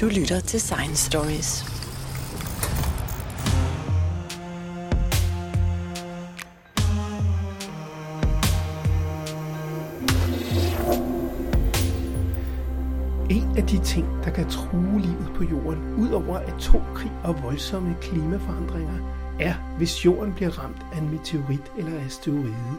Du 0.00 0.06
lytter 0.06 0.40
til 0.40 0.60
Science 0.60 1.06
Stories. 1.06 1.64
En 13.30 13.56
af 13.56 13.66
de 13.66 13.84
ting, 13.84 14.06
der 14.24 14.30
kan 14.30 14.50
true 14.50 15.00
livet 15.00 15.32
på 15.34 15.44
jorden, 15.44 15.94
udover 15.94 16.38
atomkrig 16.38 17.12
og 17.24 17.42
voldsomme 17.42 17.96
klimaforandringer, 18.00 18.98
er, 19.40 19.54
hvis 19.76 20.04
jorden 20.04 20.34
bliver 20.34 20.50
ramt 20.50 20.82
af 20.92 20.98
en 20.98 21.10
meteorit 21.10 21.72
eller 21.78 22.04
asteroide. 22.04 22.78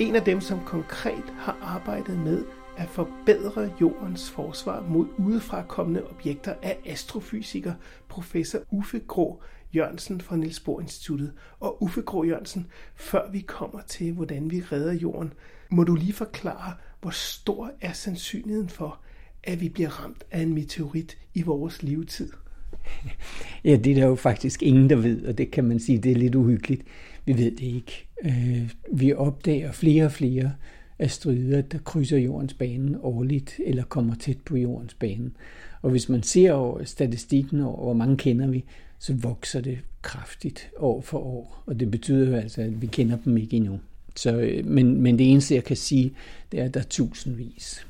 En 0.00 0.16
af 0.16 0.22
dem, 0.22 0.40
som 0.40 0.60
konkret 0.66 1.24
har 1.38 1.56
arbejdet 1.62 2.18
med 2.18 2.44
at 2.78 2.88
forbedre 2.88 3.70
jordens 3.80 4.30
forsvar 4.30 4.86
mod 4.88 5.06
udefra 5.18 5.62
kommende 5.62 6.10
objekter, 6.10 6.54
er 6.62 6.74
astrofysiker 6.86 7.72
professor 8.08 8.58
Uffe 8.70 8.98
Grå 8.98 9.42
Jørgensen 9.74 10.20
fra 10.20 10.36
Niels 10.36 10.60
Bohr 10.60 10.80
Instituttet. 10.80 11.32
Og 11.60 11.82
Uffe 11.82 12.02
Grå 12.02 12.24
Jørgensen, 12.24 12.66
før 12.94 13.30
vi 13.30 13.40
kommer 13.40 13.80
til, 13.86 14.12
hvordan 14.12 14.50
vi 14.50 14.60
redder 14.60 14.92
jorden, 14.92 15.32
må 15.70 15.84
du 15.84 15.94
lige 15.94 16.12
forklare, 16.12 16.72
hvor 17.00 17.10
stor 17.10 17.70
er 17.80 17.92
sandsynligheden 17.92 18.68
for, 18.68 19.00
at 19.44 19.60
vi 19.60 19.68
bliver 19.68 20.04
ramt 20.04 20.24
af 20.30 20.40
en 20.40 20.54
meteorit 20.54 21.18
i 21.34 21.42
vores 21.42 21.82
levetid? 21.82 22.32
Ja, 23.64 23.76
det 23.76 23.90
er 23.90 23.94
der 23.94 24.06
jo 24.06 24.14
faktisk 24.14 24.62
ingen, 24.62 24.90
der 24.90 24.96
ved, 24.96 25.24
og 25.24 25.38
det 25.38 25.50
kan 25.50 25.64
man 25.64 25.80
sige, 25.80 25.98
det 25.98 26.12
er 26.12 26.16
lidt 26.16 26.34
uhyggeligt. 26.34 26.82
Vi 27.24 27.38
ved 27.38 27.50
det 27.50 27.60
ikke. 27.60 28.08
Øh, 28.24 28.70
vi 28.92 29.12
opdager 29.12 29.72
flere 29.72 30.04
og 30.04 30.12
flere 30.12 30.52
asteroider, 30.98 31.62
der 31.62 31.78
krydser 31.78 32.18
jordens 32.18 32.54
bane 32.54 33.04
årligt, 33.04 33.60
eller 33.64 33.84
kommer 33.84 34.14
tæt 34.14 34.38
på 34.44 34.56
jordens 34.56 34.94
bane. 34.94 35.30
Og 35.82 35.90
hvis 35.90 36.08
man 36.08 36.22
ser 36.22 36.52
over 36.52 36.84
statistikken 36.84 37.60
over, 37.60 37.82
hvor 37.82 37.92
mange 37.92 38.16
kender 38.16 38.46
vi, 38.46 38.64
så 38.98 39.14
vokser 39.14 39.60
det 39.60 39.78
kraftigt 40.02 40.70
år 40.76 41.00
for 41.00 41.18
år. 41.18 41.62
Og 41.66 41.80
det 41.80 41.90
betyder 41.90 42.30
jo 42.30 42.36
altså, 42.36 42.62
at 42.62 42.82
vi 42.82 42.86
kender 42.86 43.18
dem 43.24 43.36
ikke 43.36 43.56
endnu. 43.56 43.80
Så, 44.16 44.36
øh, 44.36 44.66
men, 44.66 45.00
men 45.00 45.18
det 45.18 45.30
eneste, 45.30 45.54
jeg 45.54 45.64
kan 45.64 45.76
sige, 45.76 46.14
det 46.52 46.60
er, 46.60 46.64
at 46.64 46.74
der 46.74 46.80
er 46.80 46.84
tusindvis. 46.84 47.86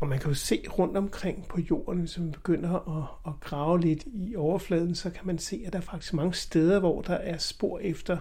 Og 0.00 0.08
man 0.08 0.18
kan 0.18 0.28
jo 0.28 0.34
se 0.34 0.62
rundt 0.78 0.96
omkring 0.96 1.48
på 1.48 1.60
jorden, 1.70 2.00
hvis 2.00 2.18
man 2.18 2.32
begynder 2.32 2.98
at, 2.98 3.32
at 3.32 3.40
grave 3.40 3.80
lidt 3.80 4.04
i 4.04 4.36
overfladen, 4.36 4.94
så 4.94 5.10
kan 5.10 5.26
man 5.26 5.38
se, 5.38 5.62
at 5.66 5.72
der 5.72 5.78
er 5.78 5.82
faktisk 5.82 6.14
mange 6.14 6.34
steder, 6.34 6.80
hvor 6.80 7.02
der 7.02 7.14
er 7.14 7.38
spor 7.38 7.78
efter 7.78 8.18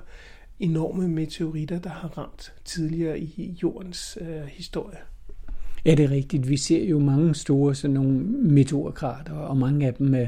enorme 0.59 1.07
meteoritter, 1.07 1.79
der 1.79 1.89
har 1.89 2.17
ramt 2.17 2.53
tidligere 2.65 3.19
i 3.19 3.57
jordens 3.63 4.17
øh, 4.21 4.41
historie. 4.47 4.97
Ja, 5.85 5.95
det 5.95 6.05
er 6.05 6.11
rigtigt. 6.11 6.49
Vi 6.49 6.57
ser 6.57 6.83
jo 6.83 6.99
mange 6.99 7.35
store 7.35 7.75
sådan 7.75 7.93
nogle 7.93 8.19
meteorkrater, 8.29 9.33
og 9.33 9.57
mange 9.57 9.87
af 9.87 9.93
dem 9.93 10.13
er, 10.13 10.27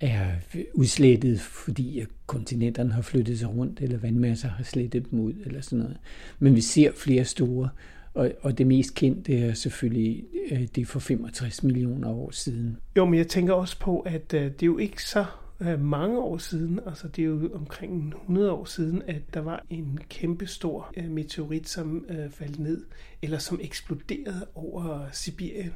er 0.00 0.26
udslettet, 0.74 1.40
fordi 1.40 2.04
kontinenterne 2.26 2.92
har 2.92 3.02
flyttet 3.02 3.38
sig 3.38 3.48
rundt, 3.48 3.80
eller 3.80 3.98
vandmasser 3.98 4.48
har 4.48 4.64
slettet 4.64 5.10
dem 5.10 5.20
ud, 5.20 5.32
eller 5.46 5.60
sådan 5.60 5.78
noget. 5.78 5.96
Men 6.38 6.54
vi 6.54 6.60
ser 6.60 6.92
flere 6.96 7.24
store, 7.24 7.68
og, 8.14 8.32
og 8.42 8.58
det 8.58 8.66
mest 8.66 8.94
kendte 8.94 9.38
er 9.38 9.54
selvfølgelig 9.54 10.24
øh, 10.50 10.66
det 10.74 10.88
for 10.88 10.98
65 10.98 11.62
millioner 11.62 12.08
år 12.08 12.30
siden. 12.30 12.76
Jo, 12.96 13.04
men 13.04 13.14
jeg 13.14 13.28
tænker 13.28 13.52
også 13.52 13.78
på, 13.78 14.00
at 14.00 14.34
øh, 14.34 14.42
det 14.42 14.62
er 14.62 14.66
jo 14.66 14.78
ikke 14.78 15.02
så 15.02 15.24
øh, 15.68 15.80
mange 15.80 16.18
år 16.18 16.38
siden, 16.38 16.80
altså 16.86 17.08
det 17.08 17.22
er 17.22 17.26
jo 17.26 17.50
omkring 17.54 18.14
100 18.22 18.52
år 18.52 18.64
siden, 18.64 19.02
at 19.06 19.22
der 19.34 19.40
var 19.40 19.64
en 19.70 19.98
kæmpe 20.08 20.46
stor 20.46 20.92
øh, 20.96 21.10
meteorit, 21.10 21.68
som 21.68 22.04
øh, 22.08 22.30
faldt 22.30 22.58
ned, 22.58 22.84
eller 23.22 23.38
som 23.38 23.58
eksploderede 23.62 24.46
over 24.54 25.06
Sibirien. 25.12 25.72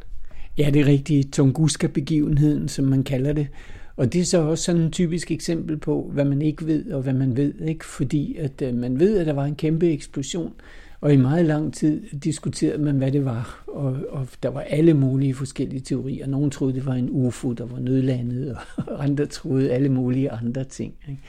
Ja, 0.59 0.70
det 0.70 0.81
er 0.81 0.86
rigtigt. 0.86 1.33
Tunguska-begivenheden, 1.33 2.69
som 2.69 2.84
man 2.84 3.03
kalder 3.03 3.33
det. 3.33 3.48
Og 3.97 4.12
det 4.12 4.20
er 4.20 4.25
så 4.25 4.39
også 4.39 4.64
sådan 4.64 4.83
et 4.83 4.92
typisk 4.92 5.31
eksempel 5.31 5.77
på, 5.77 6.11
hvad 6.12 6.25
man 6.25 6.43
ikke 6.43 6.66
ved, 6.66 6.93
og 6.93 7.03
hvad 7.03 7.12
man 7.12 7.37
ved. 7.37 7.54
ikke, 7.60 7.84
Fordi 7.84 8.37
at 8.37 8.62
øh, 8.62 8.75
man 8.75 9.00
ved, 9.00 9.19
at 9.19 9.27
der 9.27 9.32
var 9.32 9.44
en 9.44 9.56
kæmpe 9.56 9.91
eksplosion, 9.91 10.53
og 11.00 11.12
i 11.12 11.16
meget 11.16 11.44
lang 11.44 11.75
tid 11.75 12.03
diskuterede 12.25 12.82
man, 12.82 12.97
hvad 12.97 13.12
det 13.12 13.25
var. 13.25 13.64
Og, 13.66 13.97
og 14.09 14.28
der 14.42 14.48
var 14.48 14.60
alle 14.60 14.94
mulige 14.94 15.34
forskellige 15.34 15.81
teorier. 15.81 16.26
Nogle 16.26 16.50
troede, 16.50 16.75
det 16.75 16.86
var 16.86 16.94
en 16.94 17.09
UFO, 17.10 17.53
der 17.53 17.66
var 17.66 17.78
nødlandet, 17.78 18.56
og 18.76 19.04
andre 19.04 19.26
troede 19.26 19.72
alle 19.72 19.88
mulige 19.88 20.31
andre 20.31 20.64
ting. 20.64 20.94
Ikke? 21.09 21.20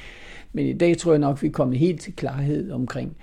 Men 0.54 0.66
i 0.66 0.74
dag 0.74 0.98
tror 0.98 1.12
jeg 1.12 1.20
nok, 1.20 1.42
vi 1.42 1.48
er 1.48 1.52
kommet 1.52 1.80
helt 1.80 2.02
til 2.02 2.14
klarhed 2.16 2.72
omkring, 2.72 3.18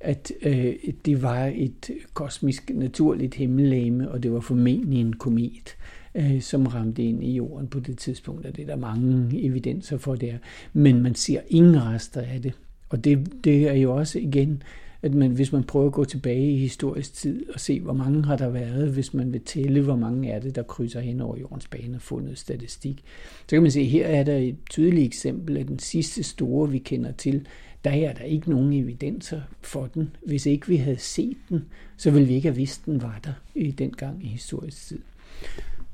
at 0.00 0.32
øh, 0.42 0.74
det 1.04 1.22
var 1.22 1.52
et 1.54 1.90
kosmisk 2.14 2.70
naturligt 2.74 3.34
himmellegeme, 3.34 4.10
og 4.10 4.22
det 4.22 4.32
var 4.32 4.40
formentlig 4.40 5.00
en 5.00 5.12
komet, 5.12 5.76
øh, 6.14 6.40
som 6.40 6.66
ramte 6.66 7.02
ind 7.02 7.24
i 7.24 7.34
jorden 7.34 7.68
på 7.68 7.80
det 7.80 7.98
tidspunkt, 7.98 8.46
og 8.46 8.56
det 8.56 8.62
er 8.62 8.66
der 8.66 8.76
mange 8.76 9.42
evidenser 9.44 9.98
for 9.98 10.14
der. 10.14 10.34
Men 10.72 11.02
man 11.02 11.14
ser 11.14 11.40
ingen 11.48 11.84
rester 11.84 12.20
af 12.20 12.42
det. 12.42 12.52
Og 12.88 13.04
det, 13.04 13.32
det 13.44 13.68
er 13.68 13.74
jo 13.74 13.96
også 13.96 14.18
igen 14.18 14.62
at 15.02 15.14
man, 15.14 15.30
hvis 15.30 15.52
man 15.52 15.64
prøver 15.64 15.86
at 15.86 15.92
gå 15.92 16.04
tilbage 16.04 16.52
i 16.52 16.56
historisk 16.56 17.14
tid 17.14 17.46
og 17.54 17.60
se, 17.60 17.80
hvor 17.80 17.92
mange 17.92 18.24
har 18.24 18.36
der 18.36 18.48
været, 18.48 18.92
hvis 18.92 19.14
man 19.14 19.32
vil 19.32 19.40
tælle, 19.40 19.80
hvor 19.80 19.96
mange 19.96 20.30
er 20.30 20.40
det, 20.40 20.56
der 20.56 20.62
krydser 20.62 21.00
hen 21.00 21.20
over 21.20 21.36
jordens 21.36 21.68
bane 21.68 21.96
og 21.96 22.02
fundet 22.02 22.38
statistik, 22.38 23.04
så 23.40 23.56
kan 23.56 23.62
man 23.62 23.70
se, 23.70 23.80
at 23.80 23.86
her 23.86 24.06
er 24.06 24.22
der 24.24 24.36
et 24.36 24.56
tydeligt 24.70 25.06
eksempel 25.06 25.56
af 25.56 25.66
den 25.66 25.78
sidste 25.78 26.22
store, 26.22 26.70
vi 26.70 26.78
kender 26.78 27.12
til, 27.12 27.46
der 27.84 27.90
er 27.90 28.12
der 28.12 28.24
ikke 28.24 28.50
nogen 28.50 28.72
evidenser 28.72 29.40
for 29.60 29.86
den. 29.86 30.16
Hvis 30.26 30.46
ikke 30.46 30.68
vi 30.68 30.76
havde 30.76 30.98
set 30.98 31.36
den, 31.48 31.64
så 31.96 32.10
ville 32.10 32.28
vi 32.28 32.34
ikke 32.34 32.48
have 32.48 32.56
vidst, 32.56 32.86
den 32.86 33.02
var 33.02 33.20
der 33.24 33.32
i 33.54 33.70
den 33.70 33.90
gang 33.90 34.24
i 34.24 34.28
historisk 34.28 34.86
tid. 34.88 34.98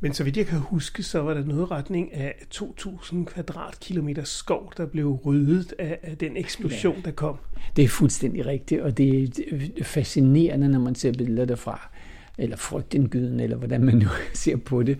Men 0.01 0.13
så 0.13 0.25
vidt 0.25 0.37
jeg 0.37 0.47
kan 0.47 0.59
huske, 0.59 1.03
så 1.03 1.21
var 1.21 1.35
der 1.35 1.45
noget 1.45 1.71
retning 1.71 2.15
af 2.15 2.35
2.000 2.55 3.25
kvadratkilometer 3.25 4.25
skov, 4.25 4.73
der 4.77 4.87
blev 4.87 5.11
ryddet 5.13 5.75
af, 5.79 5.99
af 6.03 6.17
den 6.17 6.37
eksplosion, 6.37 6.97
ja, 6.97 7.01
der 7.05 7.11
kom. 7.11 7.37
Det 7.77 7.85
er 7.85 7.89
fuldstændig 7.89 8.47
rigtigt, 8.47 8.81
og 8.81 8.99
det 8.99 9.39
er 9.81 9.85
fascinerende, 9.85 10.69
når 10.69 10.81
man 10.81 10.95
ser 10.95 11.13
billeder 11.13 11.45
derfra, 11.45 11.91
eller 12.39 12.57
frygtindgyden, 12.57 13.41
eller 13.41 13.57
hvordan 13.57 13.85
man 13.85 13.97
nu 13.97 14.09
ser 14.35 14.57
på 14.57 14.83
det. 14.83 14.99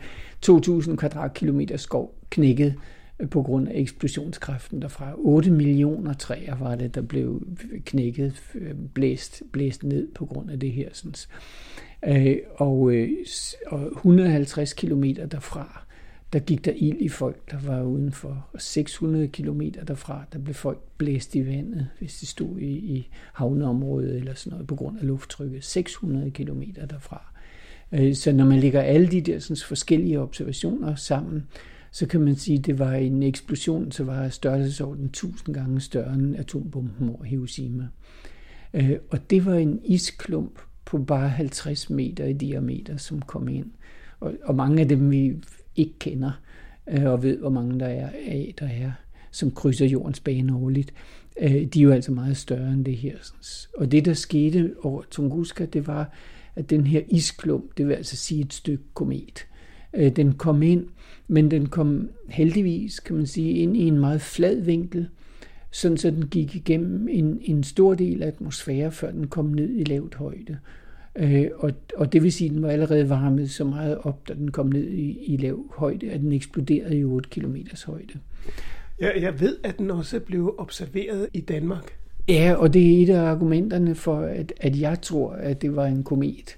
2.000 0.51 0.97
kvadratkilometer 0.97 1.77
skov 1.77 2.15
knækket 2.31 2.75
på 3.31 3.43
grund 3.43 3.69
af 3.69 3.73
eksplosionskraften 3.75 4.83
derfra. 4.83 5.13
8 5.17 5.51
millioner 5.51 6.13
træer 6.13 6.57
var 6.57 6.75
det, 6.75 6.95
der 6.95 7.03
blev 7.03 7.47
knækket, 7.85 8.43
blæst, 8.95 9.43
blæst 9.53 9.85
ned 9.85 10.09
på 10.15 10.27
grund 10.27 10.51
af 10.51 10.61
det 10.61 10.73
her. 10.73 10.89
Sådan. 10.93 11.15
Øh, 12.07 12.37
og, 12.55 12.93
øh, 12.93 13.11
og 13.67 13.93
150 13.97 14.73
km 14.73 15.05
derfra, 15.31 15.85
der 16.33 16.39
gik 16.39 16.65
der 16.65 16.73
ild 16.77 17.01
i 17.01 17.09
folk, 17.09 17.51
der 17.51 17.59
var 17.67 17.83
udenfor. 17.83 18.49
Og 18.53 18.61
600 18.61 19.29
km 19.29 19.63
derfra, 19.89 20.25
der 20.33 20.39
blev 20.39 20.55
folk 20.55 20.79
blæst 20.99 21.35
i 21.35 21.47
vandet, 21.47 21.89
hvis 21.99 22.19
de 22.19 22.27
stod 22.27 22.59
i, 22.59 22.71
i 22.71 23.09
havneområdet 23.33 24.17
eller 24.17 24.35
sådan 24.35 24.51
noget, 24.51 24.67
på 24.67 24.75
grund 24.75 24.99
af 24.99 25.07
lufttrykket. 25.07 25.65
600 25.65 26.31
km 26.31 26.63
derfra. 26.91 27.33
Øh, 27.93 28.15
så 28.15 28.33
når 28.33 28.45
man 28.45 28.61
lægger 28.61 28.83
alle 28.83 29.09
de 29.09 29.21
der 29.21 29.39
sådan, 29.39 29.57
forskellige 29.67 30.21
observationer 30.21 30.95
sammen, 30.95 31.47
så 31.91 32.07
kan 32.07 32.21
man 32.21 32.37
sige, 32.37 32.59
at 32.59 32.67
det 32.67 32.79
var 32.79 32.95
en 32.95 33.23
eksplosion, 33.23 33.93
så 33.93 34.05
var 34.05 34.29
størrelsesorden 34.29 35.05
1000 35.05 35.55
gange 35.55 35.81
større 35.81 36.15
end 36.15 36.37
atombomben 36.37 37.09
over 37.09 37.25
Hiroshima. 37.25 37.89
Øh, 38.75 38.97
og 39.11 39.31
det 39.31 39.47
var 39.47 39.55
en 39.55 39.81
isklump 39.85 40.61
på 40.89 40.99
bare 40.99 41.29
50 41.29 41.91
meter 41.91 42.25
i 42.25 42.33
diameter, 42.33 42.97
som 42.97 43.23
kom 43.23 43.49
ind. 43.49 43.71
Og, 44.21 44.35
og 44.45 44.55
mange 44.55 44.81
af 44.81 44.89
dem, 44.89 45.11
vi 45.11 45.35
ikke 45.77 45.99
kender, 45.99 46.41
øh, 46.89 47.05
og 47.05 47.23
ved, 47.23 47.39
hvor 47.39 47.51
mange 47.51 47.81
der 47.81 47.87
er 47.87 48.11
af, 48.27 48.55
der 48.59 48.67
er, 48.67 48.93
som 49.31 49.51
krydser 49.51 49.87
jordens 49.87 50.21
bane 50.21 50.57
årligt, 50.57 50.95
øh, 51.41 51.65
de 51.65 51.79
er 51.79 51.83
jo 51.83 51.91
altså 51.91 52.13
meget 52.13 52.37
større 52.37 52.73
end 52.73 52.85
det 52.85 52.97
her. 52.97 53.17
Og 53.77 53.93
det, 53.93 54.05
der 54.05 54.15
skete 54.15 54.75
over 54.83 55.03
Tunguska, 55.11 55.65
det 55.65 55.87
var, 55.87 56.13
at 56.57 56.71
den 56.71 56.87
her 56.87 57.03
isklump, 57.09 57.65
det 57.77 57.89
vil 57.89 57.95
altså 57.95 58.17
sige 58.17 58.41
et 58.41 58.53
stykke 58.53 58.85
komet, 58.95 59.47
øh, 59.95 60.17
den 60.17 60.33
kom 60.33 60.63
ind, 60.63 60.87
men 61.29 61.51
den 61.51 61.67
kom 61.67 62.11
heldigvis, 62.29 63.01
kan 63.01 63.17
man 63.17 63.27
sige, 63.27 63.53
ind 63.53 63.77
i 63.77 63.83
en 63.87 63.99
meget 63.99 64.21
flad 64.21 64.61
vinkel, 64.61 65.09
sådan 65.71 65.97
så 65.97 66.11
den 66.11 66.29
gik 66.29 66.55
igennem 66.55 67.09
en, 67.11 67.39
en 67.43 67.65
stor 67.65 67.95
del 67.95 68.23
af 68.23 68.27
atmosfæren, 68.27 68.93
før 68.93 69.11
den 69.11 69.27
kom 69.29 69.45
ned 69.45 69.71
i 69.77 69.85
lavt 69.85 70.15
højde. 70.15 70.59
Øh, 71.17 71.47
og, 71.57 71.73
og 71.97 72.13
det 72.13 72.23
vil 72.23 72.33
sige, 72.33 72.49
at 72.49 72.55
den 72.55 72.63
var 72.63 72.69
allerede 72.69 73.11
varmet 73.11 73.51
så 73.51 73.65
meget 73.65 73.99
op, 74.03 74.29
da 74.29 74.35
den 74.35 74.51
kom 74.51 74.67
ned 74.67 74.89
i, 74.89 75.25
i 75.27 75.37
lav 75.37 75.75
højde, 75.77 76.11
at 76.11 76.21
den 76.21 76.33
eksploderede 76.33 76.99
i 76.99 77.05
8 77.05 77.31
km 77.31 77.57
højde. 77.87 78.19
Ja, 79.01 79.21
jeg 79.21 79.41
ved, 79.41 79.57
at 79.65 79.79
den 79.79 79.91
også 79.91 80.21
blev 80.21 80.55
observeret 80.59 81.29
i 81.33 81.41
Danmark. 81.41 81.93
Ja, 82.29 82.55
og 82.55 82.75
det 82.75 82.99
er 82.99 83.03
et 83.03 83.11
af 83.11 83.21
argumenterne 83.21 83.95
for, 83.95 84.21
at, 84.21 84.53
at 84.61 84.81
jeg 84.81 85.01
tror, 85.03 85.33
at 85.33 85.63
det 85.63 85.77
var 85.77 85.87
en 85.87 86.05
komet. 86.05 86.57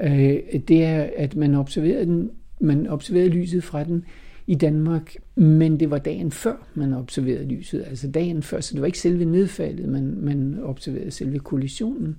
Øh, 0.00 0.36
det 0.68 0.84
er, 0.84 1.10
at 1.16 1.36
man 1.36 1.54
observerede, 1.54 2.04
den, 2.04 2.30
man 2.60 2.86
observerede 2.86 3.28
lyset 3.28 3.64
fra 3.64 3.84
den 3.84 4.04
i 4.46 4.54
Danmark, 4.54 5.14
men 5.34 5.80
det 5.80 5.90
var 5.90 5.98
dagen 5.98 6.30
før, 6.30 6.56
man 6.74 6.94
observerede 6.94 7.44
lyset. 7.44 7.84
Altså 7.88 8.10
dagen 8.10 8.42
før, 8.42 8.60
så 8.60 8.74
det 8.74 8.80
var 8.80 8.86
ikke 8.86 8.98
selve 8.98 9.24
nedfaldet, 9.24 9.88
man, 9.88 10.14
man 10.20 10.58
observerede 10.62 11.10
selve 11.10 11.38
kollisionen. 11.38 12.16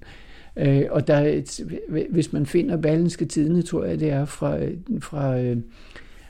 Øh, 0.57 0.85
og 0.89 1.07
der, 1.07 1.41
hvis 2.09 2.33
man 2.33 2.45
finder 2.45 2.77
ballenske 2.77 3.25
tidene, 3.25 3.61
tror 3.61 3.83
jeg, 3.83 3.99
det 3.99 4.09
er 4.09 4.25
fra, 4.25 4.57
fra, 4.99 5.39
øh, 5.39 5.57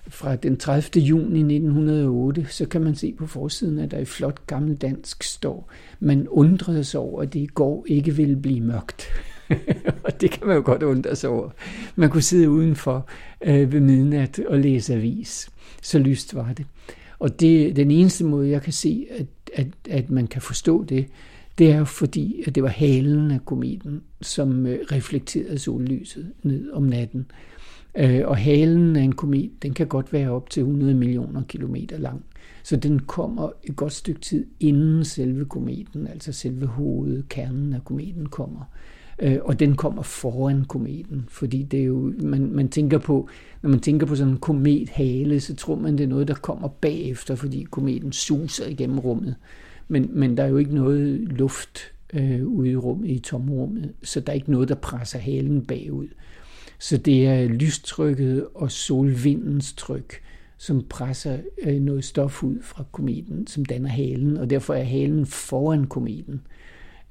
fra 0.08 0.36
den 0.36 0.58
30. 0.58 1.04
juni 1.04 1.40
1908, 1.40 2.46
så 2.50 2.68
kan 2.68 2.82
man 2.82 2.96
se 2.96 3.14
på 3.18 3.28
forsiden, 3.28 3.80
at 3.80 3.92
der 3.92 3.98
i 3.98 4.06
flot 4.06 4.48
gammel 4.48 4.76
dansk 4.76 5.24
står, 5.24 5.72
man 6.00 6.28
undrede 6.28 6.84
sig 6.84 7.00
over, 7.00 7.22
at 7.22 7.34
det 7.34 7.40
i 7.40 7.46
går 7.46 7.86
ikke 7.88 8.16
ville 8.16 8.36
blive 8.36 8.62
mørkt. 8.62 9.08
og 10.06 10.22
det 10.22 10.32
kan 10.32 10.48
man 10.48 10.56
jo 10.56 10.62
godt 10.66 10.84
undre 10.84 11.16
sig 11.16 11.30
over. 11.30 11.50
Man 11.96 12.10
kunne 12.10 12.22
sidde 12.22 12.50
udenfor 12.50 13.10
øh, 13.42 13.74
ved 13.74 13.80
midnat 13.80 14.40
og 14.48 14.60
læse 14.60 14.94
avis. 14.94 15.51
Så 15.82 16.00
lyst 16.00 16.36
var 16.36 16.54
det. 16.54 16.66
Og 17.20 17.40
det 17.40 17.76
den 17.76 17.92
eneste 17.92 18.24
måde, 18.24 18.50
jeg 18.50 18.62
kan 18.62 18.74
se, 18.74 19.08
at, 19.12 19.26
at, 19.54 19.68
at 19.90 20.10
man 20.10 20.28
kan 20.28 20.42
forstå 20.42 20.84
det, 20.84 21.08
det 21.58 21.72
er 21.72 21.84
fordi, 21.84 22.44
at 22.48 22.56
det 22.56 22.64
var 22.64 22.70
halen 22.70 23.32
af 23.32 23.46
kometen, 23.46 24.02
som 24.22 24.66
øh, 24.66 24.80
reflekterede 24.92 25.60
sollyset 25.60 26.32
ned 26.44 26.72
om 26.72 26.84
natten. 26.84 27.26
Øh, 27.98 28.22
og 28.26 28.38
halen 28.38 28.96
af 28.96 29.02
en 29.02 29.12
komet, 29.12 29.52
den 29.64 29.74
kan 29.74 29.88
godt 29.88 30.14
være 30.14 30.30
op 30.30 30.50
til 30.50 30.62
100 30.62 30.94
millioner 30.94 31.44
kilometer 31.44 31.98
lang. 31.98 32.26
Så 32.64 32.76
den 32.76 33.00
kommer 33.00 33.50
et 33.64 33.76
godt 33.76 33.94
stykke 33.94 34.22
tid 34.22 34.46
inden 34.60 35.06
selve 35.06 35.46
kometen, 35.46 36.08
altså 36.08 36.32
selve 36.32 36.66
hovedet, 36.66 37.30
kernen 37.30 37.74
af 37.74 37.86
kometen 37.86 38.26
kommer. 38.26 38.62
Øh, 39.22 39.38
og 39.42 39.60
den 39.60 39.76
kommer 39.76 40.02
foran 40.02 40.66
kometen, 40.66 41.26
fordi 41.28 41.64
det 41.64 41.80
er 41.80 41.84
jo, 41.84 42.14
man, 42.20 42.52
man 42.52 42.70
tænker 42.70 42.98
på, 42.98 43.30
når 43.62 43.70
man 43.70 43.80
tænker 43.80 44.06
på 44.06 44.16
sådan 44.16 44.34
en 44.34 44.40
komethale, 44.40 45.40
så 45.40 45.56
tror 45.56 45.76
man, 45.76 45.98
det 45.98 46.04
er 46.04 46.08
noget, 46.08 46.28
der 46.28 46.34
kommer 46.34 46.68
bagefter, 46.68 47.36
fordi 47.36 47.64
kometen 47.72 48.12
suser 48.12 48.68
igennem 48.68 49.00
rummet. 49.00 49.36
Men, 49.88 50.10
men 50.12 50.38
der 50.38 50.44
er 50.44 50.48
jo 50.48 50.58
ikke 50.58 50.76
noget 50.76 51.20
luft 51.20 51.80
øh, 52.14 52.48
ude 52.48 52.72
i 52.72 52.76
rummet, 52.76 53.10
i 53.10 53.20
tomrummet, 53.20 53.94
så 54.04 54.20
der 54.20 54.30
er 54.30 54.36
ikke 54.36 54.52
noget, 54.52 54.70
der 54.70 54.76
presser 54.76 55.20
halen 55.20 55.66
bagud. 55.66 56.08
Så 56.80 56.98
det 56.98 57.28
er 57.28 57.48
lystrykket 57.48 58.48
og 58.56 58.72
solvindens 58.72 59.74
tryk, 59.74 60.22
som 60.58 60.86
presser 60.90 61.38
øh, 61.64 61.82
noget 61.82 62.04
stof 62.04 62.44
ud 62.44 62.58
fra 62.62 62.84
kometen, 62.92 63.48
som 63.48 63.66
danner 63.66 63.90
halen, 63.90 64.38
og 64.38 64.50
derfor 64.50 64.74
er 64.74 64.84
halen 64.84 65.26
foran 65.26 65.88
kometen. 65.88 66.34
Øh, 66.34 66.40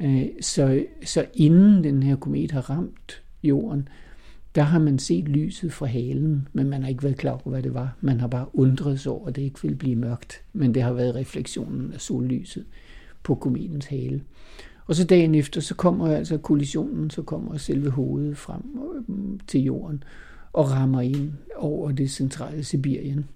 Øh, 0.00 0.26
så, 0.40 0.84
så 1.04 1.26
inden 1.34 1.84
den 1.84 2.02
her 2.02 2.16
komet 2.16 2.52
har 2.52 2.70
ramt 2.70 3.22
jorden, 3.42 3.88
der 4.54 4.62
har 4.62 4.78
man 4.78 4.98
set 4.98 5.28
lyset 5.28 5.72
fra 5.72 5.86
halen, 5.86 6.48
men 6.52 6.68
man 6.68 6.82
har 6.82 6.88
ikke 6.88 7.02
været 7.02 7.16
klar 7.16 7.32
over, 7.32 7.50
hvad 7.50 7.62
det 7.62 7.74
var. 7.74 7.96
Man 8.00 8.20
har 8.20 8.26
bare 8.26 8.46
undret 8.52 9.00
sig 9.00 9.12
over, 9.12 9.28
at 9.28 9.36
det 9.36 9.42
ikke 9.42 9.62
ville 9.62 9.76
blive 9.76 9.96
mørkt, 9.96 10.42
men 10.52 10.74
det 10.74 10.82
har 10.82 10.92
været 10.92 11.14
refleksionen 11.14 11.92
af 11.92 12.00
sollyset 12.00 12.64
på 13.22 13.34
kometens 13.34 13.86
hale. 13.86 14.22
Og 14.86 14.94
så 14.94 15.04
dagen 15.04 15.34
efter, 15.34 15.60
så 15.60 15.74
kommer 15.74 16.16
altså 16.16 16.38
kollisionen, 16.38 17.10
så 17.10 17.22
kommer 17.22 17.56
selve 17.56 17.90
hovedet 17.90 18.38
frem 18.38 18.62
øh, 19.08 19.38
til 19.46 19.60
jorden 19.60 20.04
og 20.52 20.70
rammer 20.70 21.00
ind 21.00 21.32
over 21.56 21.92
det 21.92 22.10
centrale 22.10 22.64
Sibirien 22.64 23.28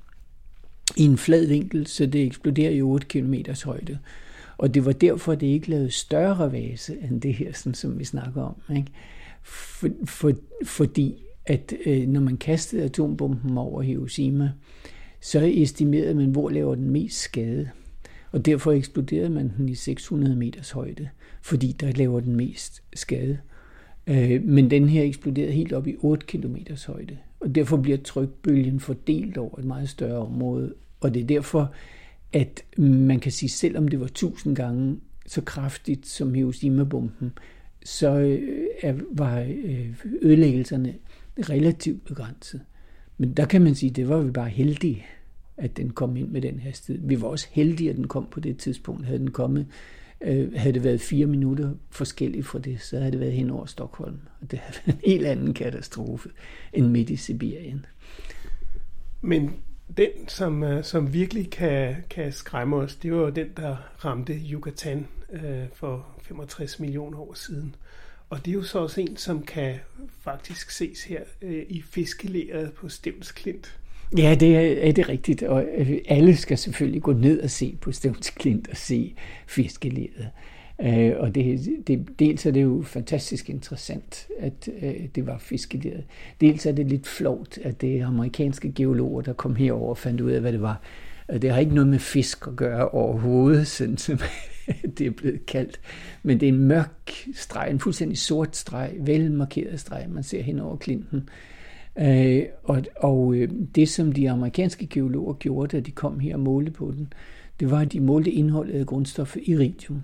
i 0.97 1.03
en 1.03 1.19
flad 1.19 1.47
vinkel, 1.47 1.87
så 1.87 2.07
det 2.07 2.23
eksploderer 2.23 2.71
i 2.71 2.83
8 2.83 3.07
km 3.07 3.35
højde. 3.65 3.99
Og 4.57 4.75
det 4.75 4.85
var 4.85 4.93
derfor, 4.93 5.35
det 5.35 5.47
ikke 5.47 5.71
lavede 5.71 5.91
større 5.91 6.53
vase 6.53 6.97
end 7.03 7.21
det 7.21 7.35
her, 7.35 7.53
sådan 7.53 7.75
som 7.75 7.99
vi 7.99 8.05
snakker 8.05 8.43
om. 8.43 8.77
Ikke? 8.77 8.91
For, 9.43 9.89
for, 10.05 10.33
fordi 10.65 11.25
at 11.47 11.75
øh, 11.87 12.09
når 12.09 12.21
man 12.21 12.37
kastede 12.37 12.85
atombomben 12.85 13.59
over 13.59 13.83
Hiroshima, 13.83 14.51
så 15.21 15.41
estimerede 15.55 16.15
man, 16.15 16.31
hvor 16.31 16.51
laver 16.51 16.75
den 16.75 16.91
mest 16.91 17.19
skade. 17.19 17.71
Og 18.33 18.47
derfor 18.47 18.73
eksploderede 18.73 19.31
man 19.31 19.53
den 19.57 19.69
i 19.69 19.75
600 19.75 20.37
meters 20.37 20.71
højde, 20.71 21.09
fordi 21.43 21.73
der 21.73 21.93
laver 21.93 22.21
den 22.21 22.37
mest 22.37 22.83
skade. 22.95 23.39
Øh, 24.07 24.43
men 24.45 24.71
den 24.71 24.89
her 24.89 25.03
eksploderede 25.03 25.53
helt 25.53 25.73
op 25.73 25.87
i 25.87 25.97
8 25.99 26.27
km 26.27 26.57
højde, 26.87 27.17
og 27.41 27.55
derfor 27.55 27.77
bliver 27.77 27.99
trykbølgen 27.99 28.81
fordelt 28.81 29.39
over 29.39 29.59
et 29.59 29.65
meget 29.65 29.89
større 29.89 30.19
område. 30.19 30.75
Og 31.01 31.15
det 31.15 31.23
er 31.23 31.27
derfor, 31.27 31.73
at 32.35 32.65
man 32.79 33.21
kan 33.21 33.33
sige, 33.33 33.51
selvom 33.51 33.89
det 33.89 34.01
var 34.01 34.07
tusind 34.07 34.57
gange 34.57 35.01
så 35.27 35.41
kraftigt 35.41 36.07
som 36.07 36.35
Hiroshima-bomben, 36.35 37.33
så 37.85 38.19
øh, 38.85 39.01
var 39.11 39.41
øh, 39.41 40.05
ødelæggelserne 40.23 40.95
relativt 41.39 42.05
begrænset. 42.05 42.61
Men 43.19 43.33
der 43.33 43.47
kan 43.47 43.63
man 43.63 43.75
sige, 43.75 43.91
at 43.91 43.97
det 43.97 44.09
var 44.09 44.21
vi 44.21 44.31
bare 44.31 44.49
heldige, 44.49 45.07
at 45.57 45.77
den 45.77 45.91
kom 45.91 46.17
ind 46.17 46.29
med 46.29 46.41
den 46.43 46.59
hastighed. 46.59 47.09
Vi 47.09 47.21
var 47.21 47.29
også 47.29 47.49
heldige, 47.51 47.91
at 47.91 47.97
den 47.97 48.09
kom 48.09 48.29
på 48.31 48.41
det 48.41 48.57
tidspunkt. 48.57 49.07
Havde 49.07 49.19
den 49.19 49.31
kommet, 49.31 49.67
øh, 50.21 50.53
havde 50.55 50.73
det 50.73 50.85
været 50.85 51.01
fire 51.01 51.27
minutter 51.27 51.75
forskelligt 51.91 52.47
fra 52.47 52.59
det, 52.59 52.81
så 52.81 52.99
havde 52.99 53.13
det 53.13 53.21
været 53.21 53.33
hen 53.33 53.51
over 53.51 53.67
Stockholm. 53.67 54.19
Og 54.41 54.51
det 54.51 54.59
havde 54.59 54.79
været 54.87 54.97
en 54.97 55.11
helt 55.11 55.27
anden 55.27 55.55
katastrofe 55.55 56.29
end 56.73 56.87
midt 56.87 57.11
i 57.11 57.17
Sibirien. 57.17 57.87
Men 59.23 59.51
den, 59.97 60.29
som, 60.29 60.63
øh, 60.63 60.85
som 60.85 61.13
virkelig 61.13 61.51
kan, 61.51 61.97
kan 62.11 62.33
skræmme 62.33 62.77
os, 62.77 62.97
det 62.97 63.13
var 63.13 63.19
jo 63.19 63.31
den, 63.31 63.49
der 63.57 63.77
ramte 64.05 64.33
Yucatan 64.33 65.07
øh, 65.33 65.63
for 65.75 66.07
65 66.23 66.81
millioner 66.81 67.19
år 67.19 67.35
siden. 67.35 67.75
Og 68.31 68.45
det 68.45 68.51
er 68.51 68.55
jo 68.55 68.63
så 68.63 68.79
også 68.79 69.01
en, 69.01 69.17
som 69.17 69.43
kan 69.43 69.75
faktisk 70.21 70.71
ses 70.71 71.05
her 71.05 71.21
øh, 71.43 71.63
i 71.69 71.83
fiskelæret 71.83 72.73
på 72.73 72.89
Stevns 72.89 73.33
Klint. 73.33 73.79
Ja, 74.17 74.37
det 74.41 74.57
er, 74.57 74.89
er 74.89 74.93
det 74.93 75.09
rigtigt, 75.09 75.43
og 75.43 75.65
øh, 75.77 75.99
alle 76.09 76.37
skal 76.37 76.59
selvfølgelig 76.59 77.03
gå 77.03 77.13
ned 77.13 77.41
og 77.41 77.51
se 77.51 77.77
på 77.81 77.93
Stevns 77.93 78.31
Klint 78.31 78.69
og 78.69 78.77
se 78.77 79.15
fiskelæret. 79.47 80.31
Øh, 80.81 81.13
og 81.17 81.35
det, 81.35 81.69
det, 81.87 82.09
dels 82.19 82.47
er 82.47 82.51
det 82.51 82.63
jo 82.63 82.83
fantastisk 82.83 83.51
interessant, 83.51 84.29
at 84.39 84.69
øh, 84.83 84.95
det 85.15 85.27
var 85.27 85.39
fiskeleret. 85.39 86.05
Dels 86.41 86.67
er 86.67 86.73
det 86.73 86.87
lidt 86.87 87.07
flot, 87.07 87.59
at 87.59 87.81
det 87.81 88.01
er 88.01 88.07
amerikanske 88.07 88.73
geologer, 88.73 89.23
der 89.23 89.33
kom 89.33 89.57
herover 89.57 89.89
og 89.89 89.99
fandt 89.99 90.21
ud 90.21 90.31
af, 90.31 90.41
hvad 90.41 90.53
det 90.53 90.63
var. 90.63 90.81
Øh, 91.33 91.43
det 91.43 91.51
har 91.51 91.59
ikke 91.59 91.75
noget 91.75 91.89
med 91.89 91.99
fisk 91.99 92.47
at 92.47 92.57
gøre 92.57 92.89
overhovedet, 92.89 93.67
sådan 93.77 93.97
som 93.97 94.19
det 94.99 95.07
er 95.07 95.11
blevet 95.11 95.47
kaldt. 95.47 95.81
Men 96.23 96.41
det 96.41 96.49
er 96.49 96.53
en 96.53 96.69
mørk 96.69 97.13
streg, 97.35 97.71
en 97.71 97.81
fuldstændig 97.81 98.19
sort 98.19 98.57
streg, 98.57 98.95
velmarkeret 99.01 99.81
streg, 99.81 100.07
man 100.09 100.23
ser 100.23 100.43
hen 100.43 100.59
over 100.59 100.77
klinten. 100.77 101.29
Øh, 101.99 102.43
og 102.65 102.83
og 102.97 103.35
øh, 103.35 103.49
det, 103.75 103.89
som 103.89 104.13
de 104.13 104.31
amerikanske 104.31 104.87
geologer 104.87 105.35
gjorde, 105.35 105.77
da 105.77 105.81
de 105.81 105.91
kom 105.91 106.21
her 106.21 106.35
og 106.35 106.41
målte 106.41 106.71
på 106.71 106.93
den, 106.97 107.13
det 107.61 107.71
var, 107.71 107.81
at 107.81 107.93
de 107.93 108.01
målte 108.01 108.31
indholdet 108.31 108.81
af 108.81 108.87
grundstoffet 108.87 109.43
iridium. 109.47 110.03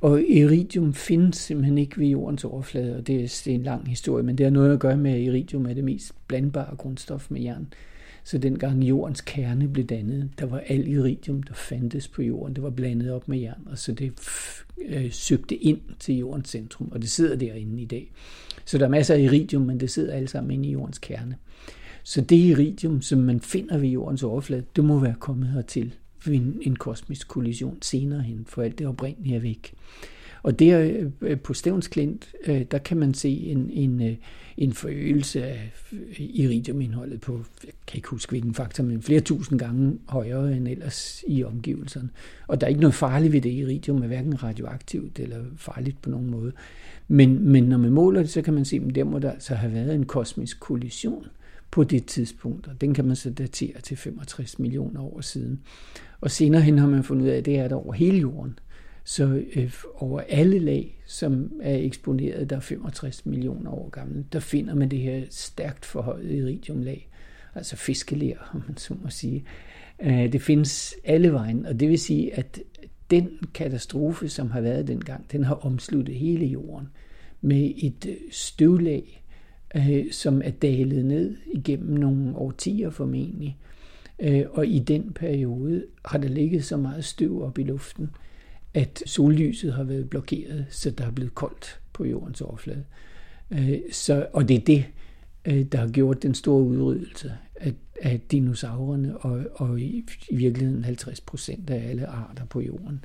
Og 0.00 0.22
iridium 0.22 0.94
findes 0.94 1.36
simpelthen 1.36 1.78
ikke 1.78 1.98
ved 1.98 2.06
jordens 2.06 2.44
overflade, 2.44 2.96
og 2.96 3.06
det 3.06 3.46
er, 3.46 3.50
en 3.50 3.62
lang 3.62 3.88
historie, 3.88 4.24
men 4.24 4.38
det 4.38 4.46
har 4.46 4.50
noget 4.50 4.72
at 4.72 4.80
gøre 4.80 4.96
med, 4.96 5.12
at 5.12 5.20
iridium 5.20 5.66
er 5.66 5.74
det 5.74 5.84
mest 5.84 6.12
blandbare 6.26 6.76
grundstof 6.76 7.30
med 7.30 7.40
jern. 7.40 7.72
Så 8.24 8.38
dengang 8.38 8.82
jordens 8.82 9.20
kerne 9.20 9.68
blev 9.68 9.84
dannet, 9.84 10.30
der 10.38 10.46
var 10.46 10.62
al 10.66 10.88
iridium, 10.88 11.42
der 11.42 11.54
fandtes 11.54 12.08
på 12.08 12.22
jorden, 12.22 12.54
det 12.54 12.62
var 12.62 12.70
blandet 12.70 13.12
op 13.12 13.28
med 13.28 13.38
jern, 13.38 13.62
og 13.66 13.78
så 13.78 13.92
det 13.92 14.12
øh, 14.86 15.12
søgte 15.12 15.56
ind 15.56 15.80
til 15.98 16.14
jordens 16.14 16.48
centrum, 16.48 16.88
og 16.92 17.02
det 17.02 17.10
sidder 17.10 17.36
derinde 17.36 17.82
i 17.82 17.86
dag. 17.86 18.12
Så 18.64 18.78
der 18.78 18.84
er 18.84 18.90
masser 18.90 19.14
af 19.14 19.20
iridium, 19.20 19.62
men 19.62 19.80
det 19.80 19.90
sidder 19.90 20.12
alle 20.14 20.28
sammen 20.28 20.50
inde 20.50 20.68
i 20.68 20.72
jordens 20.72 20.98
kerne. 20.98 21.36
Så 22.02 22.20
det 22.20 22.36
iridium, 22.36 23.02
som 23.02 23.18
man 23.18 23.40
finder 23.40 23.78
ved 23.78 23.88
jordens 23.88 24.22
overflade, 24.22 24.62
det 24.76 24.84
må 24.84 24.98
være 24.98 25.14
kommet 25.18 25.48
hertil 25.48 25.94
en, 26.26 26.58
en 26.62 26.76
kosmisk 26.76 27.28
kollision 27.28 27.78
senere 27.82 28.22
hen, 28.22 28.44
for 28.48 28.62
alt 28.62 28.78
det 28.78 28.86
oprindelige 28.86 29.36
er 29.36 29.40
væk. 29.40 29.74
Og 30.42 30.58
der 30.58 31.00
øh, 31.20 31.40
på 31.40 31.54
Stævns 31.54 31.88
Klint, 31.88 32.34
øh, 32.46 32.62
der 32.70 32.78
kan 32.78 32.96
man 32.96 33.14
se 33.14 33.28
en, 33.28 33.70
en, 33.70 34.02
øh, 34.02 34.16
en 34.56 34.72
forøgelse 34.72 35.44
af 35.44 35.72
iridiumindholdet 36.18 37.20
på, 37.20 37.40
jeg 37.64 37.72
kan 37.86 37.98
ikke 37.98 38.08
huske 38.08 38.30
hvilken 38.30 38.54
faktor, 38.54 38.84
men 38.84 39.02
flere 39.02 39.20
tusind 39.20 39.58
gange 39.58 39.98
højere 40.08 40.56
end 40.56 40.68
ellers 40.68 41.24
i 41.26 41.44
omgivelserne. 41.44 42.08
Og 42.48 42.60
der 42.60 42.66
er 42.66 42.68
ikke 42.68 42.80
noget 42.80 42.94
farligt 42.94 43.32
ved 43.32 43.40
det. 43.40 43.50
Iridium 43.50 44.02
er 44.02 44.06
hverken 44.06 44.42
radioaktivt 44.42 45.18
eller 45.18 45.44
farligt 45.56 46.02
på 46.02 46.10
nogen 46.10 46.30
måde. 46.30 46.52
Men, 47.08 47.48
men 47.48 47.64
når 47.64 47.78
man 47.78 47.92
måler 47.92 48.20
det, 48.20 48.30
så 48.30 48.42
kan 48.42 48.54
man 48.54 48.64
se, 48.64 48.82
at 48.88 48.94
der 48.94 49.04
må 49.04 49.18
der 49.18 49.32
altså 49.32 49.54
have 49.54 49.72
været 49.72 49.94
en 49.94 50.06
kosmisk 50.06 50.60
kollision 50.60 51.26
på 51.70 51.84
det 51.84 52.06
tidspunkt, 52.06 52.66
og 52.66 52.80
den 52.80 52.94
kan 52.94 53.04
man 53.04 53.16
så 53.16 53.30
datere 53.30 53.80
til 53.80 53.96
65 53.96 54.58
millioner 54.58 55.00
år 55.02 55.20
siden. 55.20 55.60
Og 56.20 56.30
senere 56.30 56.62
hen 56.62 56.78
har 56.78 56.86
man 56.86 57.04
fundet 57.04 57.24
ud 57.24 57.28
af, 57.28 57.36
at 57.36 57.44
det 57.44 57.58
er 57.58 57.68
der 57.68 57.76
over 57.76 57.92
hele 57.92 58.18
jorden. 58.18 58.58
Så 59.04 59.42
øh, 59.54 59.72
over 59.94 60.20
alle 60.28 60.58
lag, 60.58 61.02
som 61.06 61.52
er 61.62 61.76
eksponeret, 61.76 62.50
der 62.50 62.56
er 62.56 62.60
65 62.60 63.26
millioner 63.26 63.70
år 63.70 63.88
gamle, 63.88 64.24
der 64.32 64.40
finder 64.40 64.74
man 64.74 64.88
det 64.88 64.98
her 64.98 65.22
stærkt 65.30 65.84
forhøjet 65.84 66.30
iridiumlag, 66.30 67.08
altså 67.54 67.76
fiskeler, 67.76 68.36
om 68.54 68.62
man 68.68 68.76
så 68.76 68.94
må 69.02 69.10
sige. 69.10 69.44
Øh, 70.02 70.32
det 70.32 70.42
findes 70.42 70.94
alle 71.04 71.32
vejen, 71.32 71.66
og 71.66 71.80
det 71.80 71.88
vil 71.88 71.98
sige, 71.98 72.34
at 72.34 72.60
den 73.10 73.30
katastrofe, 73.54 74.28
som 74.28 74.50
har 74.50 74.60
været 74.60 74.88
dengang, 74.88 75.32
den 75.32 75.44
har 75.44 75.54
omsluttet 75.54 76.14
hele 76.14 76.46
jorden 76.46 76.88
med 77.40 77.72
et 77.76 78.06
øh, 78.08 78.16
støvlag, 78.30 79.24
øh, 79.76 80.12
som 80.12 80.42
er 80.44 80.50
dalet 80.50 81.04
ned 81.04 81.36
igennem 81.52 81.98
nogle 81.98 82.36
årtier 82.36 82.90
formentlig. 82.90 83.58
Øh, 83.60 83.69
Øh, 84.20 84.44
og 84.50 84.66
i 84.66 84.78
den 84.78 85.12
periode 85.12 85.84
har 86.04 86.18
der 86.18 86.28
ligget 86.28 86.64
så 86.64 86.76
meget 86.76 87.04
støv 87.04 87.42
op 87.42 87.58
i 87.58 87.62
luften, 87.62 88.10
at 88.74 89.02
sollyset 89.06 89.72
har 89.72 89.84
været 89.84 90.10
blokeret, 90.10 90.66
så 90.70 90.90
der 90.90 91.06
er 91.06 91.10
blevet 91.10 91.34
koldt 91.34 91.80
på 91.92 92.04
jordens 92.04 92.40
overflade. 92.40 92.84
Øh, 93.50 93.78
så, 93.92 94.26
og 94.32 94.48
det 94.48 94.56
er 94.56 94.64
det, 94.64 94.84
øh, 95.44 95.62
der 95.62 95.78
har 95.78 95.88
gjort 95.88 96.22
den 96.22 96.34
store 96.34 96.62
udryddelse. 96.62 97.32
af, 97.60 97.74
af 98.02 98.20
dinosaurerne 98.30 99.16
og, 99.18 99.42
og 99.54 99.80
i, 99.80 100.06
i 100.30 100.36
virkeligheden 100.36 100.84
50 100.84 101.20
procent 101.20 101.70
af 101.70 101.90
alle 101.90 102.06
arter 102.06 102.44
på 102.44 102.60
jorden. 102.60 103.04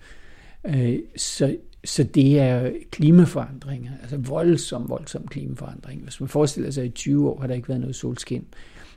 Øh, 0.65 0.99
så, 1.15 1.57
så 1.85 2.03
det 2.03 2.39
er 2.39 2.71
klimaforandringer, 2.91 3.91
altså 4.01 4.17
voldsom, 4.17 4.89
voldsom 4.89 5.27
klimaforandring. 5.27 6.03
Hvis 6.03 6.19
man 6.19 6.29
forestiller 6.29 6.71
sig, 6.71 6.83
at 6.83 6.89
i 6.89 6.91
20 6.91 7.29
år 7.29 7.39
har 7.39 7.47
der 7.47 7.53
ikke 7.53 7.69
været 7.69 7.81
noget 7.81 7.95
solskin, 7.95 8.45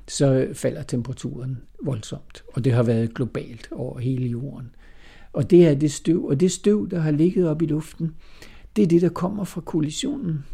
så 0.09 0.49
falder 0.53 0.83
temperaturen 0.83 1.59
voldsomt, 1.83 2.45
og 2.55 2.65
det 2.65 2.73
har 2.73 2.83
været 2.83 3.15
globalt 3.15 3.69
over 3.73 3.99
hele 3.99 4.27
jorden. 4.27 4.71
Og 5.33 5.50
det 5.50 5.69
er 5.69 5.75
det 5.75 5.93
støv, 5.93 6.25
og 6.25 6.41
det 6.41 6.53
støv, 6.53 6.91
der 6.91 7.00
har 7.00 7.11
ligget 7.11 7.49
op 7.49 7.62
i 7.62 7.67
luften, 7.67 8.15
det 8.77 8.83
er 8.83 8.87
det, 8.87 9.03
der 9.03 9.09
kommer 9.09 9.45
fra 9.45 9.61
kollisionen. 9.61 10.45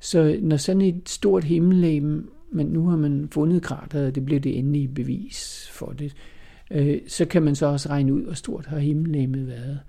Så 0.00 0.38
når 0.42 0.56
sådan 0.56 0.82
et 0.82 1.08
stort 1.08 1.44
himmellegeme, 1.44 2.24
men 2.52 2.66
nu 2.66 2.88
har 2.88 2.96
man 2.96 3.28
fundet 3.30 3.62
krateret, 3.62 4.06
og 4.06 4.14
det 4.14 4.24
bliver 4.24 4.40
det 4.40 4.58
endelige 4.58 4.88
bevis 4.88 5.68
for 5.72 5.86
det, 5.86 6.14
øh, 6.70 7.00
så 7.08 7.24
kan 7.24 7.42
man 7.42 7.54
så 7.54 7.66
også 7.66 7.88
regne 7.88 8.14
ud, 8.14 8.22
hvor 8.22 8.32
stort 8.32 8.66
har 8.66 8.78
himmellegemet 8.78 9.46
været. 9.46 9.80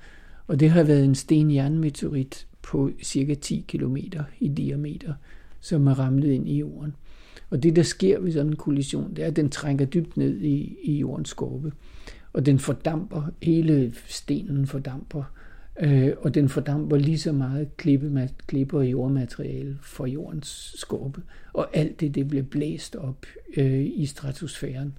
Og 0.48 0.60
det 0.60 0.70
har 0.70 0.84
været 0.84 1.06
en 1.06 1.16
stenjernmeteorit 1.16 2.48
på 2.62 2.92
cirka 3.04 3.34
10 3.34 3.66
km 3.68 3.98
i 4.40 4.48
diameter, 4.48 5.14
som 5.62 5.88
er 5.88 6.00
ramlet 6.00 6.32
ind 6.32 6.50
i 6.50 6.58
jorden. 6.58 6.96
Og 7.50 7.63
det, 7.63 7.75
der 7.75 7.84
sker 7.84 8.20
ved 8.20 8.32
sådan 8.32 8.48
en 8.48 8.56
kollision, 8.56 9.13
det 9.15 9.24
er, 9.24 9.27
at 9.27 9.36
den 9.36 9.50
trænger 9.50 9.86
dybt 9.86 10.18
ned 10.18 10.42
i, 10.42 10.77
i 10.84 10.98
jordens 10.98 11.30
skorpe. 11.30 11.72
Og 12.34 12.46
den 12.46 12.60
fordamper, 12.60 13.32
hele 13.42 13.94
stenen 14.08 14.68
fordamper, 14.68 15.24
øh, 15.80 16.12
og 16.18 16.36
den 16.36 16.50
fordamper 16.50 16.98
lige 16.98 17.20
så 17.20 17.32
meget 17.32 17.77
klippe, 17.77 18.30
klippe 18.48 18.77
og 18.77 18.86
jordmateriale 18.86 19.77
fra 19.82 20.06
jordens 20.06 20.75
skorpe. 20.77 21.22
Og 21.54 21.77
alt 21.77 22.00
det, 22.00 22.15
det 22.15 22.27
bliver 22.27 22.44
blæst 22.44 22.96
op 22.96 23.25
øh, 23.58 23.86
i 23.96 24.06
stratosfæren. 24.06 24.98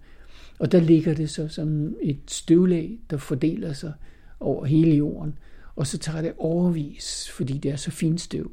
Og 0.58 0.72
der 0.72 0.80
ligger 0.80 1.14
det 1.14 1.30
så 1.30 1.48
som 1.48 1.96
et 2.02 2.20
støvlag, 2.26 2.98
der 3.10 3.16
fordeler 3.16 3.72
sig 3.72 3.92
over 4.40 4.64
hele 4.64 4.96
jorden. 4.96 5.38
Og 5.76 5.86
så 5.86 5.98
tager 5.98 6.22
det 6.22 6.32
overvis, 6.38 7.30
fordi 7.30 7.58
det 7.58 7.70
er 7.70 7.76
så 7.76 7.90
fint 7.90 8.20
støv, 8.20 8.50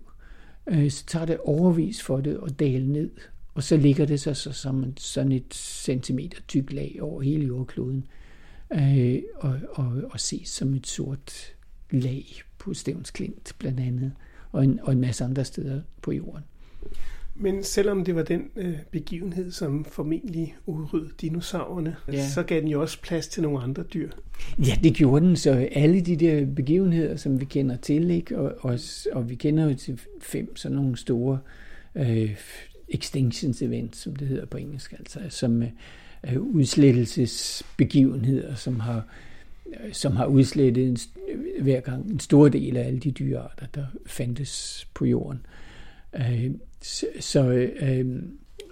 øh, 0.67 0.91
så 0.91 1.05
tager 1.05 1.25
det 1.25 1.37
overvis 1.37 2.03
for 2.03 2.21
det 2.21 2.39
at 2.45 2.59
dale 2.59 2.91
ned. 2.93 3.09
Og 3.53 3.63
så 3.63 3.77
ligger 3.77 4.05
det 4.05 4.19
så, 4.19 4.33
så 4.33 4.51
som 4.51 4.93
sådan 4.97 5.31
et 5.31 5.53
centimeter 5.53 6.41
tyk 6.47 6.73
lag 6.73 6.97
over 7.01 7.21
hele 7.21 7.45
jordkloden. 7.45 8.07
Øh, 8.73 9.21
og, 9.35 9.59
og, 9.69 10.01
og 10.11 10.19
ses 10.19 10.49
som 10.49 10.73
et 10.73 10.87
sort 10.87 11.55
lag 11.91 12.41
på 12.57 12.73
Stævns 12.73 13.11
Klint 13.11 13.55
blandt 13.59 13.79
andet, 13.79 14.11
og 14.51 14.63
en, 14.63 14.79
og 14.83 14.93
en 14.93 15.01
masse 15.01 15.23
andre 15.23 15.45
steder 15.45 15.81
på 16.01 16.11
jorden. 16.11 16.43
Men 17.35 17.63
selvom 17.63 18.05
det 18.05 18.15
var 18.15 18.23
den 18.23 18.49
øh, 18.55 18.77
begivenhed, 18.91 19.51
som 19.51 19.85
formentlig 19.85 20.55
udryddede 20.65 21.13
dinosaurerne, 21.21 21.95
ja. 22.11 22.29
så 22.29 22.43
gav 22.43 22.61
den 22.61 22.67
jo 22.67 22.81
også 22.81 23.01
plads 23.01 23.27
til 23.27 23.43
nogle 23.43 23.59
andre 23.59 23.83
dyr. 23.83 24.09
Ja, 24.67 24.77
det 24.83 24.93
gjorde 24.93 25.25
den. 25.25 25.35
Så 25.35 25.69
alle 25.71 26.01
de 26.01 26.15
der 26.15 26.45
begivenheder, 26.45 27.15
som 27.15 27.39
vi 27.39 27.45
kender 27.45 27.77
til, 27.77 28.11
ikke? 28.11 28.39
Og, 28.39 28.55
og, 28.59 28.79
og 29.11 29.29
vi 29.29 29.35
kender 29.35 29.63
jo 29.69 29.75
til 29.75 29.99
fem 30.21 30.55
sådan 30.55 30.75
nogle 30.75 30.97
store 30.97 31.39
øh, 31.95 32.35
extinctions 32.89 33.61
events, 33.61 33.99
som 33.99 34.15
det 34.15 34.27
hedder 34.27 34.45
på 34.45 34.57
engelsk, 34.57 34.93
altså 34.93 35.19
som 35.29 35.63
øh, 35.63 35.69
øh 36.31 36.41
udslettelsesbegivenheder, 36.41 38.55
som 38.55 38.79
har 38.79 39.05
øh, 39.67 39.93
som 39.93 40.15
har 40.15 40.25
udslettet 40.25 40.87
en, 40.87 40.97
øh, 41.29 41.63
hver 41.63 41.79
gang 41.79 42.11
en 42.11 42.19
stor 42.19 42.47
del 42.47 42.77
af 42.77 42.87
alle 42.87 42.99
de 42.99 43.11
dyrearter, 43.11 43.65
der 43.75 43.85
fandtes 44.05 44.87
på 44.93 45.05
jorden. 45.05 45.45
Øh, 46.15 46.51
så, 46.81 47.05
så, 47.19 47.69
øh, 47.81 48.23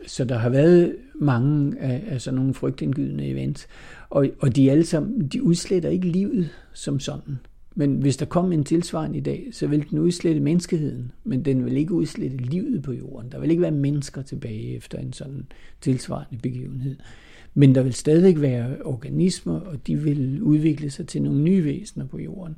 så 0.07 0.25
der 0.25 0.37
har 0.37 0.49
været 0.49 0.95
mange 1.15 1.79
af, 1.79 2.03
af 2.07 2.21
sådan 2.21 2.35
nogle 2.35 2.53
frygtindgydende 2.53 3.27
events, 3.27 3.67
og, 4.09 4.27
og 4.39 4.55
de 4.55 4.71
alle 4.71 4.85
sammen, 4.85 5.27
de 5.27 5.43
udsletter 5.43 5.89
ikke 5.89 6.07
livet 6.07 6.49
som 6.73 6.99
sådan. 6.99 7.39
Men 7.75 7.95
hvis 7.95 8.17
der 8.17 8.25
kom 8.25 8.51
en 8.51 8.63
tilsvarende 8.63 9.17
i 9.17 9.21
dag, 9.21 9.47
så 9.51 9.67
ville 9.67 9.85
den 9.89 9.99
udslette 9.99 10.41
menneskeheden, 10.41 11.11
men 11.23 11.45
den 11.45 11.65
vil 11.65 11.77
ikke 11.77 11.93
udslette 11.93 12.37
livet 12.37 12.83
på 12.83 12.91
jorden. 12.91 13.31
Der 13.31 13.39
vil 13.39 13.51
ikke 13.51 13.61
være 13.61 13.71
mennesker 13.71 14.21
tilbage 14.21 14.75
efter 14.75 14.97
en 14.97 15.13
sådan 15.13 15.45
tilsvarende 15.81 16.37
begivenhed. 16.41 16.95
Men 17.53 17.75
der 17.75 17.83
vil 17.83 17.93
stadig 17.93 18.41
være 18.41 18.81
organismer, 18.83 19.59
og 19.59 19.87
de 19.87 19.95
vil 19.95 20.41
udvikle 20.41 20.89
sig 20.89 21.07
til 21.07 21.21
nogle 21.21 21.41
nye 21.41 21.65
væsener 21.65 22.05
på 22.05 22.19
jorden. 22.19 22.55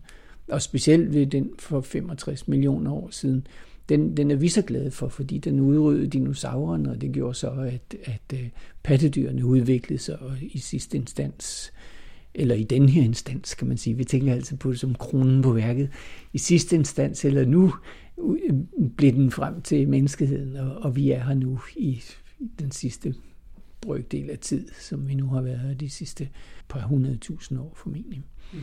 Og 0.48 0.62
specielt 0.62 1.14
ved 1.14 1.26
den 1.26 1.50
for 1.60 1.82
65 1.82 2.48
millioner 2.48 2.92
år 2.92 3.10
siden, 3.12 3.48
den, 3.90 4.18
den 4.18 4.32
er 4.32 4.36
vi 4.36 4.48
så 4.48 4.62
glade 4.62 4.92
for, 4.92 5.08
fordi 5.08 5.38
den 5.38 5.60
udryddede 5.60 6.08
dinosaurerne, 6.08 6.92
og 6.92 7.02
det 7.02 7.12
gjorde 7.12 7.34
så, 7.34 7.50
at, 7.50 7.96
at 8.04 8.40
øh, 8.40 8.50
pattedyrene 8.84 9.46
udviklede 9.46 10.02
sig, 10.02 10.20
og 10.20 10.32
i 10.42 10.58
sidste 10.58 10.98
instans, 10.98 11.73
eller 12.36 12.56
i 12.56 12.64
den 12.64 12.90
her 12.90 13.04
instans, 13.04 13.56
kan 13.56 13.68
man 13.68 13.78
sige, 13.78 13.98
vi 13.98 14.04
tænker 14.04 14.34
altid 14.34 14.58
på 14.58 14.72
det 14.72 14.80
som 14.80 14.96
kronen 14.96 15.42
på 15.42 15.52
værket, 15.52 15.90
i 16.34 16.38
sidste 16.38 16.76
instans, 16.76 17.26
eller 17.26 17.46
nu, 17.46 17.74
blev 18.98 19.12
den 19.12 19.32
frem 19.32 19.62
til 19.62 19.90
menneskeheden, 19.90 20.56
og, 20.56 20.76
og 20.78 20.96
vi 20.96 21.12
er 21.12 21.24
her 21.24 21.34
nu 21.34 21.60
i 21.76 22.04
den 22.60 22.72
sidste 22.72 23.16
brøkdel 23.82 24.30
af 24.30 24.40
tid, 24.40 24.68
som 24.80 25.08
vi 25.08 25.16
nu 25.16 25.28
har 25.28 25.42
været 25.42 25.60
her 25.60 25.74
de 25.74 25.90
sidste 25.90 26.30
par 26.70 26.82
hundredtusind 26.82 27.60
år 27.60 27.74
formentlig. 27.76 28.24
Mm. 28.54 28.60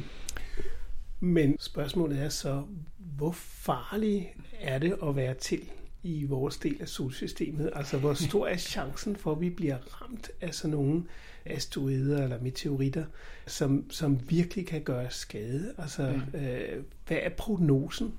Men 1.21 1.57
spørgsmålet 1.61 2.23
er 2.23 2.29
så, 2.29 2.63
hvor 2.99 3.33
farligt 3.33 4.25
er 4.61 4.79
det 4.79 4.97
at 5.03 5.17
være 5.17 5.35
til? 5.35 5.61
I 6.03 6.25
vores 6.25 6.57
del 6.57 6.77
af 6.81 6.89
solsystemet? 6.89 7.71
Altså, 7.75 7.99
hvor 7.99 8.15
stor 8.29 8.47
er 8.47 8.57
chancen 8.57 9.17
for, 9.17 9.33
at 9.33 9.41
vi 9.41 9.51
bliver 9.51 9.77
ramt 9.77 10.31
af 10.41 10.55
sådan 10.55 10.77
nogle 10.77 11.03
asteroider 11.45 12.23
eller 12.23 12.37
meteoritter, 12.43 13.05
som, 13.47 13.91
som 13.91 14.19
virkelig 14.29 14.67
kan 14.67 14.81
gøre 14.83 15.11
skade? 15.11 15.73
Altså, 15.79 16.03
øh, 16.35 16.83
hvad 17.07 17.19
er 17.23 17.31
prognosen? 17.37 18.13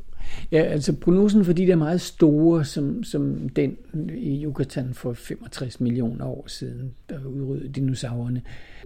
Ja, 0.52 0.62
altså 0.62 0.94
prognosen 0.94 1.46
for 1.46 1.54
de 1.54 1.68
der 1.68 1.76
meget 1.76 2.02
store, 2.02 2.66
som, 2.66 3.04
som 3.04 3.50
den 3.50 3.78
i 4.18 4.46
Yucatan 4.46 4.94
for 4.94 5.14
65 5.14 5.80
millioner 5.80 6.26
år 6.26 6.44
siden, 6.48 6.94
der 7.10 7.26
udryddede 7.26 7.74
dinosaurerne, 7.74 8.42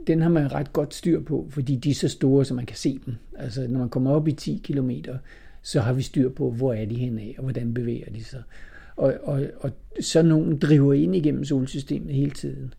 den 0.08 0.22
har 0.22 0.30
man 0.30 0.52
ret 0.52 0.74
godt 0.74 0.94
styr 0.94 1.22
på, 1.22 1.48
fordi 1.50 1.76
de 1.76 1.90
er 1.90 1.94
så 1.94 2.08
store, 2.08 2.46
så 2.46 2.54
man 2.54 2.66
kan 2.66 2.78
se 2.78 3.00
dem. 3.06 3.16
Altså 3.38 3.68
når 3.68 3.80
man 3.80 3.90
kommer 3.90 4.12
op 4.12 4.28
i 4.28 4.32
10 4.32 4.62
km, 4.64 4.92
så 5.62 5.82
har 5.82 5.94
vi 5.94 6.02
styr 6.02 6.30
på, 6.30 6.52
hvor 6.52 6.74
er 6.74 6.86
de 6.86 6.96
henne 6.96 7.22
af, 7.22 7.36
og 7.38 7.44
hvordan 7.44 7.74
bevæger 7.74 8.12
de 8.12 8.24
sig. 8.24 8.44
Og, 8.96 9.14
og, 9.24 9.42
og 9.60 9.72
så 10.00 10.22
nogen 10.22 10.58
driver 10.58 10.94
ind 10.94 11.16
igennem 11.16 11.46
solsystemet 11.46 12.16
hele 12.16 12.32
tiden. 12.32 12.74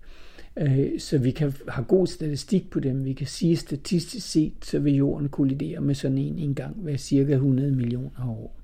Øh, 0.58 1.00
så 1.00 1.18
vi 1.18 1.30
kan 1.30 1.54
have 1.68 1.84
god 1.84 2.06
statistik 2.06 2.70
på 2.70 2.80
dem. 2.80 3.04
Vi 3.04 3.12
kan 3.12 3.26
sige 3.26 3.56
statistisk 3.56 4.30
set, 4.30 4.52
så 4.62 4.78
vil 4.78 4.94
jorden 4.94 5.28
kollidere 5.28 5.80
med 5.80 5.94
sådan 5.94 6.18
en 6.18 6.38
en 6.38 6.54
gang 6.54 6.76
hver 6.76 6.96
cirka 6.96 7.32
100 7.32 7.70
millioner 7.70 8.28
år. 8.28 8.60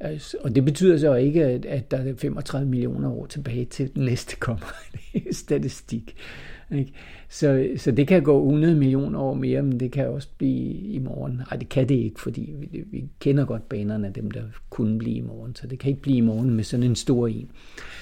Altså, 0.00 0.36
og 0.40 0.54
det 0.54 0.64
betyder 0.64 0.98
så 0.98 1.14
ikke, 1.14 1.44
at, 1.44 1.90
der 1.90 1.96
er 1.96 2.14
35 2.16 2.70
millioner 2.70 3.10
år 3.10 3.26
tilbage 3.26 3.64
til 3.64 3.94
den 3.94 4.04
næste 4.04 4.36
kommer. 4.36 4.66
Det 4.92 5.22
er 5.28 5.34
statistik. 5.46 6.16
Ikke? 6.72 6.92
Så, 7.28 7.68
så 7.76 7.90
det 7.90 8.08
kan 8.08 8.22
gå 8.22 8.44
100 8.44 8.74
millioner 8.74 9.18
år 9.18 9.34
mere, 9.34 9.62
men 9.62 9.80
det 9.80 9.92
kan 9.92 10.08
også 10.08 10.28
blive 10.38 10.72
i 10.72 10.98
morgen. 10.98 11.36
Nej, 11.36 11.58
det 11.58 11.68
kan 11.68 11.88
det 11.88 11.94
ikke, 11.94 12.20
fordi 12.20 12.54
vi, 12.58 12.84
vi 12.90 13.04
kender 13.20 13.44
godt 13.44 13.68
banerne 13.68 14.06
af 14.06 14.12
dem, 14.12 14.30
der 14.30 14.42
kunne 14.70 14.98
blive 14.98 15.16
i 15.16 15.20
morgen. 15.20 15.56
Så 15.56 15.66
det 15.66 15.78
kan 15.78 15.88
ikke 15.88 16.02
blive 16.02 16.16
i 16.16 16.20
morgen 16.20 16.50
med 16.50 16.64
sådan 16.64 16.84
en 16.84 16.96
stor 16.96 17.26
en. 17.26 17.50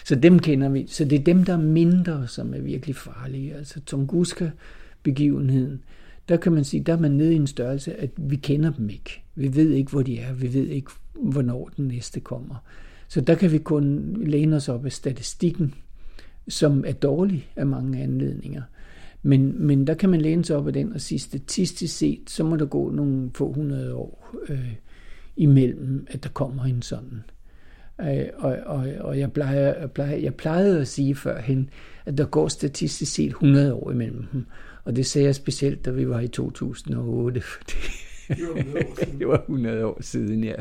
Så 0.05 0.15
dem 0.15 0.39
kender 0.39 0.69
vi. 0.69 0.87
Så 0.87 1.05
det 1.05 1.19
er 1.19 1.25
dem, 1.25 1.45
der 1.45 1.53
er 1.53 1.63
mindre, 1.63 2.29
som 2.29 2.55
er 2.55 2.61
virkelig 2.61 2.97
farlige. 2.97 3.55
Altså 3.55 3.81
Tunguska-begivenheden, 3.81 5.83
der 6.29 6.37
kan 6.37 6.53
man 6.53 6.65
sige, 6.65 6.83
der 6.83 6.93
er 6.93 7.01
man 7.01 7.11
nede 7.11 7.33
i 7.33 7.37
en 7.37 7.47
størrelse, 7.47 7.95
at 7.95 8.11
vi 8.17 8.37
kender 8.37 8.73
dem 8.73 8.91
ikke. 8.91 9.23
Vi 9.35 9.57
ved 9.57 9.71
ikke, 9.71 9.91
hvor 9.91 10.03
de 10.03 10.19
er. 10.19 10.33
Vi 10.33 10.55
ved 10.55 10.67
ikke, 10.67 10.91
hvornår 11.15 11.71
den 11.77 11.89
næste 11.89 12.21
kommer. 12.21 12.55
Så 13.09 13.21
der 13.21 13.35
kan 13.35 13.53
vi 13.53 13.59
kun 13.59 14.17
læne 14.27 14.57
os 14.57 14.69
op 14.69 14.87
af 14.87 14.93
statistikken, 14.93 15.75
som 16.51 16.85
er 16.87 16.93
dårlig 16.93 17.51
af 17.57 17.67
mange 17.67 18.03
anledninger. 18.03 18.63
Men, 19.23 19.67
men 19.67 19.87
der 19.87 19.95
kan 19.95 20.11
man 20.11 20.21
læne 20.21 20.45
sig 20.45 20.57
op 20.57 20.67
af 20.67 20.73
den 20.73 20.93
og 20.93 21.01
sige, 21.01 21.19
statistisk 21.19 21.99
set, 21.99 22.31
så 22.31 22.45
må 22.45 22.57
der 22.57 22.67
gå 22.67 22.91
nogle 22.91 23.31
få 23.35 23.53
hundrede 23.53 23.95
år 23.95 24.37
øh, 24.49 24.73
imellem, 25.37 26.07
at 26.11 26.23
der 26.23 26.29
kommer 26.29 26.65
en 26.65 26.83
sådan. 26.83 27.23
Øh, 28.01 28.27
og, 28.37 28.57
og, 28.67 28.89
og 29.01 29.19
jeg, 29.19 29.33
plejer, 29.33 29.81
jeg, 29.81 29.91
plejer, 29.91 30.17
jeg 30.17 30.35
plejede 30.35 30.81
at 30.81 30.89
sige 30.89 31.15
førhen, 31.15 31.71
at 32.07 32.19
der 32.19 32.25
går 32.25 32.49
statistisk 32.49 33.15
set 33.15 33.29
100 33.29 33.75
år 33.75 33.91
imellem 33.91 34.27
dem. 34.33 34.47
Og 34.85 34.97
det 34.97 35.07
sagde 35.07 35.27
jeg 35.27 35.35
specielt, 35.35 35.85
da 35.85 35.91
vi 35.91 36.09
var 36.09 36.21
i 36.21 36.29
2008, 36.29 37.41
fordi 37.41 37.77
det 39.19 39.29
var 39.29 39.39
100 39.39 39.85
år 39.91 39.99
siden, 40.01 40.45
ja. 40.45 40.55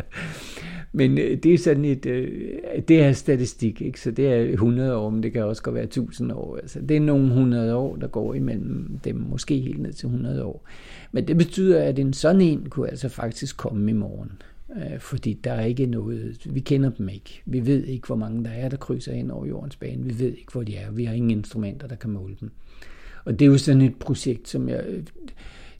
Men 0.91 1.17
øh, 1.17 1.37
det 1.37 1.53
er 1.53 1.57
sådan 1.57 1.85
et, 1.85 2.05
øh, 2.05 2.51
det 2.87 3.01
er 3.01 3.11
statistik, 3.13 3.81
ikke? 3.81 4.01
så 4.01 4.11
det 4.11 4.27
er 4.27 4.41
100 4.41 4.95
år, 4.95 5.09
men 5.09 5.23
det 5.23 5.33
kan 5.33 5.43
også 5.43 5.63
godt 5.63 5.75
være 5.75 5.83
1000 5.83 6.31
år. 6.31 6.57
Altså, 6.57 6.79
det 6.81 6.97
er 6.97 7.01
nogle 7.01 7.27
100 7.27 7.75
år, 7.75 7.95
der 7.95 8.07
går 8.07 8.33
imellem 8.33 8.99
dem, 9.03 9.15
måske 9.15 9.59
helt 9.59 9.81
ned 9.81 9.93
til 9.93 10.07
100 10.07 10.43
år. 10.43 10.65
Men 11.11 11.27
det 11.27 11.37
betyder, 11.37 11.83
at 11.83 11.99
en 11.99 12.13
sådan 12.13 12.41
en 12.41 12.69
kunne 12.69 12.89
altså 12.89 13.09
faktisk 13.09 13.57
komme 13.57 13.91
i 13.91 13.93
morgen. 13.93 14.31
Øh, 14.75 14.99
fordi 14.99 15.33
der 15.33 15.51
er 15.51 15.65
ikke 15.65 15.85
noget, 15.85 16.47
vi 16.49 16.59
kender 16.59 16.89
dem 16.89 17.09
ikke. 17.09 17.41
Vi 17.45 17.65
ved 17.65 17.83
ikke, 17.83 18.07
hvor 18.07 18.15
mange 18.15 18.43
der 18.43 18.49
er, 18.49 18.69
der 18.69 18.77
krydser 18.77 19.13
ind 19.13 19.31
over 19.31 19.45
jordens 19.45 19.75
bane. 19.75 20.03
Vi 20.03 20.19
ved 20.19 20.31
ikke, 20.31 20.51
hvor 20.51 20.63
de 20.63 20.75
er. 20.75 20.91
Vi 20.91 21.05
har 21.05 21.13
ingen 21.13 21.31
instrumenter, 21.31 21.87
der 21.87 21.95
kan 21.95 22.09
måle 22.09 22.35
dem. 22.41 22.51
Og 23.25 23.39
det 23.39 23.45
er 23.45 23.49
jo 23.49 23.57
sådan 23.57 23.81
et 23.81 23.95
projekt, 23.95 24.49
som 24.49 24.69
jeg, 24.69 24.85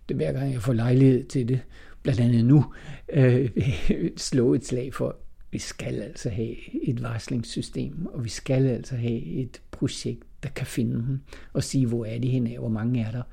det, 0.10 0.18
hver 0.18 0.32
gang 0.32 0.54
jeg 0.54 0.62
får 0.62 0.74
lejlighed 0.74 1.24
til 1.24 1.48
det, 1.48 1.60
blandt 2.04 2.22
andet 2.22 2.46
nu, 2.46 2.66
øh, 3.10 3.50
slå 4.18 4.54
et 4.54 4.66
slag 4.66 4.94
for, 4.94 5.16
vi 5.52 5.60
skal 5.60 6.02
altså 6.02 6.30
have 6.30 6.56
et 6.84 7.04
varslingssystem, 7.04 8.06
og 8.06 8.24
vi 8.24 8.30
skal 8.30 8.68
altså 8.68 8.96
have 8.96 9.22
et 9.22 9.62
projekt, 9.72 10.24
der 10.44 10.50
kan 10.50 10.68
finde 10.68 10.96
dem 10.96 11.20
og 11.54 11.64
sige, 11.64 11.86
hvor 11.86 12.06
er 12.06 12.20
de 12.20 12.30
henne, 12.30 12.58
hvor 12.58 12.70
mange 12.70 13.02
er 13.02 13.12
der, 13.12 13.24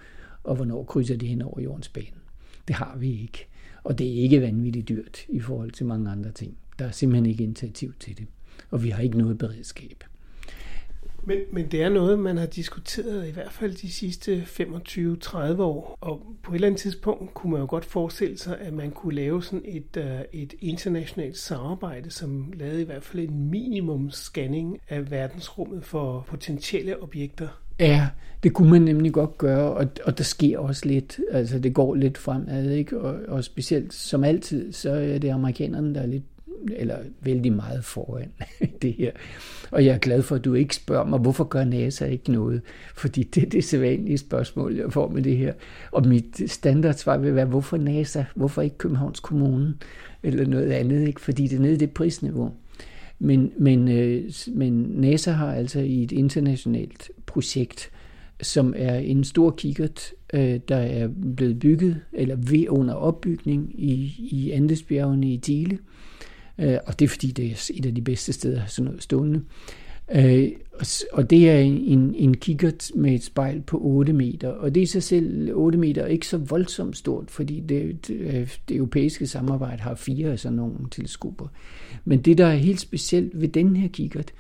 og 0.45 0.57
hvornår 0.57 0.85
krydser 0.85 1.17
de 1.17 1.27
hen 1.27 1.43
over 1.43 1.61
jordens 1.61 1.89
bane. 1.89 2.07
Det 2.69 2.77
har 2.77 2.97
vi 2.97 3.23
ikke. 3.23 3.47
Og 3.85 3.99
det 3.99 4.07
er 4.07 4.23
ikke 4.23 4.43
vanvittigt 4.43 4.89
dyrt 4.89 5.19
i 5.29 5.41
forhold 5.41 5.71
til 5.71 5.87
mange 5.87 6.11
andre 6.11 6.33
ting. 6.33 6.57
Der 6.79 6.85
er 6.85 6.91
simpelthen 6.91 7.27
ikke 7.27 7.45
initiativ 7.45 7.95
til 8.01 8.19
det. 8.19 8.27
Og 8.71 8.83
vi 8.85 8.91
har 8.91 9.03
ikke 9.03 9.19
noget 9.19 9.39
beredskab. 9.39 10.05
Men, 11.27 11.39
men 11.53 11.67
det 11.67 11.83
er 11.83 11.89
noget, 11.89 12.19
man 12.19 12.37
har 12.37 12.47
diskuteret 12.47 13.29
i 13.29 13.31
hvert 13.31 13.53
fald 13.53 13.75
de 13.75 13.93
sidste 13.93 14.43
25-30 14.43 15.63
år. 15.63 15.99
Og 16.01 16.23
på 16.43 16.53
et 16.53 16.55
eller 16.55 16.67
andet 16.67 16.81
tidspunkt 16.81 17.35
kunne 17.35 17.53
man 17.53 17.61
jo 17.61 17.67
godt 17.71 17.85
forestille 17.85 18.39
sig, 18.39 18.59
at 18.61 18.73
man 18.73 18.91
kunne 18.91 19.15
lave 19.15 19.43
sådan 19.43 19.63
et, 19.65 19.97
uh, 19.97 20.41
et 20.41 20.55
internationalt 20.61 21.39
samarbejde, 21.39 22.11
som 22.11 22.53
lavede 22.57 22.83
i 22.83 22.85
hvert 22.85 23.05
fald 23.05 23.29
en 23.29 23.51
minimum 23.51 24.11
scanning 24.11 24.79
af 24.89 25.11
verdensrummet 25.11 25.85
for 25.85 26.27
potentielle 26.29 27.03
objekter. 27.03 27.49
Ja, 27.81 28.09
det 28.43 28.53
kunne 28.53 28.71
man 28.71 28.83
nemlig 28.83 29.13
godt 29.13 29.39
gøre, 29.39 29.73
og, 29.73 29.87
og 30.05 30.19
der 30.19 30.25
sker 30.25 30.59
også 30.59 30.87
lidt, 30.87 31.21
altså 31.31 31.59
det 31.59 31.75
går 31.75 31.95
lidt 31.95 32.19
fremad, 32.19 32.71
ikke? 32.71 33.01
Og, 33.01 33.19
og 33.29 33.45
specielt 33.45 33.95
som 33.95 34.25
altid, 34.25 34.73
så 34.73 34.91
er 34.91 35.19
det 35.19 35.31
amerikanerne, 35.31 35.95
der 35.95 36.01
er 36.01 36.07
lidt 36.07 36.25
eller 36.77 36.99
vældig 37.21 37.53
meget 37.53 37.85
foran 37.85 38.33
det 38.83 38.93
her. 38.93 39.11
Og 39.71 39.85
jeg 39.85 39.95
er 39.95 39.99
glad 39.99 40.23
for, 40.23 40.37
at 40.37 40.45
du 40.45 40.55
ikke 40.55 40.75
spørger 40.75 41.05
mig, 41.05 41.19
hvorfor 41.19 41.45
gør 41.45 41.65
NASA 41.65 42.05
ikke 42.05 42.33
noget? 42.33 42.61
Fordi 42.95 43.23
det 43.23 43.43
er 43.43 43.49
det 43.49 43.65
sædvanlige 43.65 44.19
spørgsmål, 44.19 44.75
jeg 44.75 44.93
får 44.93 45.09
med 45.09 45.23
det 45.23 45.37
her. 45.37 45.53
Og 45.93 46.07
mit 46.07 46.51
standardsvar 46.51 47.19
vil 47.19 47.35
være, 47.35 47.47
hvorfor 47.47 47.77
NASA? 47.77 48.25
Hvorfor 48.35 48.63
ikke 48.63 48.79
Københavns 48.79 49.21
Kommune? 49.21 49.75
Eller 50.23 50.47
noget 50.47 50.73
andet, 50.73 51.09
ikke? 51.09 51.21
Fordi 51.21 51.47
det 51.47 51.57
er 51.57 51.61
nede 51.61 51.75
i 51.75 51.77
det 51.77 51.91
prisniveau. 51.91 52.53
Men, 53.19 53.53
men, 53.59 53.89
øh, 53.89 54.33
men 54.49 54.73
NASA 54.73 55.31
har 55.31 55.55
altså 55.55 55.81
i 55.81 56.03
et 56.03 56.13
internationalt 56.13 57.11
projekt, 57.27 57.91
som 58.43 58.75
er 58.77 58.95
en 58.95 59.25
stor 59.25 59.51
kikkert, 59.51 60.13
øh, 60.35 60.61
der 60.69 60.77
er 60.77 61.09
blevet 61.37 61.59
bygget, 61.59 62.01
eller 62.13 62.37
ved 62.37 62.69
under 62.69 62.95
opbygning 62.95 63.73
i, 63.75 64.15
i 64.19 64.51
Andesbjergene 64.51 65.33
i 65.33 65.37
Dile, 65.37 65.71
Øh, 65.75 65.79
Øh, 66.59 66.79
og 66.87 66.99
det 66.99 67.05
er 67.05 67.09
fordi, 67.09 67.31
det 67.31 67.45
er 67.45 67.71
et 67.75 67.87
af 67.87 67.95
de 67.95 68.03
bedste 68.03 68.33
steder 68.33 68.67
sådan 68.67 68.85
noget 68.85 69.03
stående. 69.03 69.43
Øh, 70.15 70.49
og 71.13 71.31
det 71.31 71.51
er 71.51 71.59
en, 71.59 72.15
en 72.15 72.37
kikkert 72.37 72.91
med 72.95 73.15
et 73.15 73.25
spejl 73.25 73.61
på 73.61 73.81
8 73.83 74.13
meter, 74.13 74.49
og 74.49 74.75
det 74.75 74.81
er 74.81 74.83
i 74.83 74.87
sig 74.87 75.03
selv 75.03 75.51
8 75.55 75.79
meter 75.79 76.07
ikke 76.07 76.27
så 76.27 76.39
voldsomt 76.39 76.97
stort, 76.97 77.31
fordi 77.31 77.61
det, 77.61 78.09
det, 78.09 78.17
øh, 78.17 78.51
det 78.69 78.77
europæiske 78.77 79.27
samarbejde 79.27 79.83
har 79.83 79.95
fire 79.95 80.31
af 80.31 80.39
sådan 80.39 80.57
nogle 80.57 80.77
teleskoper. 80.91 81.47
Men 82.05 82.21
det, 82.21 82.39
der 82.39 82.47
er 82.47 82.57
helt 82.57 82.81
specielt 82.81 83.41
ved 83.41 83.49
den 83.49 83.77
her 83.77 83.89
kikkert, 83.89 84.33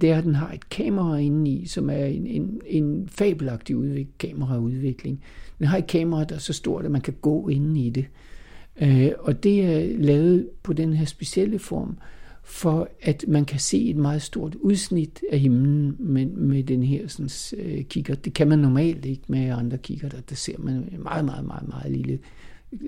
det 0.00 0.10
er, 0.10 0.18
at 0.18 0.24
den 0.24 0.34
har 0.34 0.52
et 0.52 0.68
kamera 0.68 1.16
inde 1.16 1.50
i, 1.50 1.66
som 1.66 1.90
er 1.90 2.04
en, 2.04 2.26
en, 2.26 2.60
en 2.66 3.08
fabelagtig 3.08 3.76
udvik- 3.76 4.18
kameraudvikling. 4.18 5.22
Den 5.58 5.66
har 5.66 5.78
et 5.78 5.86
kamera, 5.86 6.24
der 6.24 6.34
er 6.34 6.38
så 6.38 6.52
stort, 6.52 6.84
at 6.84 6.90
man 6.90 7.00
kan 7.00 7.14
gå 7.22 7.48
inde 7.48 7.80
i 7.80 7.90
det. 7.90 8.04
Øh, 8.04 8.35
Øh, 8.80 9.10
og 9.18 9.42
det 9.42 9.64
er 9.64 9.98
lavet 9.98 10.48
på 10.62 10.72
den 10.72 10.92
her 10.92 11.04
specielle 11.04 11.58
form, 11.58 11.98
for 12.44 12.88
at 13.02 13.24
man 13.28 13.44
kan 13.44 13.60
se 13.60 13.90
et 13.90 13.96
meget 13.96 14.22
stort 14.22 14.54
udsnit 14.54 15.22
af 15.32 15.38
himlen 15.38 15.96
med, 15.98 16.26
med 16.26 16.62
den 16.62 16.82
her 16.82 17.08
sådan, 17.08 17.30
øh, 17.66 17.84
kigger. 17.84 18.14
Det 18.14 18.34
kan 18.34 18.48
man 18.48 18.58
normalt 18.58 19.04
ikke 19.04 19.22
med 19.28 19.50
andre 19.50 19.78
kigger, 19.78 20.08
der, 20.08 20.20
der 20.20 20.34
ser 20.34 20.58
man 20.58 20.74
et 20.92 20.98
meget, 20.98 21.24
meget, 21.24 21.46
meget, 21.46 21.68
meget 21.68 21.92
lille 21.92 22.18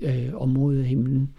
øh, 0.01 0.29
område 0.33 0.79
af 0.79 0.85
himlen. 0.85 1.29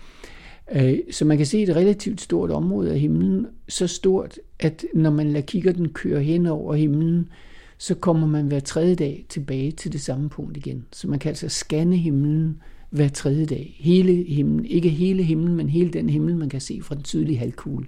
Øh, 0.72 0.98
så 1.10 1.24
man 1.24 1.36
kan 1.36 1.46
se 1.46 1.62
et 1.62 1.76
relativt 1.76 2.20
stort 2.20 2.50
område 2.50 2.92
af 2.92 2.98
himlen, 2.98 3.46
så 3.68 3.86
stort, 3.86 4.38
at 4.58 4.84
når 4.94 5.10
man 5.10 5.26
lader 5.26 5.46
kikkerten 5.46 5.88
køre 5.88 6.22
hen 6.22 6.46
over 6.46 6.74
himlen, 6.74 7.28
så 7.78 7.94
kommer 7.94 8.26
man 8.26 8.46
hver 8.46 8.60
tredje 8.60 8.94
dag 8.94 9.26
tilbage 9.28 9.70
til 9.70 9.92
det 9.92 10.00
samme 10.00 10.28
punkt 10.28 10.56
igen. 10.56 10.84
Så 10.92 11.08
man 11.08 11.18
kan 11.18 11.28
altså 11.28 11.48
scanne 11.48 11.96
himlen 11.96 12.60
hver 12.90 13.08
tredje 13.08 13.46
dag. 13.46 13.76
Hele 13.78 14.24
himlen, 14.28 14.66
ikke 14.66 14.88
hele 14.88 15.22
himlen, 15.22 15.56
men 15.56 15.68
hele 15.68 15.90
den 15.90 16.10
himmel, 16.10 16.36
man 16.36 16.48
kan 16.48 16.60
se 16.60 16.80
fra 16.82 16.94
den 16.94 17.04
sydlige 17.04 17.38
halvkugle. 17.38 17.86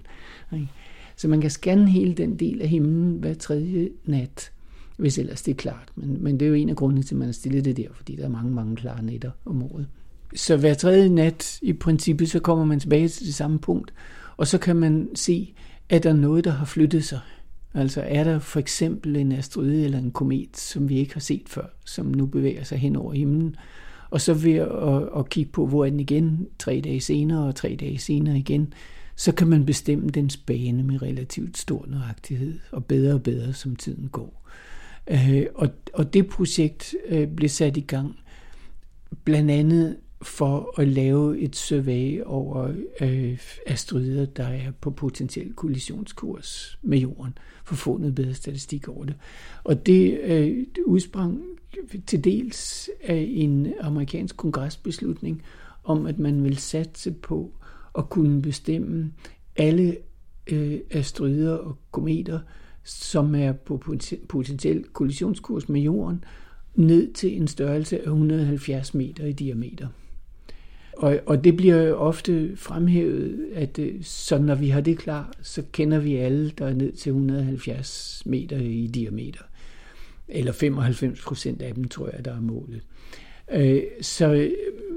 Så 1.16 1.28
man 1.28 1.40
kan 1.40 1.50
scanne 1.50 1.90
hele 1.90 2.14
den 2.14 2.36
del 2.36 2.62
af 2.62 2.68
himlen 2.68 3.18
hver 3.18 3.34
tredje 3.34 3.88
nat, 4.04 4.52
hvis 4.96 5.18
ellers 5.18 5.42
det 5.42 5.52
er 5.52 5.56
klart. 5.56 5.92
Men, 5.96 6.22
men 6.24 6.40
det 6.40 6.46
er 6.46 6.48
jo 6.48 6.54
en 6.54 6.68
af 6.68 6.76
grundene 6.76 7.02
til, 7.02 7.14
at 7.14 7.18
man 7.18 7.28
har 7.28 7.32
stillet 7.32 7.64
det 7.64 7.76
der, 7.76 7.88
fordi 7.94 8.16
der 8.16 8.24
er 8.24 8.28
mange, 8.28 8.50
mange 8.50 8.76
klare 8.76 9.02
nætter 9.02 9.30
om 9.44 9.62
året. 9.62 9.86
Så 10.34 10.56
hver 10.56 10.74
tredje 10.74 11.08
nat, 11.08 11.58
i 11.62 11.72
princippet, 11.72 12.30
så 12.30 12.40
kommer 12.40 12.64
man 12.64 12.80
tilbage 12.80 13.08
til 13.08 13.26
det 13.26 13.34
samme 13.34 13.58
punkt, 13.58 13.94
og 14.36 14.46
så 14.46 14.58
kan 14.58 14.76
man 14.76 15.08
se, 15.14 15.54
at 15.88 16.02
der 16.02 16.10
er 16.10 16.14
noget, 16.14 16.44
der 16.44 16.50
har 16.50 16.64
flyttet 16.64 17.04
sig. 17.04 17.20
Altså 17.74 18.00
er 18.00 18.24
der 18.24 18.38
for 18.38 18.60
eksempel 18.60 19.16
en 19.16 19.32
asteroide 19.32 19.84
eller 19.84 19.98
en 19.98 20.10
komet, 20.10 20.56
som 20.56 20.88
vi 20.88 20.98
ikke 20.98 21.12
har 21.12 21.20
set 21.20 21.42
før, 21.46 21.66
som 21.84 22.06
nu 22.06 22.26
bevæger 22.26 22.64
sig 22.64 22.78
hen 22.78 22.96
over 22.96 23.12
himlen, 23.12 23.56
og 24.12 24.20
så 24.20 24.34
ved 24.34 24.54
at, 24.54 25.18
at 25.18 25.28
kigge 25.28 25.52
på, 25.52 25.66
hvor 25.66 25.84
er 25.84 25.90
den 25.90 26.00
igen? 26.00 26.48
Tre 26.58 26.80
dage 26.84 27.00
senere 27.00 27.46
og 27.46 27.54
tre 27.54 27.76
dage 27.80 27.98
senere 27.98 28.38
igen, 28.38 28.74
så 29.16 29.32
kan 29.32 29.48
man 29.48 29.66
bestemme 29.66 30.08
dens 30.08 30.36
bane 30.36 30.82
med 30.82 31.02
relativt 31.02 31.58
stor 31.58 31.84
nøjagtighed, 31.88 32.58
og 32.72 32.84
bedre 32.84 33.14
og 33.14 33.22
bedre, 33.22 33.52
som 33.52 33.76
tiden 33.76 34.08
går. 34.08 34.48
Øh, 35.10 35.46
og, 35.54 35.68
og 35.94 36.14
det 36.14 36.26
projekt 36.26 36.94
øh, 37.08 37.28
blev 37.28 37.48
sat 37.48 37.76
i 37.76 37.80
gang 37.80 38.16
blandt 39.24 39.50
andet 39.50 39.96
for 40.22 40.80
at 40.80 40.88
lave 40.88 41.38
et 41.38 41.56
survey 41.56 42.22
over 42.22 42.72
øh, 43.00 43.38
asteroider, 43.66 44.24
der 44.24 44.46
er 44.46 44.70
på 44.80 44.90
potentiel 44.90 45.52
kollisionskurs 45.52 46.78
med 46.82 46.98
jorden, 46.98 47.32
Øh, 47.32 47.51
få 47.64 47.74
fundet 47.74 48.14
bedre 48.14 48.34
statistik 48.34 48.88
over 48.88 49.04
det. 49.04 49.14
Og 49.64 49.86
det, 49.86 50.20
øh, 50.22 50.66
det 50.74 50.82
udsprang 50.86 51.42
til 52.06 52.24
dels 52.24 52.90
af 53.04 53.28
en 53.30 53.72
amerikansk 53.80 54.36
kongresbeslutning 54.36 55.42
om, 55.84 56.06
at 56.06 56.18
man 56.18 56.44
vil 56.44 56.56
satse 56.56 57.12
på 57.12 57.52
at 57.98 58.08
kunne 58.08 58.42
bestemme 58.42 59.12
alle 59.56 59.96
øh, 60.46 60.80
asteroider 60.90 61.54
og 61.54 61.78
kometer, 61.90 62.40
som 62.84 63.34
er 63.34 63.52
på 63.52 63.82
potentiel 64.28 64.84
kollisionskurs 64.84 65.68
med 65.68 65.80
jorden, 65.80 66.24
ned 66.74 67.12
til 67.12 67.36
en 67.36 67.48
størrelse 67.48 67.98
af 67.98 68.04
170 68.06 68.94
meter 68.94 69.26
i 69.26 69.32
diameter. 69.32 69.88
Og, 70.96 71.20
og 71.26 71.44
det 71.44 71.56
bliver 71.56 71.82
jo 71.82 71.96
ofte 71.96 72.56
fremhævet, 72.56 73.46
at 73.54 73.78
øh, 73.78 73.94
så 74.02 74.38
når 74.38 74.54
vi 74.54 74.68
har 74.68 74.80
det 74.80 74.98
klar, 74.98 75.32
så 75.42 75.62
kender 75.72 75.98
vi 75.98 76.16
alle, 76.16 76.50
der 76.58 76.66
er 76.66 76.74
ned 76.74 76.92
til 76.92 77.10
170 77.10 78.22
meter 78.26 78.56
i 78.56 78.86
diameter 78.86 79.42
eller 80.28 80.52
95 80.52 81.22
procent 81.22 81.62
af 81.62 81.74
dem, 81.74 81.84
tror 81.88 82.10
jeg, 82.12 82.24
der 82.24 82.36
er 82.36 82.40
målet. 82.40 82.80
Øh, 83.52 83.82
så, 84.00 84.50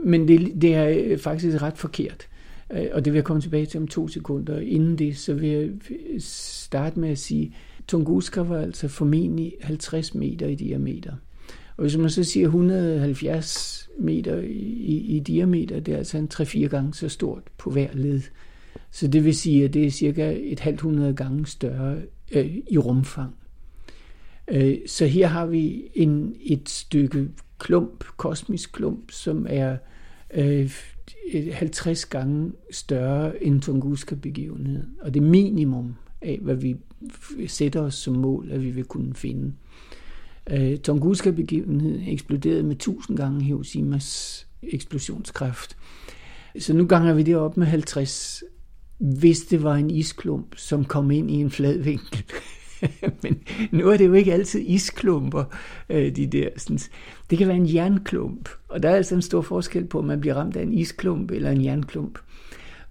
men 0.04 0.28
det, 0.28 0.62
det 0.62 0.76
er 0.76 1.18
faktisk 1.18 1.62
ret 1.62 1.78
forkert. 1.78 2.28
Øh, 2.74 2.88
og 2.92 3.06
det 3.06 3.14
vil 3.14 3.18
jeg 3.18 3.26
komme 3.26 3.42
tilbage 3.42 3.66
til 3.66 3.80
om 3.80 3.88
to 3.88 4.08
sekunder. 4.08 4.60
Inden 4.60 4.98
det, 4.98 5.18
så 5.18 5.34
vil 5.34 5.50
jeg 5.50 5.70
starte 6.20 7.00
med 7.00 7.10
at 7.10 7.18
sige, 7.18 7.56
Tunguska 7.88 8.42
var 8.42 8.62
altså 8.62 8.88
formentlig 8.88 9.54
50 9.62 10.16
meter 10.16 10.48
i 10.48 10.56
diameter. 10.56 11.14
Og 11.78 11.82
hvis 11.82 11.98
man 11.98 12.10
så 12.10 12.24
siger 12.24 12.46
170 12.46 13.90
meter 14.00 14.40
i, 14.40 14.98
i, 14.98 15.20
diameter, 15.20 15.80
det 15.80 15.94
er 15.94 15.98
altså 15.98 16.18
en 16.18 16.30
3-4 16.34 16.68
gange 16.68 16.94
så 16.94 17.10
stort 17.10 17.44
på 17.58 17.70
hver 17.70 17.88
led. 17.94 18.22
Så 18.92 19.08
det 19.08 19.26
vil 19.26 19.36
sige, 19.36 19.66
at 19.66 19.74
det 19.74 19.86
er 19.86 19.92
cirka 19.92 20.38
et 20.42 20.60
halvt 20.60 20.82
hundrede 20.82 21.14
gange 21.14 21.46
større 21.46 21.98
øh, 22.32 22.56
i 22.68 22.78
rumfang. 22.78 23.36
Øh, 24.48 24.78
så 24.88 25.06
her 25.06 25.28
har 25.28 25.46
vi 25.46 25.84
en, 25.94 26.36
et 26.42 26.70
stykke 26.70 27.28
klump, 27.60 28.04
kosmisk 28.18 28.74
klump, 28.74 29.12
som 29.12 29.46
er 29.50 29.78
øh, 30.34 30.72
50 31.52 32.06
gange 32.06 32.52
større 32.72 33.44
end 33.44 33.62
Tunguska-begivenheden. 33.62 34.96
Og 35.02 35.14
det 35.14 35.24
minimum 35.24 35.96
af, 36.22 36.40
hvad 36.42 36.56
vi 36.56 36.76
sætter 37.48 37.82
os 37.82 37.96
som 37.96 38.16
mål, 38.16 38.52
at 38.52 38.64
vi 38.64 38.70
vil 38.70 38.84
kunne 38.84 39.14
finde. 39.14 39.54
Øh, 40.52 40.78
Tunguska-begivenheden 40.78 42.08
eksploderede 42.08 42.64
med 42.64 42.76
1000 42.76 43.18
gange 43.18 43.44
Hiroshimas 43.44 44.48
eksplosionskraft. 44.64 45.78
Så 46.60 46.74
nu 46.74 46.86
ganger 46.86 47.14
vi 47.14 47.24
det 47.24 47.36
op 47.36 47.58
med 47.58 47.68
50, 47.68 48.44
hvis 48.98 49.42
det 49.42 49.64
var 49.64 49.76
en 49.76 49.90
isklump, 49.90 50.58
som 50.58 50.86
kom 50.86 51.12
ind 51.12 51.32
i 51.32 51.34
en 51.34 51.52
flad 51.52 51.78
vinkel. 51.78 52.24
Men 53.24 53.40
nu 53.72 53.90
er 53.90 53.98
det 53.98 54.08
jo 54.08 54.14
ikke 54.14 54.34
altid 54.34 54.62
isklumper, 54.62 55.44
øh, 55.90 56.16
de 56.16 56.28
der. 56.28 56.50
Sådan. 56.58 56.80
Det 57.30 57.38
kan 57.38 57.48
være 57.48 57.58
en 57.58 57.76
jernklump, 57.76 58.50
og 58.70 58.84
der 58.84 58.90
er 58.90 58.96
altså 58.96 59.16
en 59.16 59.22
stor 59.22 59.42
forskel 59.42 59.86
på, 59.86 60.00
om 60.00 60.06
man 60.06 60.20
bliver 60.20 60.36
ramt 60.36 60.56
af 60.56 60.64
en 60.64 60.74
isklump 60.74 61.32
eller 61.32 61.52
en 61.52 61.64
jernklump. 61.64 62.20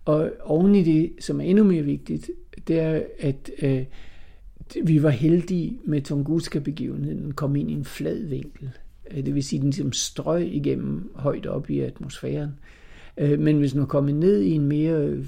Og 0.04 0.30
oven 0.44 0.74
i 0.74 0.82
det, 0.82 1.12
som 1.20 1.40
er 1.40 1.44
endnu 1.44 1.64
mere 1.64 1.82
vigtigt, 1.82 2.30
det 2.68 2.80
er, 2.80 3.02
at 3.18 3.50
øh, 3.62 3.84
vi 4.84 5.02
var 5.02 5.10
heldige 5.10 5.78
med 5.84 6.02
Tunguska-begivenheden, 6.02 7.32
kom 7.32 7.56
ind 7.56 7.70
i 7.70 7.74
en 7.74 7.84
flad 7.84 8.22
vinkel. 8.22 8.70
Øh, 9.10 9.26
det 9.26 9.34
vil 9.34 9.44
sige, 9.44 9.58
at 9.58 9.62
den 9.62 9.70
ligesom 9.70 9.92
strøg 9.92 10.54
igennem 10.54 11.10
højt 11.14 11.46
op 11.46 11.70
i 11.70 11.80
atmosfæren. 11.80 12.50
Øh, 13.18 13.40
men 13.40 13.58
hvis 13.58 13.74
man 13.74 13.86
kommer 13.86 14.12
ned 14.12 14.40
i 14.40 14.50
en 14.50 14.66
mere 14.66 15.06
øh, 15.06 15.24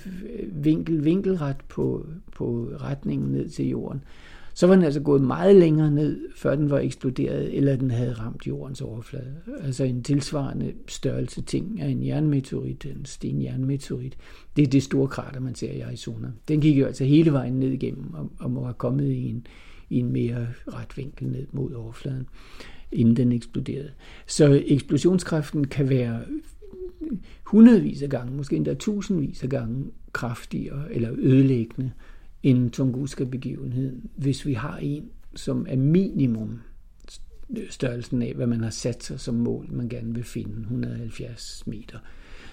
vinkel, 0.64 1.04
vinkelret 1.04 1.56
på, 1.68 2.06
på 2.32 2.68
retningen 2.80 3.32
ned 3.32 3.48
til 3.48 3.68
jorden, 3.68 4.02
så 4.56 4.66
var 4.66 4.74
den 4.74 4.84
altså 4.84 5.00
gået 5.00 5.22
meget 5.22 5.56
længere 5.56 5.90
ned, 5.90 6.20
før 6.36 6.56
den 6.56 6.70
var 6.70 6.78
eksploderet, 6.78 7.56
eller 7.56 7.76
den 7.76 7.90
havde 7.90 8.12
ramt 8.12 8.46
jordens 8.46 8.80
overflade. 8.80 9.34
Altså 9.60 9.84
en 9.84 10.02
tilsvarende 10.02 10.72
størrelse 10.88 11.42
ting 11.42 11.80
af 11.80 11.88
en 11.88 12.06
jernmeteorit, 12.06 12.84
en 12.84 13.04
stenjernmeteorit. 13.04 14.16
Det 14.56 14.62
er 14.62 14.66
det 14.66 14.82
store 14.82 15.08
krater, 15.08 15.40
man 15.40 15.54
ser 15.54 15.72
i 15.72 15.80
Arizona. 15.80 16.28
Den 16.48 16.60
gik 16.60 16.78
jo 16.78 16.86
altså 16.86 17.04
hele 17.04 17.32
vejen 17.32 17.52
ned 17.52 17.70
igennem, 17.70 18.14
og, 18.14 18.32
og 18.38 18.50
må 18.50 18.64
have 18.64 18.74
kommet 18.74 19.10
i 19.10 19.28
en, 19.28 19.46
i 19.90 19.98
en 19.98 20.12
mere 20.12 20.48
ret 20.68 20.96
vinkel 20.96 21.28
ned 21.28 21.46
mod 21.52 21.72
overfladen, 21.72 22.28
inden 22.92 23.16
den 23.16 23.32
eksploderede. 23.32 23.90
Så 24.26 24.62
eksplosionskraften 24.66 25.66
kan 25.66 25.88
være 25.88 26.20
hundredvis 27.44 28.02
af 28.02 28.08
gange, 28.08 28.36
måske 28.36 28.56
endda 28.56 28.74
tusindvis 28.74 29.42
af 29.42 29.48
gange 29.48 29.84
kraftigere 30.12 30.94
eller 30.94 31.10
ødelæggende 31.18 31.92
en 32.42 32.70
Tunguska-begivenhed, 32.70 33.96
hvis 34.16 34.46
vi 34.46 34.52
har 34.52 34.76
en, 34.76 35.10
som 35.34 35.66
er 35.68 35.76
minimum 35.76 36.60
størrelsen 37.70 38.22
af, 38.22 38.34
hvad 38.34 38.46
man 38.46 38.60
har 38.60 38.70
sat 38.70 39.04
sig 39.04 39.20
som 39.20 39.34
mål, 39.34 39.66
man 39.70 39.88
gerne 39.88 40.14
vil 40.14 40.24
finde, 40.24 40.60
170 40.60 41.62
meter. 41.66 41.98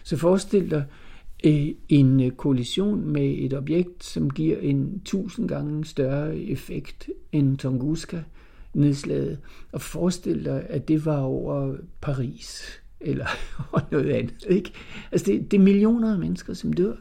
Så 0.03 0.17
forestil 0.17 0.71
dig 0.71 0.85
øh, 1.43 1.67
en 1.89 2.23
øh, 2.23 2.31
kollision 2.31 3.07
med 3.07 3.35
et 3.37 3.53
objekt, 3.53 4.03
som 4.03 4.29
giver 4.29 4.57
en 4.57 5.01
tusind 5.05 5.47
gange 5.47 5.85
større 5.85 6.37
effekt 6.37 7.09
end 7.31 7.57
Tunguska 7.57 8.23
nedslaget, 8.73 9.39
og 9.71 9.81
forestil 9.81 10.45
dig, 10.45 10.65
at 10.69 10.87
det 10.87 11.05
var 11.05 11.19
over 11.19 11.75
Paris, 12.01 12.63
eller 13.01 13.25
noget 13.91 14.09
andet. 14.09 14.45
Ikke? 14.49 14.71
Altså 15.11 15.31
det, 15.31 15.51
det 15.51 15.57
er 15.57 15.63
millioner 15.63 16.13
af 16.13 16.19
mennesker, 16.19 16.53
som 16.53 16.73
dør. 16.73 16.95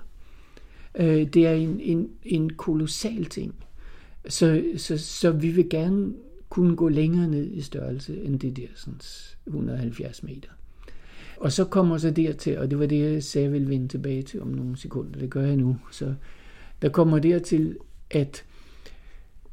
Øh, 0.94 1.26
det 1.26 1.46
er 1.46 1.52
en, 1.52 1.80
en, 1.80 2.10
en 2.22 2.50
kolossal 2.50 3.24
ting. 3.24 3.54
Så, 4.28 4.64
så, 4.76 4.98
så 4.98 5.30
vi 5.30 5.50
vil 5.50 5.70
gerne 5.70 6.12
kunne 6.48 6.76
gå 6.76 6.88
længere 6.88 7.28
ned 7.28 7.50
i 7.50 7.60
størrelse 7.60 8.22
end 8.24 8.40
det 8.40 8.56
der 8.56 8.66
sådan 8.74 9.00
170 9.46 10.22
meter. 10.22 10.48
Og 11.36 11.52
så 11.52 11.64
kommer 11.64 11.98
så 11.98 12.10
dertil, 12.10 12.58
og 12.58 12.70
det 12.70 12.78
var 12.78 12.86
det, 12.86 13.12
jeg 13.12 13.22
sagde, 13.22 13.44
jeg 13.44 13.52
ville 13.52 13.68
vende 13.68 13.88
tilbage 13.88 14.22
til 14.22 14.42
om 14.42 14.48
nogle 14.48 14.76
sekunder. 14.76 15.18
Det 15.18 15.30
gør 15.30 15.46
jeg 15.46 15.56
nu. 15.56 15.76
Så 15.90 16.14
der 16.82 16.88
kommer 16.88 17.18
dertil, 17.18 17.76
at 18.10 18.44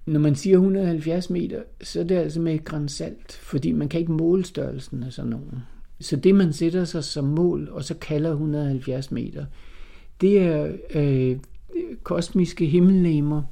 når 0.06 0.20
man 0.20 0.36
siger 0.36 0.56
170 0.56 1.30
meter, 1.30 1.64
så 1.82 2.00
er 2.00 2.04
det 2.04 2.16
altså 2.16 2.42
med 2.42 2.64
grænsalt, 2.64 3.32
fordi 3.32 3.72
man 3.72 3.90
kan 3.90 4.00
ikke 4.00 4.12
måle 4.12 4.46
størrelsen 4.46 5.04
af 5.04 5.14
sådan 5.14 5.32
nogen. 5.32 5.60
Så 6.00 6.16
det, 6.16 6.36
man 6.36 6.54
sætter 6.54 6.86
sig 6.86 7.04
som 7.04 7.26
mål, 7.26 7.70
og 7.72 7.84
så 7.84 7.94
kalder 7.94 8.30
170 8.30 9.12
meter, 9.12 9.46
det 10.22 10.40
er 10.40 10.72
øh, 10.94 11.38
kosmiske 12.04 12.66
himmellegemer, 12.66 13.44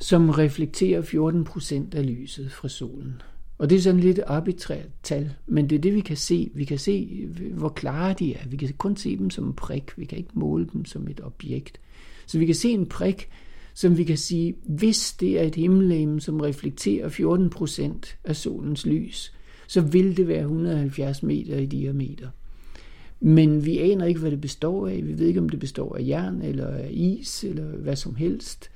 som 0.00 0.30
reflekterer 0.30 1.02
14 1.02 1.44
procent 1.44 1.94
af 1.94 2.06
lyset 2.06 2.52
fra 2.52 2.68
solen. 2.68 3.22
Og 3.58 3.70
det 3.70 3.78
er 3.78 3.82
sådan 3.82 4.00
lidt 4.00 4.20
arbitrært 4.26 4.88
tal, 5.02 5.30
men 5.46 5.70
det 5.70 5.76
er 5.76 5.80
det, 5.80 5.94
vi 5.94 6.00
kan 6.00 6.16
se. 6.16 6.50
Vi 6.54 6.64
kan 6.64 6.78
se, 6.78 7.26
hvor 7.54 7.68
klare 7.68 8.14
de 8.18 8.34
er. 8.34 8.48
Vi 8.48 8.56
kan 8.56 8.72
kun 8.78 8.96
se 8.96 9.16
dem 9.16 9.30
som 9.30 9.46
en 9.46 9.52
prik. 9.52 9.98
Vi 9.98 10.04
kan 10.04 10.18
ikke 10.18 10.30
måle 10.34 10.66
dem 10.72 10.84
som 10.84 11.08
et 11.08 11.20
objekt. 11.24 11.80
Så 12.26 12.38
vi 12.38 12.46
kan 12.46 12.54
se 12.54 12.70
en 12.70 12.86
prik, 12.86 13.28
som 13.74 13.98
vi 13.98 14.04
kan 14.04 14.18
sige, 14.18 14.54
hvis 14.66 15.12
det 15.12 15.40
er 15.40 15.42
et 15.42 15.54
himmellegeme, 15.54 16.20
som 16.20 16.40
reflekterer 16.40 17.08
14 17.08 17.50
procent 17.50 18.16
af 18.24 18.36
solens 18.36 18.86
lys, 18.86 19.32
så 19.66 19.80
vil 19.80 20.16
det 20.16 20.28
være 20.28 20.40
170 20.40 21.22
meter 21.22 21.56
i 21.56 21.66
diameter. 21.66 22.28
Men 23.20 23.64
vi 23.64 23.78
aner 23.78 24.04
ikke, 24.04 24.20
hvad 24.20 24.30
det 24.30 24.40
består 24.40 24.88
af. 24.88 25.00
Vi 25.06 25.18
ved 25.18 25.26
ikke, 25.26 25.40
om 25.40 25.48
det 25.48 25.60
består 25.60 25.96
af 25.96 26.06
jern 26.06 26.42
eller 26.42 26.66
af 26.66 26.88
is 26.90 27.44
eller 27.44 27.64
hvad 27.64 27.96
som 27.96 28.14
helst. 28.14 28.70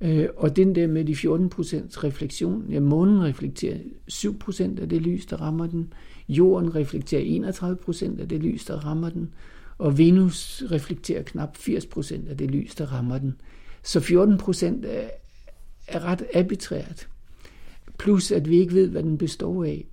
Øh, 0.00 0.28
og 0.36 0.56
den 0.56 0.74
der 0.74 0.86
med 0.86 1.04
de 1.04 1.12
14% 1.12 2.04
refleksion, 2.04 2.64
ja, 2.70 2.80
månen 2.80 3.22
reflekterer 3.22 3.78
7% 4.12 4.80
af 4.80 4.88
det 4.88 5.02
lys, 5.02 5.26
der 5.26 5.36
rammer 5.36 5.66
den. 5.66 5.92
Jorden 6.28 6.74
reflekterer 6.74 7.52
31% 7.52 8.20
af 8.20 8.28
det 8.28 8.40
lys, 8.42 8.64
der 8.64 8.76
rammer 8.76 9.08
den. 9.08 9.30
Og 9.78 9.98
Venus 9.98 10.62
reflekterer 10.70 11.22
knap 11.22 11.56
80% 11.56 12.30
af 12.30 12.36
det 12.36 12.50
lys, 12.50 12.74
der 12.74 12.86
rammer 12.86 13.18
den. 13.18 13.34
Så 13.82 13.98
14% 13.98 14.86
er, 14.86 15.08
er 15.88 16.04
ret 16.04 16.22
arbitrært. 16.34 17.08
Plus 17.98 18.32
at 18.32 18.50
vi 18.50 18.58
ikke 18.58 18.74
ved, 18.74 18.88
hvad 18.88 19.02
den 19.02 19.18
består 19.18 19.64
af. 19.64 19.86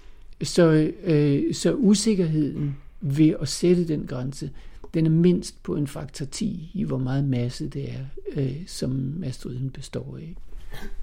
Så, 0.43 0.91
øh, 1.03 1.53
så 1.53 1.73
usikkerheden 1.73 2.75
ved 3.01 3.36
at 3.41 3.47
sætte 3.47 3.88
den 3.88 4.07
grænse, 4.07 4.51
den 4.93 5.05
er 5.05 5.10
mindst 5.10 5.63
på 5.63 5.75
en 5.75 5.88
faktor 5.88 6.25
10 6.25 6.71
i, 6.73 6.83
hvor 6.83 6.97
meget 6.97 7.23
masse 7.25 7.67
det 7.67 7.91
er, 7.91 8.05
øh, 8.33 8.67
som 8.67 9.23
asteroiden 9.23 9.69
består 9.69 10.17
af. 10.17 10.36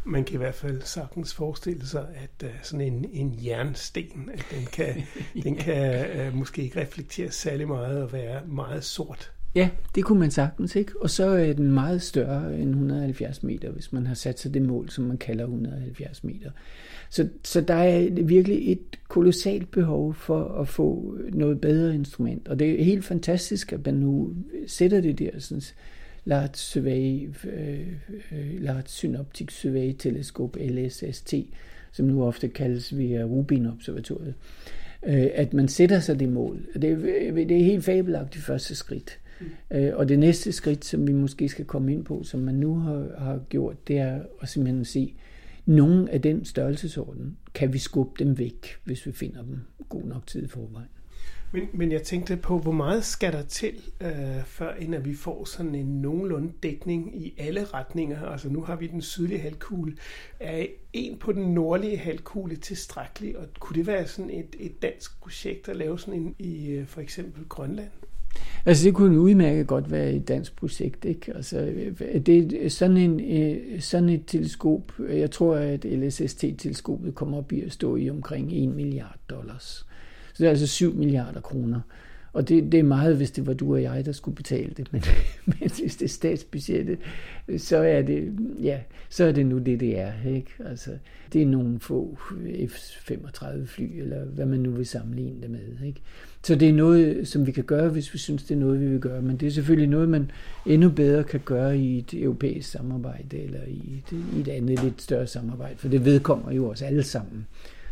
Man 0.05 0.25
kan 0.25 0.35
i 0.35 0.37
hvert 0.37 0.55
fald 0.55 0.83
sagtens 0.83 1.35
forestille 1.35 1.87
sig, 1.87 2.07
at 2.15 2.49
uh, 2.49 2.51
sådan 2.63 2.93
en, 2.93 3.05
en 3.13 3.39
jernsten, 3.45 4.31
at 4.33 4.47
den 4.51 4.67
kan, 4.73 4.87
ja. 5.37 5.41
den 5.41 5.57
kan 5.57 6.07
uh, 6.29 6.35
måske 6.35 6.63
ikke 6.63 6.81
reflektere 6.81 7.31
særlig 7.31 7.69
meget 7.69 8.03
og 8.03 8.13
være 8.13 8.47
meget 8.47 8.85
sort. 8.85 9.33
Ja, 9.55 9.71
det 9.95 10.05
kunne 10.05 10.21
man 10.21 10.31
sagtens, 10.31 10.77
ikke? 10.77 10.93
Og 11.01 11.11
så 11.11 11.25
er 11.25 11.53
den 11.53 11.73
meget 11.73 12.03
større 12.03 12.55
end 12.55 12.69
170 12.69 13.43
meter, 13.43 13.71
hvis 13.71 13.93
man 13.93 14.07
har 14.07 14.15
sat 14.15 14.41
sig 14.41 14.55
det 14.55 14.63
mål, 14.63 14.91
som 14.91 15.05
man 15.05 15.19
kalder 15.19 15.45
170 15.45 16.25
meter. 16.25 16.51
Så, 17.15 17.29
så 17.45 17.61
der 17.61 17.75
er 17.75 18.23
virkelig 18.23 18.73
et 18.73 18.99
kolossalt 19.09 19.71
behov 19.71 20.15
for 20.15 20.45
at 20.61 20.69
få 20.69 21.19
noget 21.33 21.61
bedre 21.61 21.95
instrument. 21.95 22.49
Og 22.49 22.59
det 22.59 22.81
er 22.81 22.85
helt 22.85 23.05
fantastisk, 23.05 23.73
at 23.73 23.87
man 23.87 23.95
nu 23.95 24.35
sætter 24.67 25.01
det 25.01 25.19
der 25.19 25.31
sådan, 25.39 25.63
Large 26.25 26.55
Survey, 26.55 27.29
øh, 27.45 27.81
øh 28.33 28.63
Large 28.63 28.83
Synoptic 28.87 29.53
Survey 29.53 29.93
Teleskop, 29.99 30.57
LSST, 30.57 31.35
som 31.93 32.07
nu 32.07 32.25
ofte 32.25 32.49
kaldes 32.49 32.99
via 32.99 33.23
Rubin-observatoriet, 33.23 34.35
øh, 35.07 35.27
at 35.35 35.55
man 35.55 35.69
sætter 35.69 36.01
sig 36.01 36.21
det 36.21 36.29
mål. 36.29 36.67
Det, 36.75 36.91
er, 36.91 37.33
det 37.33 37.53
er 37.53 37.65
helt 37.65 37.85
fabelagtigt 37.85 38.45
første 38.45 38.75
skridt. 38.75 39.19
Mm. 39.41 39.77
Øh, 39.77 39.97
og 39.97 40.09
det 40.09 40.19
næste 40.19 40.53
skridt, 40.53 40.85
som 40.85 41.07
vi 41.07 41.13
måske 41.13 41.49
skal 41.49 41.65
komme 41.65 41.93
ind 41.93 42.05
på, 42.05 42.23
som 42.23 42.41
man 42.41 42.55
nu 42.55 42.75
har, 42.75 43.07
har 43.19 43.41
gjort, 43.49 43.89
det 43.89 43.99
er 43.99 44.21
at 44.43 44.49
simpelthen 44.49 44.85
se, 44.85 45.15
nogle 45.67 46.11
af 46.11 46.23
den 46.23 46.45
størrelsesorden 46.45 47.37
kan 47.55 47.73
vi 47.73 47.79
skubbe 47.79 48.25
dem 48.25 48.39
væk, 48.39 48.77
hvis 48.85 49.07
vi 49.07 49.13
finder 49.13 49.43
dem 49.43 49.61
god 49.89 50.03
nok 50.03 50.27
tid 50.27 50.45
i 50.45 50.49
forvejen. 50.49 50.89
Men, 51.55 51.69
men 51.73 51.93
jeg 51.93 52.03
tænkte 52.03 52.37
på, 52.37 52.59
hvor 52.59 52.73
meget 52.73 53.05
skal 53.05 53.33
der 53.33 53.43
til, 53.43 53.75
øh, 54.01 54.45
før 54.45 54.75
inden 54.75 54.95
at 54.95 55.05
vi 55.05 55.15
får 55.15 55.45
sådan 55.45 55.75
en 55.75 55.87
nogenlunde 55.87 56.53
dækning 56.63 57.23
i 57.23 57.35
alle 57.39 57.65
retninger? 57.65 58.23
Altså 58.23 58.49
nu 58.49 58.63
har 58.63 58.77
vi 58.77 58.87
den 58.87 59.03
sydlige 59.03 59.41
halvkugle. 59.41 59.97
Er 60.41 60.67
en 60.93 61.19
på 61.19 61.33
den 61.33 61.55
nordlige 61.55 61.97
halvkugle 61.97 62.57
tilstrækkelig? 62.57 63.39
Og 63.39 63.47
kunne 63.61 63.77
det 63.77 63.87
være 63.87 64.07
sådan 64.07 64.31
et, 64.31 64.57
et 64.59 64.83
dansk 64.83 65.21
projekt 65.21 65.69
at 65.69 65.77
lave 65.77 65.99
sådan 65.99 66.21
en 66.21 66.35
i 66.39 66.71
øh, 66.71 66.87
for 66.87 67.01
eksempel 67.01 67.45
Grønland? 67.49 67.91
Altså 68.67 68.85
det 68.85 68.95
kunne 68.95 69.21
udmærket 69.21 69.67
godt 69.67 69.91
være 69.91 70.13
et 70.13 70.29
dansk 70.29 70.57
projekt. 70.57 71.05
Ikke? 71.05 71.33
Altså, 71.35 71.73
det 72.27 72.65
er 72.65 72.71
sådan, 72.71 72.97
en, 72.97 73.21
øh, 73.21 73.81
sådan 73.81 74.09
et 74.09 74.23
teleskop, 74.27 74.93
jeg 75.09 75.31
tror, 75.31 75.57
at 75.57 75.85
LSST-teleskopet 75.85 77.15
kommer 77.15 77.39
op 77.39 77.53
i 77.53 77.61
at 77.61 77.73
stå 77.73 77.97
i 77.97 78.11
omkring 78.11 78.53
1 78.53 78.69
milliard 78.69 79.19
dollars. 79.31 79.87
Så 80.35 80.35
det 80.39 80.47
er 80.47 80.51
altså 80.51 80.67
7 80.67 80.95
milliarder 80.95 81.41
kroner. 81.41 81.81
Og 82.35 82.49
det, 82.49 82.73
det 82.73 82.81
er 82.81 82.85
meget, 82.85 83.17
hvis 83.17 83.31
det 83.31 83.47
var 83.47 83.53
du 83.53 83.75
og 83.75 83.83
jeg, 83.83 84.05
der 84.05 84.13
skulle 84.13 84.35
betale 84.35 84.71
det. 84.77 84.93
Men, 84.93 85.03
men 85.47 85.71
hvis 85.81 85.97
det 85.97 86.05
er 86.05 86.09
statsbudgettet, 86.09 86.99
så 87.57 87.77
er 87.77 88.03
det, 88.03 88.33
ja, 88.63 88.79
så 89.09 89.25
er 89.25 89.33
det 89.33 89.47
nu 89.47 89.59
det, 89.59 89.81
det 89.81 89.99
er. 89.99 90.13
Ikke? 90.27 90.51
Altså, 90.65 90.91
det 91.33 91.43
er 91.43 91.47
nogle 91.47 91.81
få 91.81 92.19
F-35 92.67 93.67
fly, 93.67 94.01
eller 94.01 94.25
hvad 94.25 94.47
man 94.47 94.61
nu 94.61 94.71
vil 94.71 94.87
sammenligne 94.87 95.43
det 95.43 95.51
med. 95.51 95.87
Ikke? 95.87 96.01
Så 96.45 96.55
det 96.55 96.69
er 96.69 96.73
noget, 96.73 97.29
som 97.29 97.47
vi 97.47 97.53
kan 97.53 97.65
gøre, 97.65 97.89
hvis 97.89 98.15
vi 98.15 98.19
synes, 98.19 98.43
det 98.43 98.55
er 98.55 98.59
noget, 98.59 98.81
vi 98.81 98.87
vil 98.87 99.01
gøre. 99.01 99.23
Men 99.23 99.37
det 99.37 99.47
er 99.47 99.51
selvfølgelig 99.51 99.89
noget, 99.89 100.09
man 100.09 100.31
endnu 100.67 100.91
bedre 100.91 101.25
kan 101.25 101.41
gøre 101.45 101.79
i 101.79 101.99
et 101.99 102.15
europæisk 102.15 102.71
samarbejde, 102.71 103.39
eller 103.39 103.61
i 103.67 104.03
et, 104.13 104.19
i 104.37 104.41
et 104.41 104.49
andet 104.49 104.83
lidt 104.83 105.03
større 105.03 105.27
samarbejde. 105.27 105.77
For 105.77 105.89
det 105.89 106.05
vedkommer 106.05 106.53
jo 106.53 106.71
os 106.71 106.83
alle 106.83 107.03
sammen. 107.03 107.47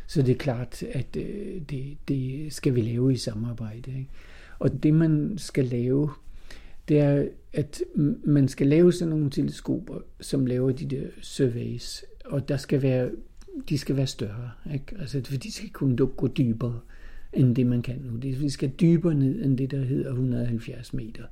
Så 0.07 0.23
det 0.23 0.33
er 0.33 0.39
klart, 0.39 0.83
at 0.83 1.17
øh, 1.17 1.61
det, 1.71 1.97
det 2.09 2.47
skal 2.53 2.75
vi 2.75 2.81
lave 2.81 3.13
i 3.13 3.17
samarbejde. 3.17 3.91
Ikke? 3.91 4.09
Og 4.63 4.83
det, 4.83 4.95
man 4.95 5.35
skal 5.39 5.65
lave, 5.65 6.11
det 6.89 6.99
er, 6.99 7.29
at 7.53 7.83
man 8.25 8.49
skal 8.49 8.67
lave 8.67 8.93
sådan 8.93 9.11
nogle 9.11 9.31
teleskoper, 9.31 9.99
som 10.21 10.47
laver 10.47 10.73
de 10.73 10.87
der 10.87 11.07
surveys, 11.21 12.05
og 12.25 12.49
der 12.49 12.57
skal 12.57 12.83
være, 12.83 13.11
de 13.69 13.79
skal 13.79 13.97
være 13.97 14.07
større, 14.07 14.51
ikke? 14.73 14.97
Altså, 14.99 15.23
for 15.25 15.37
de 15.37 15.53
skal 15.53 15.71
kunne 15.71 15.97
gå 15.97 16.29
dybere 16.29 16.81
end 17.33 17.57
det, 17.57 17.67
man 17.67 17.83
kan 17.83 18.01
nu. 18.05 18.19
Vi 18.21 18.51
skal 18.51 18.71
dybere 18.81 19.15
ned 19.15 19.45
end 19.45 19.59
det, 19.59 19.71
der 19.71 19.85
hedder 19.85 20.11
170 20.11 20.93
meter. 20.93 21.25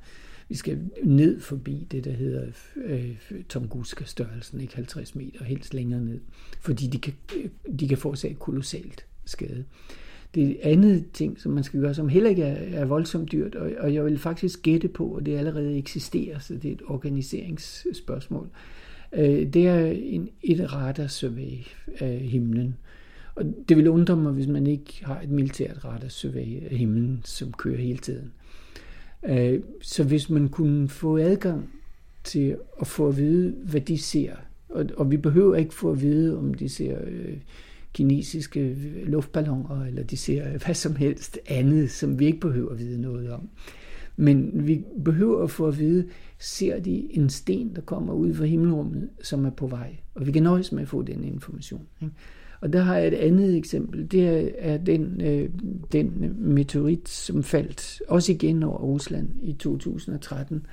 Vi 0.48 0.54
skal 0.54 0.78
ned 1.02 1.40
forbi 1.40 1.86
det, 1.90 2.04
der 2.04 2.12
hedder 2.12 2.46
øh, 2.76 3.16
Tunguska-størrelsen, 3.48 4.60
ikke 4.60 4.74
50 4.74 5.14
meter, 5.14 5.44
helst 5.44 5.74
længere 5.74 6.00
ned, 6.00 6.20
fordi 6.60 6.86
de 6.86 6.98
kan, 6.98 7.12
øh, 7.36 7.50
de 7.80 7.88
kan 7.88 7.98
forårsage 7.98 8.34
kolossalt 8.34 9.06
skade. 9.24 9.64
Det 10.34 10.50
er 10.50 10.72
andet 10.72 11.04
ting, 11.12 11.40
som 11.40 11.52
man 11.52 11.64
skal 11.64 11.80
gøre, 11.80 11.94
som 11.94 12.08
heller 12.08 12.30
ikke 12.30 12.42
er, 12.42 12.80
er 12.80 12.84
voldsomt 12.84 13.32
dyrt, 13.32 13.54
og, 13.54 13.70
og 13.78 13.94
jeg 13.94 14.04
vil 14.04 14.18
faktisk 14.18 14.62
gætte 14.62 14.88
på, 14.88 15.14
at 15.14 15.26
det 15.26 15.38
allerede 15.38 15.78
eksisterer, 15.78 16.38
så 16.38 16.54
det 16.54 16.68
er 16.68 16.72
et 16.72 16.82
organiseringsspørgsmål. 16.86 18.48
Øh, 19.12 19.52
det 19.52 19.66
er 19.66 19.86
en, 19.86 20.28
et 20.42 20.72
radarsurvey 20.72 21.66
af 21.98 22.18
himlen. 22.18 22.76
Og 23.34 23.44
det 23.68 23.76
vil 23.76 23.88
undre 23.88 24.16
mig, 24.16 24.32
hvis 24.32 24.46
man 24.46 24.66
ikke 24.66 25.04
har 25.04 25.20
et 25.20 25.30
militært 25.30 25.84
radarsurvey 25.84 26.62
af 26.70 26.76
himlen, 26.76 27.20
som 27.24 27.52
kører 27.52 27.78
hele 27.78 27.98
tiden. 27.98 28.32
Øh, 29.28 29.60
så 29.82 30.04
hvis 30.04 30.30
man 30.30 30.48
kunne 30.48 30.88
få 30.88 31.18
adgang 31.18 31.70
til 32.24 32.56
at 32.80 32.86
få 32.86 33.08
at 33.08 33.16
vide, 33.16 33.54
hvad 33.64 33.80
de 33.80 33.98
ser, 33.98 34.32
og, 34.68 34.86
og 34.96 35.10
vi 35.10 35.16
behøver 35.16 35.56
ikke 35.56 35.74
få 35.74 35.92
at 35.92 36.02
vide, 36.02 36.38
om 36.38 36.54
de 36.54 36.68
ser 36.68 36.98
øh, 37.06 37.36
kinesiske 37.92 38.76
luftballoner, 39.04 39.84
eller 39.84 40.02
de 40.02 40.16
ser 40.16 40.58
hvad 40.64 40.74
som 40.74 40.96
helst 40.96 41.38
andet, 41.46 41.90
som 41.90 42.18
vi 42.18 42.26
ikke 42.26 42.40
behøver 42.40 42.72
at 42.72 42.78
vide 42.78 43.00
noget 43.00 43.30
om. 43.30 43.48
Men 44.16 44.66
vi 44.66 44.84
behøver 45.04 45.42
at 45.42 45.50
få 45.50 45.68
at 45.68 45.78
vide, 45.78 46.06
ser 46.38 46.80
de 46.80 47.16
en 47.16 47.30
sten, 47.30 47.74
der 47.76 47.80
kommer 47.80 48.12
ud 48.12 48.34
fra 48.34 48.44
himmelrummet, 48.44 49.08
som 49.22 49.44
er 49.44 49.50
på 49.50 49.66
vej. 49.66 49.96
Og 50.14 50.26
vi 50.26 50.32
kan 50.32 50.42
nøjes 50.42 50.72
med 50.72 50.82
at 50.82 50.88
få 50.88 51.02
den 51.02 51.24
information. 51.24 51.86
Ikke? 52.02 52.14
Og 52.60 52.72
der 52.72 52.80
har 52.80 52.96
jeg 52.96 53.08
et 53.08 53.14
andet 53.14 53.56
eksempel. 53.56 54.10
Det 54.10 54.52
er 54.58 54.76
den, 54.76 55.20
øh, 55.20 55.50
den 55.92 56.34
meteorit, 56.38 57.08
som 57.08 57.42
faldt 57.42 58.02
også 58.08 58.32
igen 58.32 58.62
over 58.62 58.78
Rusland 58.78 59.28
i 59.42 59.52
2013. 59.52 60.66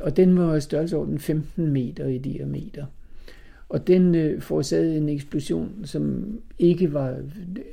Og 0.00 0.16
den 0.16 0.38
var 0.38 0.54
i 0.54 0.60
størrelsesorden 0.60 1.18
15 1.18 1.72
meter 1.72 2.06
i 2.06 2.18
diameter. 2.18 2.86
Og 3.68 3.86
den 3.86 4.14
øh, 4.14 4.42
forårsagede 4.42 4.96
en 4.96 5.08
eksplosion, 5.08 5.80
som 5.84 6.34
ikke 6.58 6.92
var 6.92 7.22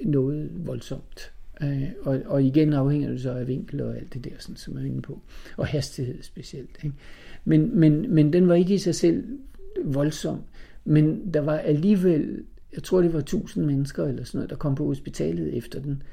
noget 0.05 0.49
voldsomt. 0.65 1.31
Øh, 1.63 1.83
og, 2.01 2.21
og 2.25 2.43
igen 2.43 2.73
afhænger 2.73 3.09
det 3.09 3.21
så 3.21 3.31
af 3.31 3.47
vinkel 3.47 3.81
og 3.81 3.97
alt 3.97 4.13
det 4.13 4.25
der, 4.25 4.31
sådan, 4.39 4.55
som 4.55 4.77
er 4.77 4.81
inde 4.81 5.01
på. 5.01 5.21
Og 5.57 5.67
hastighed 5.67 6.23
specielt. 6.23 6.79
Ikke? 6.83 6.95
Men, 7.45 7.79
men, 7.79 8.13
men 8.13 8.33
den 8.33 8.47
var 8.47 8.55
ikke 8.55 8.73
i 8.73 8.77
sig 8.77 8.95
selv 8.95 9.23
voldsom. 9.85 10.41
Men 10.85 11.33
der 11.33 11.39
var 11.39 11.57
alligevel, 11.57 12.43
jeg 12.73 12.83
tror 12.83 13.01
det 13.01 13.13
var 13.13 13.19
1000 13.19 13.65
mennesker 13.65 14.05
eller 14.05 14.23
sådan 14.23 14.37
noget, 14.37 14.49
der 14.49 14.55
kom 14.55 14.75
på 14.75 14.85
hospitalet 14.85 15.57
efter 15.57 15.81
den. 15.81 16.03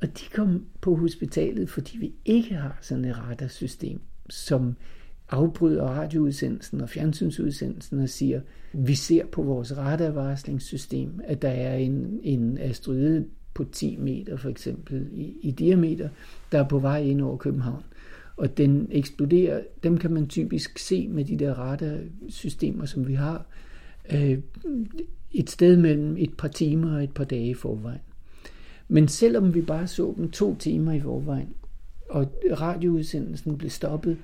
Og 0.00 0.08
de 0.08 0.24
kom 0.34 0.66
på 0.80 0.94
hospitalet, 0.94 1.70
fordi 1.70 1.98
vi 1.98 2.12
ikke 2.24 2.54
har 2.54 2.78
sådan 2.80 3.04
et 3.04 3.18
radarsystem, 3.18 4.00
som 4.30 4.76
afbryder 5.32 5.84
radioudsendelsen 5.84 6.80
og 6.80 6.88
fjernsynsudsendelsen 6.88 8.00
og 8.00 8.08
siger, 8.08 8.40
vi 8.72 8.94
ser 8.94 9.26
på 9.26 9.42
vores 9.42 9.76
radarvarslingssystem, 9.76 11.20
at 11.24 11.42
der 11.42 11.48
er 11.48 11.76
en, 11.76 12.20
en 12.22 12.58
asteroide 12.58 13.24
på 13.54 13.64
10 13.64 13.96
meter 13.96 14.36
for 14.36 14.48
eksempel 14.48 15.08
i, 15.12 15.36
i 15.42 15.50
diameter, 15.50 16.08
der 16.52 16.58
er 16.58 16.68
på 16.68 16.78
vej 16.78 17.02
ind 17.02 17.20
over 17.20 17.36
København. 17.36 17.82
Og 18.36 18.56
den 18.56 18.88
eksploderer, 18.90 19.60
dem 19.82 19.98
kan 19.98 20.10
man 20.12 20.28
typisk 20.28 20.78
se 20.78 21.08
med 21.08 21.24
de 21.24 21.38
der 21.38 21.54
radarsystemer, 21.54 22.84
som 22.84 23.08
vi 23.08 23.14
har, 23.14 23.46
øh, 24.12 24.38
et 25.32 25.50
sted 25.50 25.76
mellem 25.76 26.16
et 26.18 26.36
par 26.38 26.48
timer 26.48 26.96
og 26.96 27.04
et 27.04 27.14
par 27.14 27.24
dage 27.24 27.48
i 27.48 27.54
forvejen. 27.54 28.00
Men 28.88 29.08
selvom 29.08 29.54
vi 29.54 29.62
bare 29.62 29.86
så 29.86 30.14
dem 30.16 30.30
to 30.30 30.56
timer 30.58 30.92
i 30.92 31.00
forvejen, 31.00 31.54
og 32.08 32.32
radioudsendelsen 32.60 33.58
blev 33.58 33.70
stoppet, 33.70 34.16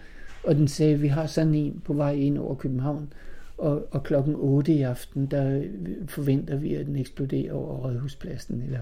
og 0.44 0.54
den 0.54 0.68
sagde, 0.68 0.94
at 0.94 1.02
vi 1.02 1.08
har 1.08 1.26
sådan 1.26 1.54
en 1.54 1.82
på 1.84 1.92
vej 1.92 2.12
ind 2.12 2.38
over 2.38 2.54
København, 2.54 3.12
og, 3.58 3.88
og 3.90 4.02
klokken 4.02 4.34
8 4.36 4.72
i 4.72 4.82
aften, 4.82 5.26
der 5.26 5.58
øh, 5.58 6.08
forventer 6.08 6.56
vi, 6.56 6.74
at 6.74 6.86
den 6.86 6.96
eksploderer 6.96 7.52
over 7.52 7.76
Rådhuspladsen, 7.76 8.62
eller 8.66 8.80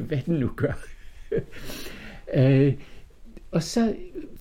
hvad 0.00 0.18
den 0.26 0.34
nu 0.34 0.50
gør. 0.56 0.88
øh, 2.34 2.74
og 3.50 3.62
så 3.62 3.94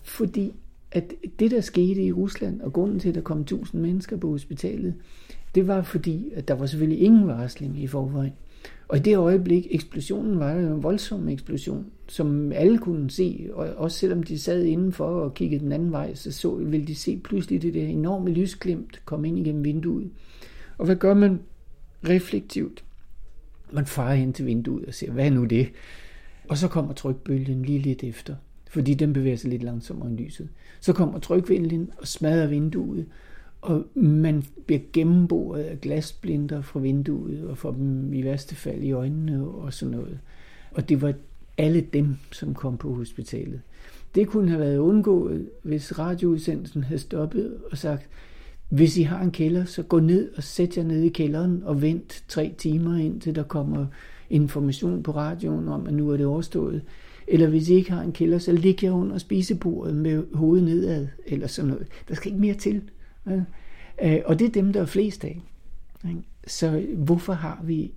fordi, 0.04 0.54
at 0.92 1.14
det 1.40 1.52
der 1.52 1.62
skete 1.62 2.04
i 2.04 2.12
Rusland, 2.12 2.62
og 2.62 2.74
grunden 2.74 3.00
til, 3.00 3.10
at 3.10 3.16
der 3.16 3.22
kom 3.22 3.42
1000 3.42 3.82
mennesker 3.82 4.18
på 4.18 4.30
hospitalet, 4.30 4.94
det 5.56 5.68
var 5.68 5.82
fordi, 5.82 6.32
at 6.36 6.48
der 6.48 6.54
var 6.54 6.66
selvfølgelig 6.66 7.04
ingen 7.04 7.28
varsling 7.28 7.80
i 7.80 7.88
forvejen. 7.88 8.34
Og 8.88 8.98
i 8.98 9.00
det 9.00 9.18
øjeblik, 9.18 9.68
eksplosionen 9.72 10.40
var 10.40 10.54
en 10.54 10.84
voldsom 10.84 11.30
eksplosion, 11.30 11.86
som 12.08 12.52
alle 12.52 12.78
kunne 12.78 13.10
se, 13.10 13.50
og 13.54 13.68
også 13.76 13.98
selvom 13.98 14.24
de 14.24 14.40
sad 14.40 14.64
indenfor 14.64 15.06
og 15.06 15.34
kiggede 15.34 15.64
den 15.64 15.72
anden 15.72 15.92
vej, 15.92 16.16
så, 16.16 16.32
så 16.32 16.56
ville 16.56 16.88
de 16.88 16.96
se 16.96 17.18
pludselig 17.24 17.62
det 17.62 17.74
der 17.74 17.86
enorme 17.86 18.30
lysglimt 18.30 19.02
komme 19.06 19.28
ind 19.28 19.40
igennem 19.40 19.64
vinduet. 19.64 20.10
Og 20.78 20.86
hvad 20.86 20.96
gør 20.96 21.14
man 21.14 21.40
reflektivt? 22.10 22.84
Man 23.72 23.86
farer 23.86 24.16
hen 24.16 24.34
til 24.34 24.46
vinduet 24.46 24.86
og 24.86 24.94
siger, 24.94 25.12
hvad 25.12 25.26
er 25.26 25.30
nu 25.30 25.46
det? 25.46 25.70
Og 26.50 26.58
så 26.58 26.68
kommer 26.68 26.94
trykbølgen 26.94 27.62
lige 27.62 27.80
lidt 27.80 28.04
efter, 28.04 28.36
fordi 28.70 28.94
den 28.94 29.14
bevæger 29.14 29.38
sig 29.38 29.50
lidt 29.50 29.64
langsommere 29.64 30.10
end 30.10 30.18
lyset. 30.18 30.50
Så 30.80 30.94
kommer 30.94 31.20
trykvinden 31.20 31.92
og 31.98 32.08
smadrer 32.08 32.48
vinduet, 32.48 33.06
og 33.62 33.86
man 33.96 34.44
bliver 34.66 34.82
gennemboret 34.94 35.64
af 35.64 35.82
glasblinder 35.82 36.62
fra 36.62 36.80
vinduet, 36.80 37.48
og 37.48 37.58
får 37.58 37.72
dem 37.72 38.14
i 38.14 38.24
værste 38.24 38.56
fald 38.56 38.84
i 38.84 38.92
øjnene 38.92 39.48
og 39.48 39.74
sådan 39.74 39.96
noget. 39.96 40.20
Og 40.72 40.90
det 40.90 41.02
var 41.02 41.14
alle 41.58 41.82
dem, 41.82 42.16
som 42.32 42.54
kom 42.54 42.78
på 42.78 42.94
hospitalet. 42.94 43.62
Det 44.16 44.28
kunne 44.28 44.50
have 44.50 44.60
været 44.60 44.78
undgået, 44.78 45.50
hvis 45.64 46.00
radioudsendelsen 46.00 46.84
havde 46.84 47.00
stoppet 47.00 47.58
og 47.72 47.78
sagt, 47.78 48.10
hvis 48.70 48.98
I 48.98 49.02
har 49.02 49.22
en 49.22 49.32
kælder, 49.32 49.66
så 49.66 49.84
gå 49.84 50.00
ned 50.00 50.32
og 50.38 50.44
sæt 50.44 50.78
jer 50.78 50.84
ned 50.84 51.02
i 51.02 51.10
kælderen 51.10 51.64
og 51.64 51.82
vent 51.82 52.24
tre 52.28 52.54
timer 52.58 52.98
indtil 52.98 53.36
der 53.36 53.44
kommer 53.44 53.86
information 54.30 55.04
på 55.04 55.12
radioen 55.12 55.68
om, 55.68 55.88
at 55.88 55.94
nu 55.94 56.10
er 56.12 56.18
det 56.18 56.26
overstået. 56.26 56.82
Eller 57.28 57.48
hvis 57.48 57.70
I 57.70 57.74
ikke 57.74 57.92
har 57.92 58.02
en 58.02 58.12
kælder, 58.12 58.38
så 58.38 58.52
lig 58.52 58.84
jer 58.84 58.92
under 58.92 59.18
spisebordet 59.18 59.96
med 59.96 60.24
hovedet 60.34 60.66
nedad, 60.66 61.08
eller 61.26 61.48
sådan 61.48 61.70
noget. 61.70 61.88
Der 62.08 62.16
skal 62.16 62.32
ikke 62.32 62.42
mere 62.42 62.54
til. 62.54 62.82
Øh, 64.02 64.22
og 64.26 64.40
det 64.40 64.48
er 64.48 64.52
dem, 64.52 64.74
der 64.74 64.82
er 64.82 64.86
flest 64.86 65.26
af. 65.26 65.42
Så 66.48 66.86
hvorfor 66.96 67.34
har 67.34 67.62
vi 67.64 67.92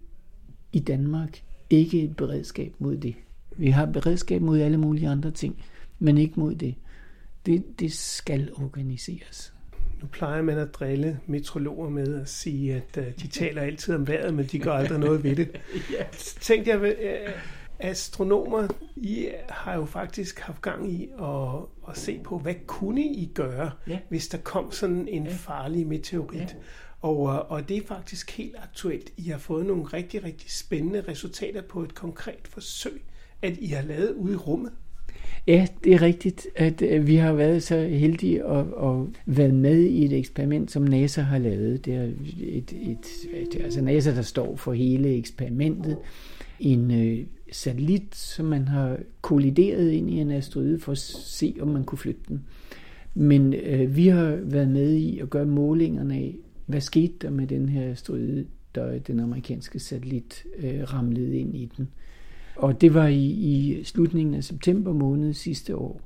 i 0.73 0.81
Danmark 0.81 1.43
ikke 1.71 2.03
et 2.03 2.17
beredskab 2.17 2.73
mod 2.79 2.97
det? 2.97 3.15
Vi 3.57 3.71
har 3.71 3.87
beredskab 3.87 4.43
mod 4.43 4.61
alle 4.61 4.79
mulige 4.79 5.09
andre 5.09 5.31
ting, 5.31 5.65
men 5.99 6.19
ikke 6.19 6.41
mod 6.41 6.55
det. 6.55 6.75
Det, 7.47 7.81
det 7.81 7.93
skal 7.93 8.51
organiseres. 8.55 9.55
Nu 10.01 10.07
plejer 10.07 10.43
man 10.43 10.59
at 10.59 10.75
drille 10.75 11.21
metrologer 11.27 11.91
med 11.91 12.21
at 12.21 12.29
sige, 12.29 12.75
at 12.75 12.97
uh, 12.99 13.05
de 13.23 13.29
taler 13.29 13.63
altid 13.63 13.95
om 13.95 14.09
vejret, 14.09 14.35
men 14.35 14.47
de 14.47 14.59
gør 14.59 14.73
aldrig 14.73 14.99
noget 14.99 15.25
ved 15.25 15.37
det. 15.37 15.49
ja. 15.99 16.05
Tænkte 16.41 16.71
jeg, 16.71 16.97
astronomer, 17.81 18.69
I 18.97 19.31
har 19.49 19.75
jo 19.75 19.85
faktisk 19.85 20.39
haft 20.39 20.63
gang 20.63 20.93
i 20.93 21.09
at, 21.23 21.89
at 21.89 21.99
se 21.99 22.21
på, 22.25 22.39
hvad 22.39 22.55
kunne 22.67 23.03
I 23.03 23.31
gøre, 23.35 23.71
ja. 23.87 23.99
hvis 24.09 24.29
der 24.29 24.39
kom 24.39 24.73
sådan 24.73 25.09
en 25.09 25.25
ja. 25.27 25.33
farlig 25.33 25.87
meteorit. 25.87 26.41
Ja. 26.41 26.55
Og, 27.01 27.29
øh, 27.29 27.51
og 27.51 27.69
det 27.69 27.77
er 27.77 27.87
faktisk 27.87 28.31
helt 28.31 28.57
aktuelt. 28.59 29.11
I 29.17 29.23
har 29.23 29.39
fået 29.39 29.67
nogle 29.67 29.85
rigtig, 29.85 30.25
rigtig 30.25 30.51
spændende 30.51 31.05
resultater 31.09 31.63
på 31.63 31.83
et 31.83 31.95
konkret 31.95 32.49
forsøg, 32.49 33.03
at 33.43 33.57
I 33.59 33.67
har 33.67 33.83
lavet 33.83 34.13
ude 34.13 34.33
i 34.33 34.37
rummet. 34.37 34.73
Ja, 35.47 35.67
det 35.85 35.95
er 35.95 36.03
rigtigt, 36.03 36.47
at 36.57 36.83
øh, 36.83 37.07
vi 37.07 37.17
har 37.17 37.33
været 37.33 37.63
så 37.63 37.77
heldige 37.77 38.45
at, 38.45 38.67
at 38.83 39.07
være 39.27 39.53
med 39.53 39.81
i 39.81 40.05
et 40.05 40.13
eksperiment, 40.13 40.71
som 40.71 40.83
NASA 40.83 41.21
har 41.21 41.39
lavet. 41.39 41.85
Det 41.85 41.95
er 41.95 42.03
et, 42.41 42.73
et, 42.73 43.07
et, 43.35 43.61
altså 43.65 43.81
NASA, 43.83 44.15
der 44.15 44.23
står 44.23 44.57
for 44.57 44.73
hele 44.73 45.09
eksperimentet. 45.09 45.97
En 46.61 46.91
øh, 46.91 47.27
satellit, 47.53 48.17
som 48.17 48.47
man 48.47 48.69
har 48.69 48.99
kollideret 49.21 49.91
ind 49.91 50.11
i 50.11 50.19
en 50.19 50.31
asteroide 50.31 50.79
for 50.79 50.93
at 50.93 50.99
se, 50.99 51.57
om 51.61 51.69
man 51.69 51.85
kunne 51.85 51.99
flytte 51.99 52.21
den. 52.29 52.43
Men 53.15 53.55
øh, 53.55 53.97
vi 53.97 54.09
har 54.09 54.39
været 54.43 54.69
med 54.69 54.93
i 54.93 55.19
at 55.19 55.31
gøre 55.31 55.47
målingerne 55.47 56.15
af, 56.15 56.37
hvad 56.67 56.81
skete 56.81 57.15
der 57.23 57.31
med 57.31 57.47
den 57.47 57.69
her 57.69 57.91
asteroide, 57.91 58.47
der 58.75 58.99
den 58.99 59.21
amerikanske 59.21 59.79
satellit 59.79 60.45
øh, 60.57 60.81
ramlede 60.95 61.39
ind 61.39 61.57
i 61.57 61.71
den. 61.77 61.89
Og 62.57 62.81
det 62.81 62.95
var 62.95 63.07
i, 63.07 63.25
i 63.27 63.85
slutningen 63.85 64.35
af 64.35 64.45
september 64.45 64.93
måned 64.93 65.33
sidste 65.33 65.77
år. 65.77 66.01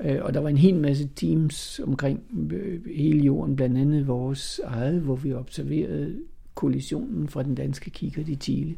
Øh, 0.00 0.18
og 0.22 0.34
der 0.34 0.40
var 0.40 0.48
en 0.48 0.56
hel 0.56 0.76
masse 0.76 1.08
teams 1.16 1.80
omkring 1.80 2.22
øh, 2.52 2.80
hele 2.96 3.20
jorden, 3.20 3.56
blandt 3.56 3.78
andet 3.78 4.06
vores 4.06 4.60
eget, 4.64 5.00
hvor 5.00 5.16
vi 5.16 5.32
observerede 5.32 6.16
kollisionen 6.54 7.28
fra 7.28 7.42
den 7.42 7.54
danske 7.54 7.90
kikkert 7.90 8.28
i 8.28 8.36
Chile 8.36 8.74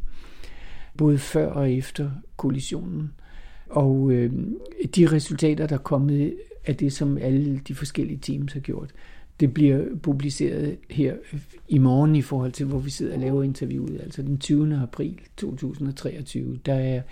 både 0.98 1.18
før 1.18 1.46
og 1.46 1.72
efter 1.72 2.10
kollisionen. 2.36 3.12
Og 3.70 4.12
øh, 4.12 4.32
de 4.96 5.06
resultater, 5.06 5.66
der 5.66 5.74
er 5.74 5.82
kommet 5.82 6.34
af 6.66 6.76
det, 6.76 6.92
som 6.92 7.18
alle 7.18 7.58
de 7.68 7.74
forskellige 7.74 8.18
teams 8.18 8.52
har 8.52 8.60
gjort, 8.60 8.90
det 9.40 9.54
bliver 9.54 9.84
publiceret 10.02 10.76
her 10.90 11.14
i 11.68 11.78
morgen 11.78 12.16
i 12.16 12.22
forhold 12.22 12.52
til, 12.52 12.66
hvor 12.66 12.78
vi 12.78 12.90
sidder 12.90 13.14
og 13.14 13.20
laver 13.20 13.42
interviewet, 13.42 14.00
altså 14.00 14.22
den 14.22 14.38
20. 14.38 14.76
april 14.82 15.20
2023. 15.36 16.58
Der 16.66 16.74
er 16.74 17.02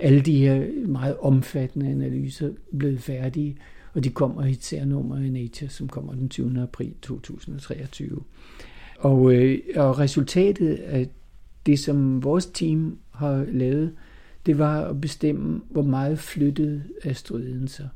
alle 0.00 0.20
de 0.20 0.38
her 0.38 0.86
meget 0.86 1.16
omfattende 1.16 1.88
analyser 1.88 2.50
blevet 2.78 3.00
færdige, 3.00 3.56
og 3.94 4.04
de 4.04 4.10
kommer 4.10 4.44
i 4.44 4.50
et 4.50 4.64
særnummer 4.64 5.18
i 5.18 5.28
Nature, 5.28 5.70
som 5.70 5.88
kommer 5.88 6.14
den 6.14 6.28
20. 6.28 6.62
april 6.62 6.94
2023. 7.02 8.22
Og, 8.98 9.32
øh, 9.34 9.58
og 9.76 9.98
resultatet 9.98 10.74
af 10.74 11.08
det, 11.66 11.78
som 11.78 12.24
vores 12.24 12.46
team 12.46 12.98
har 13.10 13.46
lavet, 13.52 13.92
det 14.46 14.58
var 14.58 14.84
at 14.84 15.00
bestemme, 15.00 15.60
hvor 15.70 15.82
meget 15.82 16.18
flyttede 16.18 16.82
asteroiden 17.04 17.68
sig. 17.68 17.88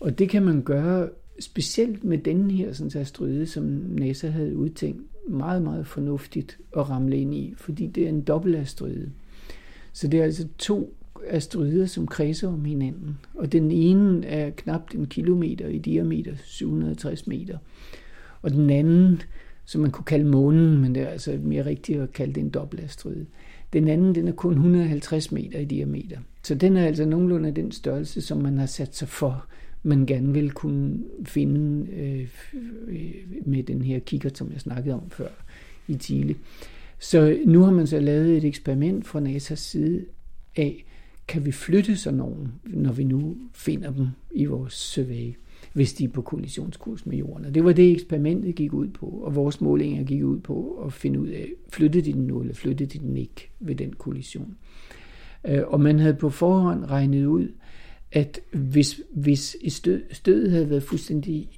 Og 0.00 0.18
det 0.18 0.28
kan 0.28 0.42
man 0.42 0.62
gøre 0.62 1.08
specielt 1.40 2.04
med 2.04 2.18
den 2.18 2.50
her 2.50 2.72
sådan, 2.72 3.00
asteroide, 3.00 3.46
som 3.46 3.64
NASA 3.88 4.28
havde 4.28 4.56
udtænkt, 4.56 5.02
meget, 5.28 5.62
meget 5.62 5.86
fornuftigt 5.86 6.58
at 6.76 6.90
ramle 6.90 7.16
ind 7.16 7.34
i, 7.34 7.54
fordi 7.56 7.86
det 7.86 8.04
er 8.04 8.08
en 8.08 8.20
dobbeltasteroide. 8.20 9.10
Så 9.92 10.08
det 10.08 10.20
er 10.20 10.24
altså 10.24 10.48
to 10.58 10.94
asteroider, 11.26 11.86
som 11.86 12.06
kredser 12.06 12.48
om 12.48 12.64
hinanden. 12.64 13.18
Og 13.34 13.52
den 13.52 13.70
ene 13.70 14.26
er 14.26 14.50
knap 14.50 14.94
en 14.94 15.06
kilometer 15.06 15.68
i 15.68 15.78
diameter, 15.78 16.32
760 16.44 17.26
meter. 17.26 17.58
Og 18.42 18.50
den 18.50 18.70
anden, 18.70 19.22
som 19.64 19.80
man 19.80 19.90
kunne 19.90 20.04
kalde 20.04 20.24
månen, 20.24 20.80
men 20.80 20.94
det 20.94 21.02
er 21.02 21.08
altså 21.08 21.38
mere 21.42 21.66
rigtigt 21.66 22.00
at 22.00 22.12
kalde 22.12 22.32
det 22.32 22.40
en 22.40 22.50
dobbeltasteroide. 22.50 23.26
Den 23.72 23.88
anden, 23.88 24.14
den 24.14 24.28
er 24.28 24.32
kun 24.32 24.52
150 24.52 25.32
meter 25.32 25.58
i 25.58 25.64
diameter. 25.64 26.18
Så 26.42 26.54
den 26.54 26.76
er 26.76 26.86
altså 26.86 27.04
nogenlunde 27.04 27.50
den 27.50 27.72
størrelse, 27.72 28.20
som 28.20 28.38
man 28.38 28.58
har 28.58 28.66
sat 28.66 28.96
sig 28.96 29.08
for, 29.08 29.46
man 29.82 30.06
gerne 30.06 30.32
vil 30.32 30.50
kunne 30.50 30.98
finde 31.24 31.90
øh, 31.92 32.28
øh 32.88 33.14
med 33.46 33.62
den 33.62 33.82
her 33.82 33.98
kigger, 33.98 34.30
som 34.34 34.52
jeg 34.52 34.60
snakkede 34.60 34.94
om 34.94 35.10
før 35.10 35.28
i 35.88 35.94
Chile. 35.94 36.34
Så 36.98 37.38
nu 37.46 37.62
har 37.62 37.72
man 37.72 37.86
så 37.86 38.00
lavet 38.00 38.36
et 38.36 38.44
eksperiment 38.44 39.06
fra 39.06 39.20
NASA's 39.20 39.54
side 39.54 40.04
af, 40.56 40.84
kan 41.28 41.46
vi 41.46 41.52
flytte 41.52 41.96
sådan 41.96 42.18
nogen, 42.18 42.52
når 42.64 42.92
vi 42.92 43.04
nu 43.04 43.36
finder 43.54 43.90
dem 43.90 44.06
i 44.30 44.44
vores 44.44 44.72
survey, 44.72 45.34
hvis 45.72 45.94
de 45.94 46.04
er 46.04 46.08
på 46.08 46.22
kollisionskurs 46.22 47.06
med 47.06 47.16
jorden. 47.16 47.46
Og 47.46 47.54
det 47.54 47.64
var 47.64 47.72
det, 47.72 47.92
eksperimentet 47.92 48.54
gik 48.54 48.72
ud 48.72 48.88
på, 48.88 49.06
og 49.06 49.34
vores 49.34 49.60
målinger 49.60 50.04
gik 50.04 50.24
ud 50.24 50.38
på 50.38 50.82
at 50.86 50.92
finde 50.92 51.20
ud 51.20 51.28
af, 51.28 51.48
flyttede 51.68 52.04
de 52.04 52.12
den 52.12 52.26
nu, 52.26 52.40
eller 52.40 52.54
flyttede 52.54 52.98
de 52.98 52.98
den 52.98 53.16
ikke 53.16 53.50
ved 53.60 53.74
den 53.74 53.92
kollision. 53.92 54.56
Øh, 55.46 55.62
og 55.66 55.80
man 55.80 55.98
havde 55.98 56.14
på 56.14 56.30
forhånd 56.30 56.84
regnet 56.84 57.26
ud, 57.26 57.48
at 58.12 58.40
hvis, 58.52 59.00
hvis 59.10 59.56
stød, 59.68 60.02
stødet 60.12 60.50
havde 60.50 60.70
været 60.70 60.82
fuldstændig 60.82 61.48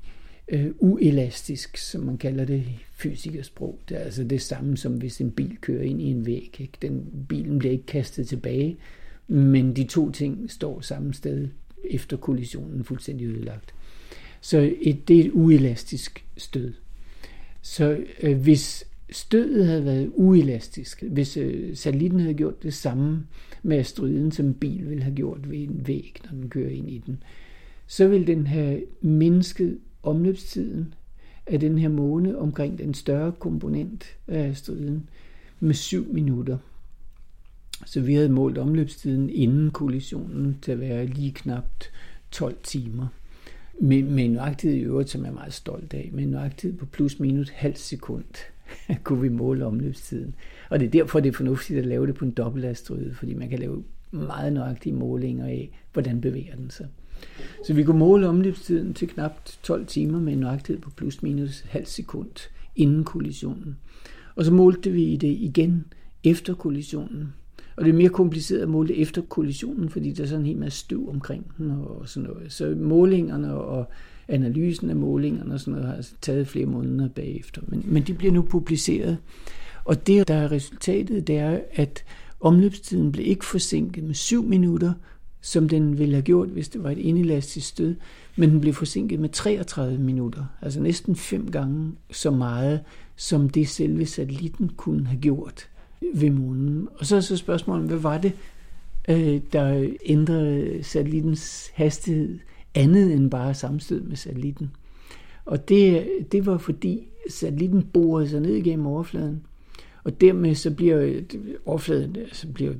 øh, 0.48 0.70
uelastisk, 0.78 1.76
som 1.76 2.00
man 2.00 2.18
kalder 2.18 2.44
det 2.44 2.58
i 2.58 2.84
fysikersprog, 2.92 3.78
det 3.88 3.96
er 3.96 4.00
altså 4.00 4.24
det 4.24 4.42
samme 4.42 4.76
som 4.76 4.92
hvis 4.92 5.20
en 5.20 5.30
bil 5.30 5.56
kører 5.60 5.82
ind 5.82 6.02
i 6.02 6.04
en 6.04 6.26
væg. 6.26 6.56
Ikke? 6.58 6.72
Den, 6.82 7.24
bilen 7.28 7.58
bliver 7.58 7.72
ikke 7.72 7.86
kastet 7.86 8.28
tilbage, 8.28 8.76
men 9.28 9.76
de 9.76 9.84
to 9.84 10.10
ting 10.10 10.50
står 10.50 10.80
samme 10.80 11.14
sted 11.14 11.48
efter 11.84 12.16
kollisionen 12.16 12.84
fuldstændig 12.84 13.26
ødelagt. 13.26 13.74
Så 14.40 14.74
et, 14.80 15.08
det 15.08 15.20
er 15.20 15.24
et 15.24 15.30
uelastisk 15.32 16.24
stød. 16.36 16.72
Så 17.62 17.98
øh, 18.22 18.38
hvis 18.38 18.86
stødet 19.10 19.66
havde 19.66 19.84
været 19.84 20.10
uelastisk, 20.14 21.02
hvis 21.02 21.36
øh, 21.36 21.76
satellitten 21.76 22.20
havde 22.20 22.34
gjort 22.34 22.62
det 22.62 22.74
samme 22.74 23.26
med 23.62 23.78
asteroiden, 23.78 24.32
som 24.32 24.46
en 24.46 24.54
bil 24.54 24.90
ville 24.90 25.02
have 25.02 25.14
gjort 25.14 25.50
ved 25.50 25.58
en 25.58 25.86
væg, 25.86 26.20
når 26.24 26.30
den 26.30 26.50
kører 26.50 26.70
ind 26.70 26.90
i 26.90 27.02
den, 27.06 27.22
så 27.86 28.08
vil 28.08 28.26
den 28.26 28.46
have 28.46 28.82
mindsket 29.00 29.78
omløbstiden 30.02 30.94
af 31.46 31.60
den 31.60 31.78
her 31.78 31.88
måne 31.88 32.38
omkring 32.38 32.78
den 32.78 32.94
større 32.94 33.32
komponent 33.32 34.04
af 34.28 34.48
asteroiden 34.48 35.08
med 35.60 35.74
7 35.74 36.12
minutter. 36.12 36.58
Så 37.86 38.00
vi 38.00 38.14
havde 38.14 38.28
målt 38.28 38.58
omløbstiden 38.58 39.30
inden 39.30 39.70
kollisionen 39.70 40.58
til 40.62 40.72
at 40.72 40.80
være 40.80 41.06
lige 41.06 41.32
knapt 41.32 41.90
12 42.30 42.56
timer. 42.62 43.06
Med, 43.80 44.02
med 44.02 44.24
en 44.24 44.30
nøjagtighed 44.30 44.78
i 44.78 44.82
øvrigt, 44.82 45.10
som 45.10 45.22
jeg 45.22 45.28
er 45.28 45.34
meget 45.34 45.54
stolt 45.54 45.94
af, 45.94 46.10
med 46.12 46.24
en 46.24 46.30
nøjagtighed 46.30 46.78
på 46.78 46.86
plus 46.86 47.20
minus 47.20 47.48
halv 47.48 47.76
sekund 47.76 48.24
kunne 49.04 49.20
vi 49.20 49.28
måle 49.28 49.66
omløbstiden. 49.66 50.34
Og 50.70 50.80
det 50.80 50.86
er 50.86 50.90
derfor, 50.90 51.20
det 51.20 51.28
er 51.28 51.36
fornuftigt 51.36 51.78
at 51.78 51.86
lave 51.86 52.06
det 52.06 52.14
på 52.14 52.24
en 52.24 52.30
dobbeltasteroide, 52.30 53.14
fordi 53.14 53.34
man 53.34 53.48
kan 53.48 53.58
lave 53.58 53.84
meget 54.10 54.52
nøjagtige 54.52 54.92
målinger 54.92 55.46
af, 55.46 55.70
hvordan 55.92 56.20
bevæger 56.20 56.56
den 56.56 56.70
sig. 56.70 56.86
Så 57.64 57.74
vi 57.74 57.84
kunne 57.84 57.98
måle 57.98 58.28
omløbstiden 58.28 58.94
til 58.94 59.08
knap 59.08 59.44
12 59.62 59.86
timer 59.86 60.20
med 60.20 60.32
en 60.32 60.38
nøjagtighed 60.38 60.82
på 60.82 60.90
plus 60.90 61.22
minus 61.22 61.60
halv 61.60 61.86
sekund 61.86 62.50
inden 62.76 63.04
kollisionen. 63.04 63.76
Og 64.36 64.44
så 64.44 64.52
målte 64.52 64.90
vi 64.90 65.16
det 65.16 65.28
igen 65.28 65.84
efter 66.24 66.54
kollisionen. 66.54 67.32
Og 67.76 67.84
det 67.84 67.90
er 67.90 67.96
mere 67.96 68.08
kompliceret 68.08 68.60
at 68.60 68.68
måle 68.68 68.96
efter 68.96 69.22
kollisionen, 69.22 69.88
fordi 69.88 70.12
der 70.12 70.22
er 70.22 70.26
sådan 70.26 70.40
en 70.40 70.46
hel 70.46 70.56
masse 70.56 70.78
støv 70.78 71.08
omkring 71.08 71.52
den 71.58 71.70
og 71.70 72.08
sådan 72.08 72.28
noget. 72.28 72.52
Så 72.52 72.74
målingerne 72.80 73.54
og 73.54 73.90
analysen 74.28 74.90
af 74.90 74.96
målingerne 74.96 75.54
og 75.54 75.60
sådan 75.60 75.72
noget 75.72 75.86
har 75.86 75.94
altså 75.94 76.14
taget 76.20 76.48
flere 76.48 76.66
måneder 76.66 77.08
bagefter. 77.08 77.62
Men, 77.68 77.82
men 77.86 78.02
de 78.02 78.14
bliver 78.14 78.32
nu 78.32 78.42
publiceret. 78.42 79.18
Og 79.84 80.06
det, 80.06 80.28
der 80.28 80.34
er 80.34 80.52
resultatet, 80.52 81.26
det 81.26 81.38
er, 81.38 81.60
at 81.72 82.04
omløbstiden 82.40 83.12
blev 83.12 83.26
ikke 83.26 83.44
forsinket 83.44 84.04
med 84.04 84.14
7 84.14 84.44
minutter, 84.44 84.92
som 85.40 85.68
den 85.68 85.98
ville 85.98 86.14
have 86.14 86.22
gjort, 86.22 86.48
hvis 86.48 86.68
det 86.68 86.82
var 86.82 86.90
et 86.90 86.98
inelastisk 86.98 87.68
stød, 87.68 87.94
men 88.36 88.50
den 88.50 88.60
blev 88.60 88.74
forsinket 88.74 89.20
med 89.20 89.28
33 89.28 89.98
minutter, 89.98 90.44
altså 90.62 90.80
næsten 90.80 91.16
fem 91.16 91.50
gange 91.50 91.92
så 92.10 92.30
meget, 92.30 92.80
som 93.16 93.48
det 93.48 93.68
selve 93.68 94.06
satellitten 94.06 94.70
kunne 94.76 95.06
have 95.06 95.20
gjort 95.20 95.68
ved 96.14 96.30
månen. 96.30 96.88
Og 96.94 97.06
så 97.06 97.16
er 97.16 97.20
så 97.20 97.36
spørgsmålet, 97.36 97.86
hvad 97.86 97.98
var 97.98 98.18
det, 98.18 98.32
øh, 99.08 99.40
der 99.52 99.90
ændrede 100.04 100.82
satellittens 100.82 101.70
hastighed 101.74 102.38
andet 102.74 103.12
end 103.12 103.30
bare 103.30 103.54
sammenstød 103.54 104.00
med 104.00 104.16
satellitten. 104.16 104.70
Og 105.44 105.68
det, 105.68 106.08
det 106.32 106.46
var 106.46 106.58
fordi 106.58 107.08
satellitten 107.30 107.82
borede 107.82 108.28
sig 108.28 108.40
ned 108.40 108.54
igennem 108.54 108.86
overfladen, 108.86 109.42
og 110.04 110.20
dermed 110.20 110.54
så 110.54 110.70
bliver 110.70 111.20
overfladen, 111.66 112.16
så 112.32 112.48
bliver 112.54 112.72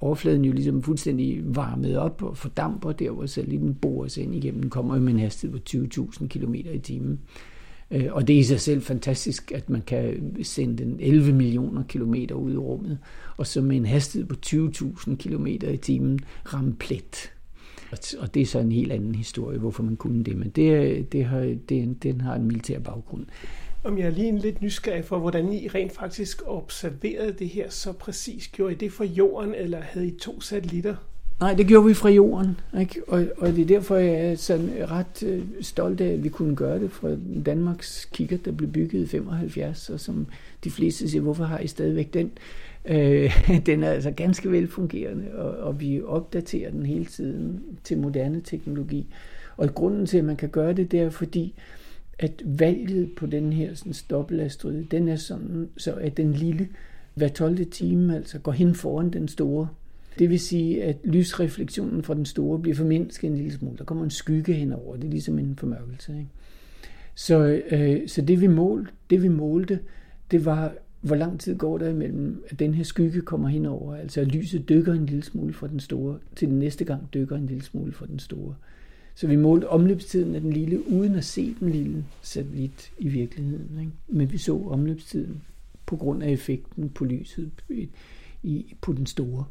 overfladen 0.00 0.44
jo 0.44 0.52
ligesom 0.52 0.82
fuldstændig 0.82 1.42
varmet 1.44 1.98
op 1.98 2.22
og 2.22 2.36
fordamper 2.36 2.92
der, 2.92 3.10
hvor 3.10 3.26
satellitten 3.26 3.74
borer 3.74 4.08
sig 4.08 4.22
ind 4.22 4.34
igennem. 4.34 4.60
Den 4.60 4.70
kommer 4.70 4.98
med 4.98 5.12
en 5.12 5.18
hastighed 5.18 5.58
på 5.58 5.64
20.000 5.70 6.26
km 6.26 6.54
i 6.54 6.78
timen. 6.78 7.20
Øh, 7.90 8.06
og 8.10 8.28
det 8.28 8.34
er 8.34 8.40
i 8.40 8.42
sig 8.42 8.60
selv 8.60 8.82
fantastisk, 8.82 9.52
at 9.52 9.70
man 9.70 9.82
kan 9.82 10.34
sende 10.42 10.84
den 10.84 10.96
11 11.00 11.32
millioner 11.32 11.82
kilometer 11.82 12.34
ud 12.34 12.52
i 12.52 12.56
rummet, 12.56 12.98
og 13.36 13.46
så 13.46 13.60
med 13.60 13.76
en 13.76 13.86
hastighed 13.86 14.28
på 14.28 14.36
20.000 14.46 15.16
km 15.16 15.46
i 15.46 15.76
timen 15.76 16.18
ramme 16.44 16.74
plet. 16.74 17.29
Og 18.18 18.34
det 18.34 18.42
er 18.42 18.46
så 18.46 18.58
en 18.58 18.72
helt 18.72 18.92
anden 18.92 19.14
historie, 19.14 19.58
hvorfor 19.58 19.82
man 19.82 19.96
kunne 19.96 20.24
det, 20.24 20.36
men 20.36 20.48
det, 20.48 21.12
det 21.12 21.24
har, 21.24 21.56
det, 21.68 22.02
den 22.02 22.20
har 22.20 22.34
en 22.34 22.44
militær 22.44 22.78
baggrund. 22.78 23.26
Om 23.84 23.98
jeg 23.98 24.06
er 24.06 24.10
lige 24.10 24.28
en 24.28 24.38
lidt 24.38 24.62
nysgerrig 24.62 25.04
for, 25.04 25.18
hvordan 25.18 25.52
I 25.52 25.68
rent 25.68 25.92
faktisk 25.92 26.42
observerede 26.46 27.32
det 27.32 27.48
her 27.48 27.70
så 27.70 27.92
præcis. 27.92 28.48
Gjorde 28.48 28.72
I 28.72 28.76
det 28.76 28.92
fra 28.92 29.04
jorden, 29.04 29.54
eller 29.54 29.80
havde 29.80 30.06
I 30.06 30.10
to 30.10 30.40
satellitter? 30.40 30.96
Nej, 31.40 31.54
det 31.54 31.66
gjorde 31.66 31.86
vi 31.86 31.94
fra 31.94 32.08
jorden, 32.08 32.60
ikke? 32.80 33.00
Og, 33.08 33.24
og 33.38 33.48
det 33.48 33.58
er 33.62 33.66
derfor, 33.66 33.96
jeg 33.96 34.26
er 34.26 34.34
sådan 34.34 34.70
ret 34.90 35.22
øh, 35.22 35.42
stolt 35.60 36.00
af, 36.00 36.12
at 36.12 36.24
vi 36.24 36.28
kunne 36.28 36.56
gøre 36.56 36.78
det 36.78 36.90
fra 36.90 37.08
Danmarks 37.46 38.08
kigger, 38.12 38.36
der 38.36 38.52
blev 38.52 38.70
bygget 38.70 39.02
i 39.02 39.06
75, 39.06 39.90
og 39.90 40.00
som 40.00 40.26
de 40.64 40.70
fleste 40.70 41.10
siger, 41.10 41.22
hvorfor 41.22 41.44
har 41.44 41.58
I 41.58 41.66
stadigvæk 41.66 42.14
den? 42.14 42.26
Øh, 42.26 42.69
Øh, 42.84 43.48
den 43.66 43.82
er 43.82 43.90
altså 43.90 44.10
ganske 44.10 44.52
velfungerende, 44.52 45.34
og, 45.34 45.50
og 45.50 45.80
vi 45.80 46.02
opdaterer 46.02 46.70
den 46.70 46.86
hele 46.86 47.04
tiden 47.04 47.62
til 47.84 47.98
moderne 47.98 48.40
teknologi. 48.40 49.06
Og 49.56 49.74
grunden 49.74 50.06
til, 50.06 50.18
at 50.18 50.24
man 50.24 50.36
kan 50.36 50.48
gøre 50.48 50.72
det, 50.72 50.90
det 50.90 51.00
er 51.00 51.10
fordi, 51.10 51.54
at 52.18 52.42
valget 52.44 53.10
på 53.16 53.26
den 53.26 53.52
her 53.52 53.74
sådan, 53.74 53.94
dobbeltasteroide, 54.10 54.86
den 54.90 55.08
er 55.08 55.16
sådan, 55.16 55.68
så 55.76 55.94
at 55.94 56.16
den 56.16 56.32
lille 56.32 56.68
hver 57.14 57.28
12. 57.28 57.70
time 57.70 58.16
altså 58.16 58.38
går 58.38 58.52
hen 58.52 58.74
foran 58.74 59.10
den 59.10 59.28
store. 59.28 59.68
Det 60.18 60.30
vil 60.30 60.40
sige, 60.40 60.84
at 60.84 60.96
lysreflektionen 61.04 62.02
fra 62.02 62.14
den 62.14 62.26
store 62.26 62.58
bliver 62.58 62.74
formindsket 62.74 63.30
en 63.30 63.36
lille 63.36 63.52
smule. 63.52 63.78
Der 63.78 63.84
kommer 63.84 64.04
en 64.04 64.10
skygge 64.10 64.52
henover. 64.52 64.96
Det 64.96 65.04
er 65.04 65.10
ligesom 65.10 65.38
en 65.38 65.56
formørkelse. 65.56 66.12
Ikke? 66.12 66.30
Så, 67.14 67.62
øh, 67.70 68.08
så 68.08 68.22
det 68.22 68.40
vi 68.40 68.46
målte, 68.46 68.92
det 69.10 69.22
vi 69.22 69.28
målte, 69.28 69.78
det 70.30 70.44
var 70.44 70.72
hvor 71.00 71.16
lang 71.16 71.40
tid 71.40 71.56
går 71.56 71.78
der 71.78 71.88
imellem, 71.88 72.44
at 72.48 72.58
den 72.58 72.74
her 72.74 72.84
skygge 72.84 73.20
kommer 73.20 73.48
henover, 73.48 73.96
altså 73.96 74.20
at 74.20 74.28
lyset 74.28 74.68
dykker 74.68 74.92
en 74.92 75.06
lille 75.06 75.22
smule 75.22 75.52
fra 75.52 75.66
den 75.66 75.80
store, 75.80 76.18
til 76.36 76.48
den 76.48 76.58
næste 76.58 76.84
gang 76.84 77.14
dykker 77.14 77.36
en 77.36 77.46
lille 77.46 77.62
smule 77.62 77.92
fra 77.92 78.06
den 78.06 78.18
store. 78.18 78.54
Så 79.14 79.26
vi 79.26 79.36
målte 79.36 79.68
omløbstiden 79.68 80.34
af 80.34 80.40
den 80.40 80.52
lille, 80.52 80.88
uden 80.88 81.14
at 81.14 81.24
se 81.24 81.54
den 81.60 81.70
lille 81.70 82.04
satellit 82.22 82.92
i 82.98 83.08
virkeligheden. 83.08 83.78
Ikke? 83.80 83.92
Men 84.08 84.32
vi 84.32 84.38
så 84.38 84.62
omløbstiden 84.66 85.42
på 85.86 85.96
grund 85.96 86.22
af 86.22 86.30
effekten 86.30 86.88
på 86.88 87.04
lyset 87.04 87.50
i, 88.42 88.74
på 88.80 88.92
den 88.92 89.06
store. 89.06 89.44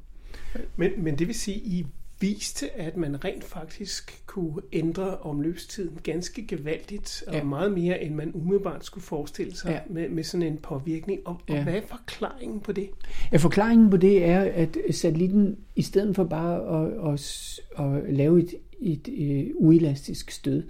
Men, 0.75 0.91
men 0.97 1.19
det 1.19 1.27
vil 1.27 1.35
sige, 1.35 1.57
at 1.57 1.65
I 1.65 1.85
viste, 2.19 2.79
at 2.79 2.97
man 2.97 3.25
rent 3.25 3.43
faktisk 3.43 4.23
kunne 4.25 4.61
ændre 4.73 5.17
omløbstiden 5.17 5.99
ganske 6.03 6.47
gevaldigt, 6.47 7.23
og 7.27 7.33
ja. 7.33 7.43
meget 7.43 7.71
mere, 7.71 8.03
end 8.03 8.15
man 8.15 8.31
umiddelbart 8.33 8.85
skulle 8.85 9.03
forestille 9.03 9.55
sig 9.55 9.71
ja. 9.71 9.93
med, 9.93 10.09
med 10.09 10.23
sådan 10.23 10.47
en 10.47 10.57
påvirkning. 10.57 11.19
Og, 11.25 11.39
ja. 11.49 11.57
og 11.57 11.63
hvad 11.63 11.73
er 11.73 11.81
forklaringen 11.87 12.59
på 12.59 12.71
det? 12.71 12.89
Ja, 13.31 13.37
forklaringen 13.37 13.89
på 13.89 13.97
det 13.97 14.25
er, 14.25 14.39
at 14.39 14.77
satellitten, 14.91 15.57
i 15.75 15.81
stedet 15.81 16.15
for 16.15 16.23
bare 16.23 16.83
at, 16.83 17.13
at, 17.13 17.59
at 17.85 18.13
lave 18.13 18.39
et, 18.39 18.55
et, 18.79 19.07
et 19.07 19.51
uelastisk 19.55 20.31
stød, 20.31 20.63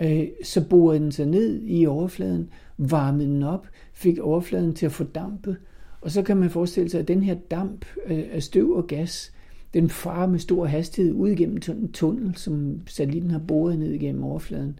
øh, 0.00 0.28
så 0.44 0.68
borede 0.68 1.00
den 1.00 1.12
sig 1.12 1.26
ned 1.26 1.60
i 1.64 1.86
overfladen, 1.86 2.50
varmede 2.78 3.28
den 3.28 3.42
op, 3.42 3.66
fik 3.92 4.18
overfladen 4.18 4.74
til 4.74 4.86
at 4.86 4.92
fordampe, 4.92 5.56
og 6.00 6.10
så 6.10 6.22
kan 6.22 6.36
man 6.36 6.50
forestille 6.50 6.90
sig, 6.90 7.00
at 7.00 7.08
den 7.08 7.22
her 7.22 7.34
damp 7.34 7.84
af 8.06 8.42
støv 8.42 8.70
og 8.70 8.86
gas, 8.86 9.32
den 9.80 9.90
farer 9.90 10.26
med 10.26 10.38
stor 10.38 10.66
hastighed 10.66 11.12
ud 11.12 11.28
igennem 11.28 11.58
en 11.68 11.92
tunnel, 11.92 12.36
som 12.36 12.80
satellitten 12.86 13.30
har 13.30 13.38
boret 13.38 13.78
ned 13.78 13.90
igennem 13.90 14.24
overfladen. 14.24 14.78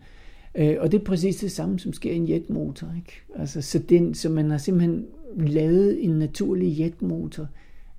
Øh, 0.55 0.77
og 0.81 0.93
det 0.93 1.01
er 1.01 1.05
præcis 1.05 1.37
det 1.37 1.53
samme, 1.53 1.79
som 1.79 1.93
sker 1.93 2.13
i 2.13 2.17
en 2.17 2.29
jetmotor. 2.29 2.93
Ikke? 2.97 3.13
Altså, 3.37 3.63
så, 3.63 3.79
den, 3.79 4.15
så 4.15 4.29
man 4.29 4.51
har 4.51 4.59
simpelthen 4.59 5.07
lavet 5.37 6.05
en 6.05 6.11
naturlig 6.11 6.79
jetmotor 6.79 7.47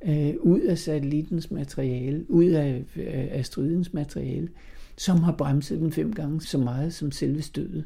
øh, 0.06 0.34
ud 0.40 0.60
af 0.60 0.78
satellittens 0.78 1.52
materiale, 1.52 2.32
ud 2.32 2.46
af 2.46 2.84
øh, 2.96 3.28
asteroidens 3.32 3.94
materiale, 3.94 4.50
som 4.98 5.18
har 5.18 5.32
bremset 5.32 5.80
den 5.80 5.92
fem 5.92 6.14
gange 6.14 6.42
så 6.42 6.58
meget 6.58 6.94
som 6.94 7.12
selve 7.12 7.42
stødet. 7.42 7.86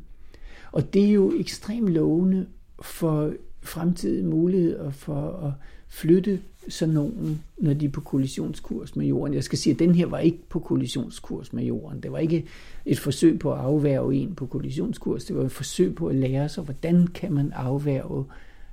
Og 0.72 0.94
det 0.94 1.06
er 1.06 1.12
jo 1.12 1.34
ekstremt 1.40 1.90
lovende 1.90 2.46
for 2.82 3.34
fremtidige 3.62 4.26
muligheder 4.26 4.92
for 4.92 5.32
at 5.32 5.52
flytte 5.94 6.40
sådan 6.70 6.94
nogen, 6.94 7.44
når 7.58 7.74
de 7.74 7.86
er 7.86 7.90
på 7.90 8.02
kollisionskurs 8.02 8.96
med 8.96 9.06
jorden. 9.06 9.34
Jeg 9.34 9.44
skal 9.44 9.58
sige, 9.58 9.74
at 9.74 9.80
den 9.80 9.96
her 9.96 10.06
var 10.06 10.20
ikke 10.20 10.40
på 10.50 10.60
kollisionskurs 10.60 11.54
med 11.54 11.64
jorden. 11.64 12.04
Det 12.04 12.12
var 12.12 12.18
ikke 12.18 12.46
et 12.86 13.00
forsøg 13.00 13.40
på 13.40 13.54
at 13.54 13.60
afværge 13.60 14.16
en 14.16 14.36
på 14.36 14.46
kollisionskurs. 14.46 15.26
Det 15.26 15.36
var 15.36 15.44
et 15.44 15.52
forsøg 15.52 15.96
på 15.96 16.08
at 16.08 16.16
lære 16.16 16.50
sig, 16.50 16.64
hvordan 16.64 17.08
kan 17.08 17.34
man 17.34 17.52
afværge 17.52 18.26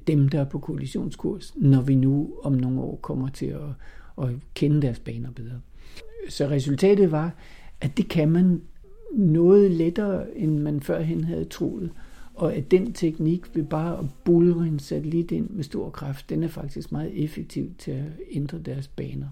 dem, 0.07 0.29
der 0.29 0.41
er 0.41 0.45
på 0.45 0.59
kollisionskurs, 0.59 1.55
når 1.57 1.81
vi 1.81 1.95
nu 1.95 2.31
om 2.43 2.53
nogle 2.53 2.81
år 2.81 2.99
kommer 3.03 3.29
til 3.29 3.47
at, 3.47 4.25
at 4.25 4.29
kende 4.55 4.83
deres 4.83 4.99
baner 4.99 5.31
bedre. 5.31 5.61
Så 6.29 6.49
resultatet 6.49 7.11
var, 7.11 7.35
at 7.81 7.97
det 7.97 8.09
kan 8.09 8.31
man 8.31 8.61
noget 9.13 9.71
lettere, 9.71 10.39
end 10.39 10.59
man 10.59 10.81
førhen 10.81 11.25
havde 11.25 11.45
troet. 11.45 11.91
Og 12.41 12.55
at 12.55 12.71
den 12.71 12.93
teknik 12.93 13.41
ved 13.55 13.65
bare 13.65 13.99
at 13.99 14.05
bulre 14.25 14.67
en 14.67 14.79
satellit 14.79 15.31
ind 15.31 15.51
med 15.51 15.65
stor 15.65 15.91
kraft, 15.91 16.31
den 16.31 16.43
er 16.43 16.49
faktisk 16.49 16.93
meget 16.93 17.25
effektiv 17.25 17.71
til 17.79 17.91
at 17.91 18.05
ændre 18.31 18.59
deres 18.59 18.89
baner. 18.89 19.29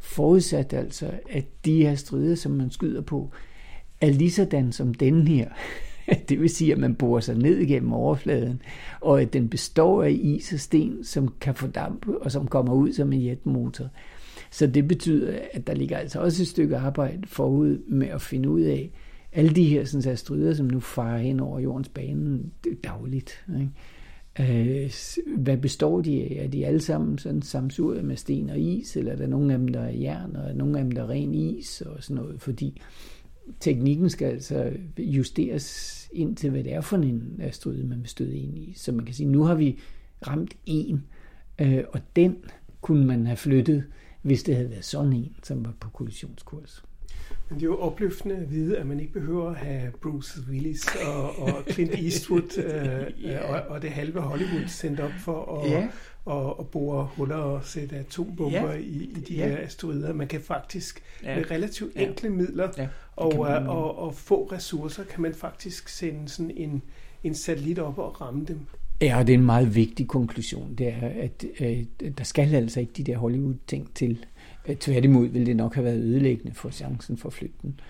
Forudsat 0.00 0.72
altså, 0.72 1.10
at 1.30 1.44
de 1.64 1.82
her 1.82 1.94
strider, 1.94 2.34
som 2.34 2.52
man 2.52 2.70
skyder 2.70 3.00
på, 3.00 3.30
er 4.00 4.10
lige 4.10 4.30
sådan 4.30 4.72
som 4.72 4.94
den 4.94 5.28
her. 5.28 5.48
Det 6.28 6.40
vil 6.40 6.50
sige, 6.50 6.72
at 6.72 6.78
man 6.78 6.94
borer 6.94 7.20
sig 7.20 7.36
ned 7.36 7.58
igennem 7.58 7.92
overfladen, 7.92 8.62
og 9.00 9.20
at 9.22 9.32
den 9.32 9.48
består 9.48 10.02
af 10.02 10.18
is 10.22 10.52
og 10.52 10.60
sten, 10.60 11.04
som 11.04 11.34
kan 11.40 11.54
fordampe 11.54 12.18
og 12.18 12.32
som 12.32 12.46
kommer 12.48 12.74
ud 12.74 12.92
som 12.92 13.12
en 13.12 13.24
jetmotor. 13.24 13.88
Så 14.50 14.66
det 14.66 14.88
betyder, 14.88 15.38
at 15.52 15.66
der 15.66 15.74
ligger 15.74 15.98
altså 15.98 16.20
også 16.20 16.42
et 16.42 16.48
stykke 16.48 16.76
arbejde 16.76 17.26
forud 17.26 17.78
med 17.88 18.06
at 18.06 18.22
finde 18.22 18.48
ud 18.48 18.60
af, 18.60 18.90
alle 19.36 19.54
de 19.54 19.64
her 19.64 19.84
sådan, 19.84 20.12
asteroider, 20.12 20.54
som 20.54 20.66
nu 20.66 20.80
farer 20.80 21.18
hen 21.18 21.40
over 21.40 21.60
jordens 21.60 21.88
bane 21.88 22.40
dagligt. 22.84 23.44
Ikke? 23.60 23.70
Øh, 24.40 24.92
hvad 25.36 25.56
består 25.56 26.00
de 26.00 26.22
af? 26.22 26.44
Er 26.44 26.48
de 26.48 26.66
alle 26.66 26.80
sammen 26.80 27.18
sådan 27.18 27.42
samsuret 27.42 28.04
med 28.04 28.16
sten 28.16 28.50
og 28.50 28.58
is, 28.58 28.96
eller 28.96 29.12
er 29.12 29.16
der 29.16 29.26
nogle 29.26 29.52
af 29.52 29.58
dem, 29.58 29.68
der 29.68 29.80
er 29.80 29.92
jern, 29.92 30.36
og 30.36 30.42
er 30.42 30.46
der 30.46 30.54
nogle 30.54 30.78
af 30.78 30.84
dem, 30.84 30.92
der 30.92 31.02
er 31.02 31.08
ren 31.08 31.34
is 31.34 31.80
og 31.80 32.02
sådan 32.02 32.22
noget? 32.22 32.40
Fordi 32.40 32.80
teknikken 33.60 34.10
skal 34.10 34.26
altså 34.26 34.72
justeres 34.98 36.08
ind 36.12 36.36
til, 36.36 36.50
hvad 36.50 36.64
det 36.64 36.74
er 36.74 36.80
for 36.80 36.96
en 36.96 37.36
asteroide, 37.40 37.86
man 37.86 37.98
vil 37.98 38.08
støde 38.08 38.36
ind 38.36 38.58
i. 38.58 38.72
Så 38.76 38.92
man 38.92 39.04
kan 39.04 39.14
sige, 39.14 39.28
nu 39.28 39.42
har 39.42 39.54
vi 39.54 39.78
ramt 40.26 40.56
en, 40.66 41.04
øh, 41.60 41.84
og 41.92 42.00
den 42.16 42.36
kunne 42.80 43.06
man 43.06 43.26
have 43.26 43.36
flyttet, 43.36 43.84
hvis 44.22 44.42
det 44.42 44.56
havde 44.56 44.70
været 44.70 44.84
sådan 44.84 45.12
en, 45.12 45.36
som 45.42 45.64
var 45.64 45.74
på 45.80 45.90
kollisionskurs. 45.90 46.84
Men 47.48 47.60
det 47.60 47.66
er 47.66 47.70
jo 47.70 47.78
opløftende 47.78 48.36
at 48.36 48.50
vide, 48.50 48.78
at 48.78 48.86
man 48.86 49.00
ikke 49.00 49.12
behøver 49.12 49.50
at 49.50 49.56
have 49.56 49.92
Bruce 50.02 50.40
Willis 50.50 50.86
og, 51.06 51.38
og 51.38 51.64
Clint 51.70 51.94
Eastwood 51.94 52.58
øh, 52.64 53.24
yeah. 53.24 53.50
og, 53.50 53.60
og 53.68 53.82
det 53.82 53.90
halve 53.90 54.20
Hollywood 54.20 54.68
sendt 54.68 55.00
op 55.00 55.10
for 55.18 55.62
at, 55.62 55.70
yeah. 55.70 55.88
og, 56.24 56.58
og 56.58 56.68
bore 56.68 57.08
huller 57.16 57.36
og 57.36 57.64
sætte 57.64 57.96
atombomber 57.96 58.72
yeah. 58.72 58.80
i, 58.80 59.04
i 59.04 59.20
de 59.28 59.34
yeah. 59.34 59.50
her 59.50 59.58
asteroider. 59.58 60.12
Man 60.12 60.28
kan 60.28 60.40
faktisk 60.40 61.02
yeah. 61.24 61.36
med 61.36 61.50
relativt 61.50 61.92
enkle 61.96 62.28
yeah. 62.28 62.38
midler 62.38 62.68
yeah. 62.78 62.88
og, 63.16 63.32
og, 63.32 63.48
og, 63.48 63.98
og 63.98 64.14
få 64.14 64.48
ressourcer, 64.52 65.04
kan 65.04 65.22
man 65.22 65.34
faktisk 65.34 65.88
sende 65.88 66.28
sådan 66.28 66.50
en, 66.56 66.82
en 67.24 67.34
satellit 67.34 67.78
op 67.78 67.98
og 67.98 68.20
ramme 68.20 68.44
dem. 68.44 68.60
Ja, 69.02 69.18
og 69.18 69.26
det 69.26 69.32
er 69.32 69.38
en 69.38 69.44
meget 69.44 69.74
vigtig 69.74 70.08
konklusion. 70.08 70.74
Det 70.74 70.88
er, 70.88 71.08
at 71.22 71.44
øh, 71.60 71.84
der 72.18 72.24
skal 72.24 72.54
altså 72.54 72.80
ikke 72.80 72.92
de 72.96 73.04
der 73.04 73.16
Hollywood-ting 73.16 73.94
til. 73.94 74.26
Øh, 74.68 74.76
tværtimod 74.76 75.28
ville 75.28 75.46
det 75.46 75.56
nok 75.56 75.74
have 75.74 75.84
været 75.84 76.02
ødelæggende 76.02 76.54
for 76.54 76.70
chancen 76.70 77.16
for 77.16 77.30
flygten. 77.30 77.80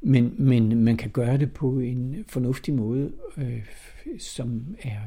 Men, 0.00 0.34
men 0.38 0.84
man 0.84 0.96
kan 0.96 1.10
gøre 1.10 1.38
det 1.38 1.52
på 1.52 1.78
en 1.78 2.24
fornuftig 2.28 2.74
måde, 2.74 3.12
øh, 3.36 3.64
som, 4.18 4.76
er, 4.82 4.98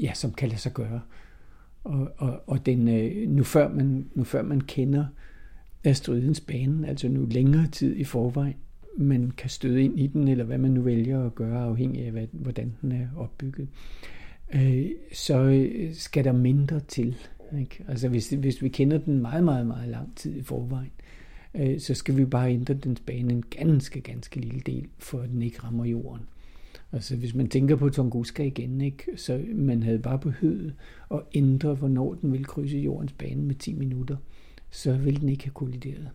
ja, 0.00 0.14
som 0.14 0.32
kan 0.32 0.48
lade 0.48 0.60
sig 0.60 0.72
gøre. 0.72 1.00
Og, 1.84 2.10
og, 2.16 2.42
og 2.46 2.66
den, 2.66 2.88
øh, 2.88 3.28
nu, 3.28 3.42
før 3.42 3.68
man, 3.68 4.10
nu 4.14 4.24
før 4.24 4.42
man 4.42 4.60
kender 4.60 5.04
asteroidens 5.84 6.40
bane, 6.40 6.88
altså 6.88 7.08
nu 7.08 7.26
længere 7.30 7.66
tid 7.66 7.96
i 7.96 8.04
forvejen, 8.04 8.56
man 8.98 9.30
kan 9.36 9.50
støde 9.50 9.84
ind 9.84 9.98
i 10.00 10.06
den, 10.06 10.28
eller 10.28 10.44
hvad 10.44 10.58
man 10.58 10.70
nu 10.70 10.82
vælger 10.82 11.26
at 11.26 11.34
gøre, 11.34 11.64
afhængig 11.64 12.04
af, 12.04 12.10
hvad, 12.10 12.26
hvordan 12.32 12.74
den 12.82 12.92
er 12.92 13.06
opbygget, 13.16 13.68
øh, 14.54 14.86
så 15.12 15.38
øh, 15.38 15.94
skal 15.94 16.24
der 16.24 16.32
mindre 16.32 16.80
til 16.80 17.16
ikke? 17.58 17.84
Altså 17.88 18.08
hvis, 18.08 18.30
hvis 18.30 18.62
vi 18.62 18.68
kender 18.68 18.98
den 18.98 19.22
meget, 19.22 19.44
meget, 19.44 19.66
meget 19.66 19.88
lang 19.88 20.16
tid 20.16 20.36
i 20.36 20.42
forvejen, 20.42 20.92
øh, 21.54 21.80
så 21.80 21.94
skal 21.94 22.16
vi 22.16 22.24
bare 22.24 22.52
ændre 22.52 22.74
dens 22.74 23.00
bane 23.00 23.32
en 23.32 23.44
ganske, 23.50 24.00
ganske 24.00 24.40
lille 24.40 24.60
del, 24.60 24.88
for 24.98 25.20
at 25.20 25.28
den 25.28 25.42
ikke 25.42 25.62
rammer 25.64 25.84
jorden. 25.84 26.26
Altså 26.92 27.16
hvis 27.16 27.34
man 27.34 27.48
tænker 27.48 27.76
på 27.76 27.88
Tunguska 27.88 28.44
igen, 28.44 28.80
ikke? 28.80 29.04
så 29.16 29.44
man 29.54 29.82
havde 29.82 29.98
bare 29.98 30.18
behøvet 30.18 30.74
at 31.10 31.20
ændre, 31.34 31.74
hvornår 31.74 32.14
den 32.14 32.32
ville 32.32 32.44
krydse 32.44 32.78
jordens 32.78 33.12
bane 33.12 33.42
med 33.42 33.54
10 33.54 33.74
minutter, 33.74 34.16
så 34.70 34.96
ville 34.96 35.20
den 35.20 35.28
ikke 35.28 35.44
have 35.44 35.52
kollideret. 35.52 36.10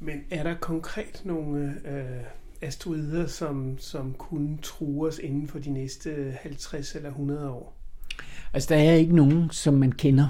Men 0.00 0.20
er 0.30 0.42
der 0.42 0.54
konkret 0.54 1.22
nogle 1.24 1.74
øh, 1.84 2.24
asteroider, 2.60 3.26
som, 3.26 3.78
som 3.78 4.14
kunne 4.14 4.58
true 4.62 5.08
os 5.08 5.18
inden 5.18 5.48
for 5.48 5.58
de 5.58 5.70
næste 5.70 6.36
50 6.42 6.94
eller 6.94 7.08
100 7.08 7.50
år? 7.50 7.77
Altså, 8.52 8.74
der 8.74 8.80
er 8.80 8.94
ikke 8.94 9.16
nogen, 9.16 9.50
som 9.50 9.74
man 9.74 9.92
kender. 9.92 10.28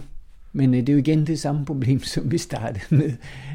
Men 0.52 0.74
øh, 0.74 0.80
det 0.80 0.88
er 0.88 0.92
jo 0.92 0.98
igen 0.98 1.26
det 1.26 1.40
samme 1.40 1.64
problem, 1.64 2.02
som 2.02 2.30
vi 2.30 2.38
startede 2.38 2.96
med, 2.96 3.12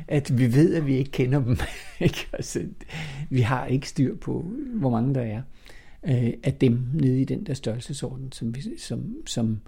at 0.08 0.38
vi 0.38 0.54
ved, 0.54 0.74
at 0.76 0.88
vi 0.88 0.96
ikke 0.96 1.12
kender 1.12 1.44
dem. 1.44 1.58
ikke? 2.00 2.28
Altså, 2.34 2.66
vi 3.30 3.42
har 3.42 3.66
ikke 3.66 3.90
styr 3.90 4.16
på, 4.16 4.52
hvor 4.74 4.90
mange 4.90 5.16
der 5.16 5.22
er 5.22 5.42
øh, 6.04 6.34
af 6.44 6.54
dem 6.54 6.88
nede 6.94 7.22
i 7.22 7.26
den 7.26 7.46
der 7.46 7.54
størrelsesorden, 7.54 8.32
som 8.32 8.56
vi, 8.56 8.62
som, 8.78 9.16
som, 9.26 9.60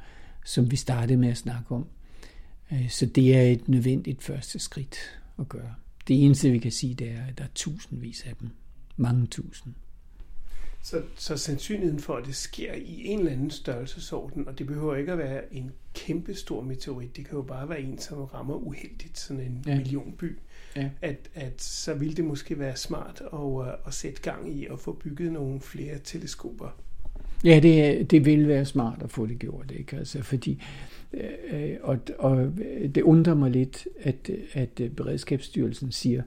som 0.46 0.72
vi 0.72 0.76
startede 0.76 1.18
med 1.18 1.30
at 1.30 1.38
snakke 1.38 1.76
om. 1.76 1.88
Øh, 2.72 2.89
så 2.89 3.06
det 3.06 3.36
er 3.36 3.41
et 3.41 3.70
nødvendigt 3.70 4.24
første 4.24 4.60
skridt 4.60 4.96
at 5.39 5.50
gøre. 5.50 5.74
Det 6.08 6.26
eneste, 6.26 6.52
vi 6.52 6.60
kan 6.60 6.72
sige, 6.72 6.93
det 6.93 7.12
er, 7.12 7.26
at 7.30 7.38
der 7.38 7.43
er 7.43 7.50
tusindvis 7.56 8.24
af 8.30 8.36
dem. 8.39 8.50
Mange 8.98 9.26
tusind. 9.26 9.74
Så, 10.86 11.02
så 11.16 11.38
sandsynligheden 11.38 12.00
for, 12.00 12.16
at 12.16 12.26
det 12.26 12.36
sker 12.36 12.74
i 12.74 13.06
en 13.06 13.20
eller 13.20 13.32
anden 13.32 13.52
størrelsesorden, 13.52 14.48
og 14.48 14.60
det 14.60 14.68
behøver 14.68 14.96
ikke 14.96 15.12
at 15.12 15.18
være 15.18 15.54
en 15.54 15.72
kæmpe 15.94 16.34
stor 16.34 16.62
meteorit, 16.62 17.18
det 17.18 17.26
kan 17.26 17.36
jo 17.36 17.42
bare 17.42 17.70
være 17.70 17.82
en, 17.82 18.00
som 18.00 18.18
rammer 18.18 18.56
uheldigt, 18.56 19.20
sådan 19.20 19.44
en 19.44 19.64
ja. 19.68 19.76
millionby, 19.76 20.38
ja. 20.76 20.90
At, 21.02 21.30
at 21.36 21.62
så 21.62 21.94
vil 21.94 22.18
det 22.18 22.26
måske 22.26 22.60
være 22.60 22.76
smart 22.76 23.24
at, 23.34 23.76
at 23.88 23.94
sætte 23.94 24.22
gang 24.22 24.58
i 24.58 24.66
at 24.66 24.80
få 24.80 24.94
bygget 24.94 25.32
nogle 25.32 25.62
flere 25.62 25.98
teleskoper. 26.04 26.78
Ja, 27.44 27.60
det, 27.60 28.12
det 28.12 28.26
vil 28.26 28.48
være 28.48 28.66
smart 28.66 29.02
at 29.04 29.12
få 29.12 29.26
det 29.26 29.40
gjort, 29.40 29.72
ikke? 29.72 29.98
Altså, 29.98 30.24
fordi, 30.24 30.62
øh, 31.14 31.76
og, 31.82 32.00
og 32.20 32.54
det 32.96 33.02
undrer 33.02 33.34
mig 33.34 33.52
lidt, 33.52 33.88
at, 34.02 34.30
at 34.54 34.82
Beredskabsstyrelsen 34.98 35.92
siger, 35.92 36.24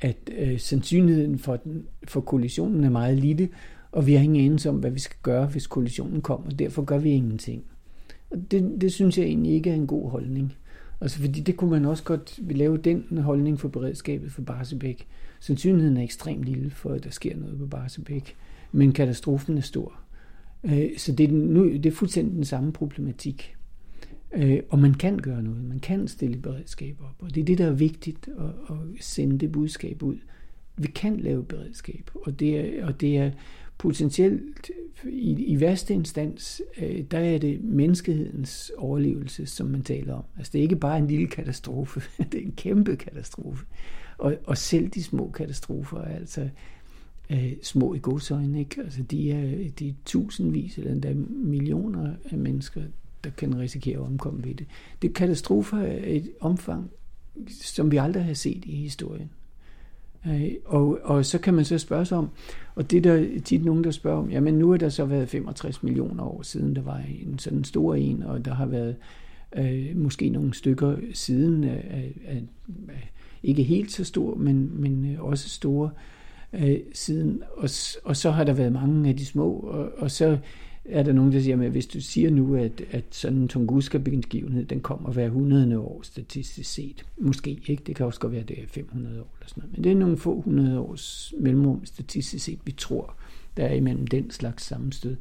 at 0.00 0.16
øh, 0.36 0.60
sandsynligheden 0.60 1.38
for, 1.38 1.56
den, 1.56 1.86
for 2.04 2.20
kollisionen 2.20 2.84
er 2.84 2.90
meget 2.90 3.18
lille, 3.18 3.48
og 3.92 4.06
vi 4.06 4.14
har 4.14 4.22
ingen 4.22 4.44
anelse 4.44 4.68
om, 4.68 4.76
hvad 4.76 4.90
vi 4.90 5.00
skal 5.00 5.16
gøre, 5.22 5.46
hvis 5.46 5.66
kollisionen 5.66 6.20
kommer. 6.20 6.50
Derfor 6.50 6.84
gør 6.84 6.98
vi 6.98 7.10
ingenting. 7.10 7.64
Og 8.30 8.38
det, 8.50 8.80
det 8.80 8.92
synes 8.92 9.18
jeg 9.18 9.26
egentlig 9.26 9.52
ikke 9.52 9.70
er 9.70 9.74
en 9.74 9.86
god 9.86 10.10
holdning. 10.10 10.54
Altså 11.00 11.18
fordi 11.18 11.40
det 11.40 11.56
kunne 11.56 11.70
man 11.70 11.84
også 11.84 12.04
godt 12.04 12.38
lave 12.50 12.76
den 12.76 13.18
holdning 13.18 13.60
for 13.60 13.68
beredskabet 13.68 14.32
for 14.32 14.42
Barsebæk. 14.42 15.06
Sandsynligheden 15.40 15.96
er 15.96 16.02
ekstremt 16.02 16.44
lille 16.44 16.70
for, 16.70 16.90
at 16.90 17.04
der 17.04 17.10
sker 17.10 17.36
noget 17.36 17.58
på 17.58 17.66
Barsebæk. 17.66 18.36
Men 18.72 18.92
katastrofen 18.92 19.58
er 19.58 19.62
stor. 19.62 20.00
Øh, 20.64 20.98
så 20.98 21.12
det 21.12 21.28
er, 21.28 21.32
nu, 21.32 21.72
det 21.72 21.86
er 21.86 21.90
fuldstændig 21.90 22.34
den 22.34 22.44
samme 22.44 22.72
problematik. 22.72 23.56
Øh, 24.34 24.60
og 24.68 24.78
man 24.78 24.94
kan 24.94 25.18
gøre 25.18 25.42
noget. 25.42 25.64
Man 25.64 25.80
kan 25.80 26.08
stille 26.08 26.36
beredskab 26.36 26.96
op. 27.00 27.26
Og 27.26 27.34
det 27.34 27.40
er 27.40 27.44
det, 27.44 27.58
der 27.58 27.66
er 27.66 27.72
vigtigt 27.72 28.28
at, 28.38 28.74
at 28.76 28.76
sende 29.00 29.38
det 29.38 29.52
budskab 29.52 30.02
ud. 30.02 30.16
Vi 30.76 30.86
kan 30.86 31.20
lave 31.20 31.44
beredskab. 31.44 32.10
Og 32.14 32.40
det 32.40 32.58
er, 32.58 32.86
og 32.86 33.00
det 33.00 33.16
er 33.16 33.30
potentielt 33.78 34.70
i, 35.04 35.30
i 35.32 35.60
værste 35.60 35.94
instans, 35.94 36.62
øh, 36.78 37.04
der 37.10 37.18
er 37.18 37.38
det 37.38 37.64
menneskehedens 37.64 38.72
overlevelse, 38.76 39.46
som 39.46 39.66
man 39.66 39.82
taler 39.82 40.14
om. 40.14 40.24
Altså 40.36 40.52
det 40.52 40.58
er 40.58 40.62
ikke 40.62 40.76
bare 40.76 40.98
en 40.98 41.06
lille 41.06 41.26
katastrofe, 41.26 42.02
det 42.32 42.34
er 42.34 42.44
en 42.44 42.54
kæmpe 42.56 42.96
katastrofe. 42.96 43.66
Og, 44.18 44.36
og 44.44 44.58
selv 44.58 44.88
de 44.88 45.02
små 45.02 45.30
katastrofer 45.30 45.98
er 45.98 46.16
altså 46.16 46.48
øh, 47.30 47.52
små 47.62 47.94
i 47.94 47.98
godsøjne, 47.98 48.58
ikke? 48.58 48.80
Altså 48.80 49.02
de 49.02 49.32
er, 49.32 49.70
de 49.78 49.88
er 49.88 49.92
tusindvis 50.04 50.78
eller 50.78 50.92
endda 50.92 51.14
millioner 51.28 52.14
af 52.30 52.38
mennesker, 52.38 52.82
der 53.24 53.30
kan 53.30 53.58
risikere 53.58 53.98
at 53.98 54.06
omkomme 54.06 54.44
ved 54.44 54.54
det. 54.54 54.66
Det 55.02 55.14
katastrofer 55.14 55.78
er 55.78 56.02
et 56.04 56.30
omfang 56.40 56.90
som 57.48 57.90
vi 57.90 57.96
aldrig 57.96 58.24
har 58.24 58.34
set 58.34 58.64
i 58.64 58.76
historien. 58.76 59.30
Øh, 60.28 60.50
og, 60.64 60.98
og 61.02 61.24
så 61.26 61.38
kan 61.38 61.54
man 61.54 61.64
så 61.64 61.78
spørge 61.78 62.04
sig 62.04 62.18
om, 62.18 62.28
og 62.74 62.90
det 62.90 63.04
der 63.04 63.26
tit 63.44 63.64
nogen, 63.64 63.84
der 63.84 63.90
spørger 63.90 64.18
om, 64.18 64.30
jamen 64.30 64.54
nu 64.54 64.72
er 64.72 64.76
der 64.76 64.88
så 64.88 65.04
været 65.04 65.28
65 65.28 65.82
millioner 65.82 66.24
år 66.24 66.42
siden, 66.42 66.76
der 66.76 66.82
var 66.82 67.00
en 67.22 67.38
sådan 67.38 67.64
stor 67.64 67.94
en, 67.94 68.22
og 68.22 68.44
der 68.44 68.54
har 68.54 68.66
været 68.66 68.96
øh, 69.56 69.96
måske 69.96 70.28
nogle 70.28 70.54
stykker 70.54 70.96
siden, 71.12 71.64
øh, 71.64 71.76
øh, 71.76 72.04
øh, 72.30 72.36
øh 72.88 73.06
ikke 73.42 73.62
helt 73.62 73.92
så 73.92 74.04
stor, 74.04 74.34
men, 74.34 74.70
men 74.80 75.12
øh, 75.12 75.24
også 75.24 75.48
store 75.48 75.90
øh, 76.52 76.78
siden, 76.92 77.42
og, 77.56 77.68
og 78.04 78.16
så 78.16 78.30
har 78.30 78.44
der 78.44 78.52
været 78.52 78.72
mange 78.72 79.08
af 79.08 79.16
de 79.16 79.26
små, 79.26 79.50
og, 79.50 79.92
og 79.98 80.10
så 80.10 80.38
er 80.88 81.02
der 81.02 81.12
nogen, 81.12 81.32
der 81.32 81.40
siger, 81.40 81.62
at 81.62 81.70
hvis 81.70 81.86
du 81.86 82.00
siger 82.00 82.30
nu, 82.30 82.54
at, 82.54 82.82
at 82.90 83.04
sådan 83.10 83.38
en 83.38 83.48
Tunguska-begivenhed, 83.48 84.64
den 84.64 84.80
kommer 84.80 85.12
hver 85.12 85.24
100 85.24 85.78
år 85.78 86.00
statistisk 86.02 86.74
set. 86.74 87.06
Måske 87.18 87.50
ikke, 87.50 87.82
det 87.86 87.96
kan 87.96 88.06
også 88.06 88.20
godt 88.20 88.32
være, 88.32 88.42
at 88.42 88.48
det 88.48 88.62
er 88.62 88.66
500 88.66 89.20
år 89.20 89.34
eller 89.38 89.48
sådan 89.48 89.60
noget. 89.60 89.72
Men 89.72 89.84
det 89.84 89.92
er 89.92 89.96
nogle 89.96 90.16
få 90.16 90.38
100 90.38 90.80
års 90.80 91.34
mellemrum 91.38 91.84
statistisk 91.84 92.44
set, 92.44 92.58
vi 92.64 92.72
tror, 92.72 93.14
der 93.56 93.64
er 93.64 93.74
imellem 93.74 94.06
den 94.06 94.30
slags 94.30 94.64
sammenstød. 94.64 95.16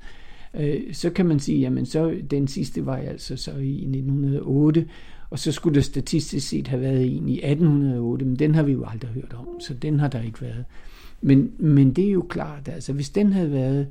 Øh, 0.54 0.94
så 0.94 1.10
kan 1.10 1.26
man 1.26 1.40
sige, 1.40 1.60
jamen 1.60 1.86
så 1.86 2.18
den 2.32 2.48
sidste 2.48 2.86
var 2.86 2.98
altså 2.98 3.36
så 3.36 3.52
i 3.52 3.74
1908, 3.74 4.88
og 5.30 5.40
så 5.40 5.52
skulle 5.52 5.76
der 5.76 5.82
statistisk 5.82 6.48
set 6.48 6.68
have 6.68 6.82
været 6.82 7.18
en 7.18 7.30
i 7.30 7.38
1808, 7.38 8.26
men 8.26 8.36
den 8.36 8.56
har 8.56 8.64
vi 8.64 8.72
jo 8.72 8.86
aldrig 8.88 9.12
hørt 9.12 9.36
om, 9.38 9.48
så 9.60 9.74
den 9.74 10.00
har 10.00 10.08
der 10.08 10.22
ikke 10.22 10.42
været. 10.42 10.66
Men, 11.22 11.52
men 11.58 11.94
det 11.94 12.08
er 12.08 12.12
jo 12.12 12.26
klart, 12.30 12.68
altså 12.68 12.94
hvis 12.94 13.10
den 13.10 13.34
havde 13.34 13.52
været 13.52 13.88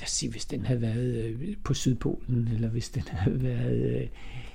lad 0.00 0.04
os 0.04 0.10
sige, 0.10 0.30
hvis 0.30 0.44
den 0.44 0.64
havde 0.64 0.80
været 0.80 1.24
øh, 1.24 1.56
på 1.64 1.74
Sydpolen, 1.74 2.48
eller 2.54 2.68
hvis 2.68 2.88
den 2.88 3.02
havde 3.08 3.42
været 3.42 4.00
øh, 4.00 4.06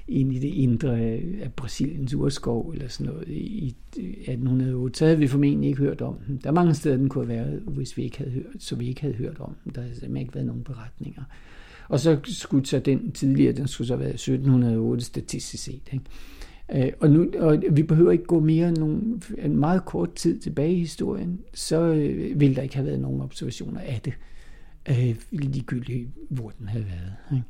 inde 0.08 0.22
ind 0.22 0.34
i 0.34 0.40
det 0.40 0.54
indre 0.54 1.00
af 1.00 1.54
Brasiliens 1.56 2.14
urskov, 2.14 2.70
eller 2.70 2.88
sådan 2.88 3.14
noget 3.14 3.28
i 3.28 3.76
1808, 3.98 4.98
så 4.98 5.06
havde 5.06 5.18
vi 5.18 5.28
formentlig 5.28 5.70
ikke 5.70 5.82
hørt 5.82 6.02
om 6.02 6.16
den. 6.28 6.40
Der 6.44 6.50
er 6.50 6.54
mange 6.54 6.74
steder, 6.74 6.98
den 6.98 7.10
kunne 7.10 7.26
have 7.26 7.46
været, 7.46 7.62
hvis 7.68 7.98
vi 7.98 8.04
ikke 8.04 8.18
havde 8.18 8.32
hørt, 8.32 8.56
så 8.60 8.76
vi 8.76 8.88
ikke 8.88 9.02
havde 9.02 9.14
hørt 9.14 9.40
om 9.40 9.56
den. 9.64 9.72
Der 9.76 9.82
havde 9.82 9.94
simpelthen 9.94 10.18
ikke 10.18 10.36
været 10.36 10.48
nogen 10.48 10.64
beretninger. 10.64 11.24
Og 11.90 12.00
så 12.00 12.20
skulle 12.24 12.66
så 12.66 12.80
den 12.80 13.12
tidligere, 13.12 13.54
den 13.54 13.68
skulle 13.68 13.88
så 13.88 13.94
have 13.94 14.00
været 14.00 14.14
1708 14.14 15.06
statistisk 15.06 15.64
set. 15.64 15.90
Ikke? 15.92 16.06
Øh, 16.88 16.94
og, 17.00 17.10
nu, 17.10 17.28
og 17.40 17.64
vi 17.72 17.84
behøver 17.84 18.12
ikke 18.12 18.24
gå 18.24 18.40
mere 18.40 18.70
end 18.70 18.78
nogle, 18.78 19.02
en 19.38 19.58
meget 19.58 19.86
kort 19.86 20.14
tid 20.14 20.40
tilbage 20.40 20.74
i 20.74 20.80
historien, 20.80 21.40
så 21.54 21.94
vil 22.36 22.56
der 22.56 22.62
ikke 22.62 22.76
have 22.76 22.88
været 22.88 23.00
nogen 23.00 23.22
observationer 23.22 23.80
af 23.80 24.02
det 24.06 24.14
øh, 24.90 25.16
ligegyldigt, 25.32 26.10
hvor 26.30 26.50
den 26.50 26.68
havde 26.68 26.86
været. 26.86 27.14
Ikke? 27.32 27.46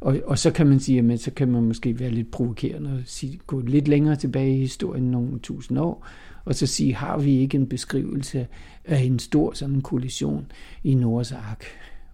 Og, 0.00 0.20
og 0.24 0.38
så 0.38 0.50
kan 0.50 0.66
man 0.66 0.80
sige, 0.80 1.12
at 1.12 1.20
så 1.20 1.30
kan 1.30 1.48
man 1.48 1.62
måske 1.62 2.00
være 2.00 2.10
lidt 2.10 2.30
provokerende 2.30 2.92
og 2.92 3.00
sige, 3.04 3.40
gå 3.46 3.60
lidt 3.60 3.88
længere 3.88 4.16
tilbage 4.16 4.56
i 4.56 4.60
historien, 4.60 5.10
nogle 5.10 5.38
tusind 5.38 5.78
år, 5.78 6.06
og 6.44 6.54
så 6.54 6.66
sige, 6.66 6.94
har 6.94 7.18
vi 7.18 7.38
ikke 7.38 7.56
en 7.56 7.66
beskrivelse 7.66 8.46
af 8.84 9.00
en 9.00 9.18
stor 9.18 9.52
sådan 9.52 9.80
kollision 9.80 10.52
i 10.84 10.94
Nords 10.94 11.32
ark? 11.32 11.64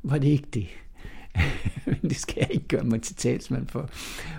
Var 0.03 0.19
det 0.19 0.29
ikke 0.29 0.49
det? 0.55 0.67
Men 1.87 1.97
det 2.11 2.17
skal 2.17 2.37
jeg 2.41 2.51
ikke 2.51 2.69
gøre 2.69 2.85
mig 2.85 3.03
til 3.03 3.17
talsmand 3.17 3.67
for, 3.67 3.91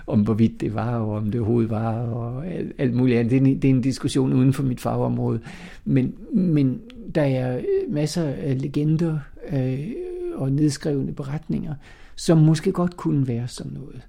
om 0.06 0.20
hvorvidt 0.20 0.60
det 0.60 0.74
var, 0.74 0.98
og 0.98 1.10
om 1.10 1.30
det 1.30 1.40
overhovedet 1.40 1.70
var, 1.70 1.92
og 1.92 2.46
alt, 2.46 2.72
alt 2.78 2.94
muligt 2.94 3.18
andet. 3.18 3.30
Det 3.30 3.36
er, 3.36 3.40
en, 3.40 3.62
det 3.62 3.70
er 3.70 3.74
en 3.74 3.80
diskussion 3.80 4.32
uden 4.32 4.52
for 4.52 4.62
mit 4.62 4.80
fagområde. 4.80 5.40
Men, 5.84 6.14
men 6.34 6.80
der 7.14 7.22
er 7.22 7.60
masser 7.88 8.24
af 8.24 8.62
legender 8.62 9.18
øh, 9.52 9.90
og 10.34 10.52
nedskrevne 10.52 11.12
beretninger, 11.12 11.74
som 12.16 12.38
måske 12.38 12.72
godt 12.72 12.96
kunne 12.96 13.28
være 13.28 13.48
sådan 13.48 13.72
noget. 13.72 14.02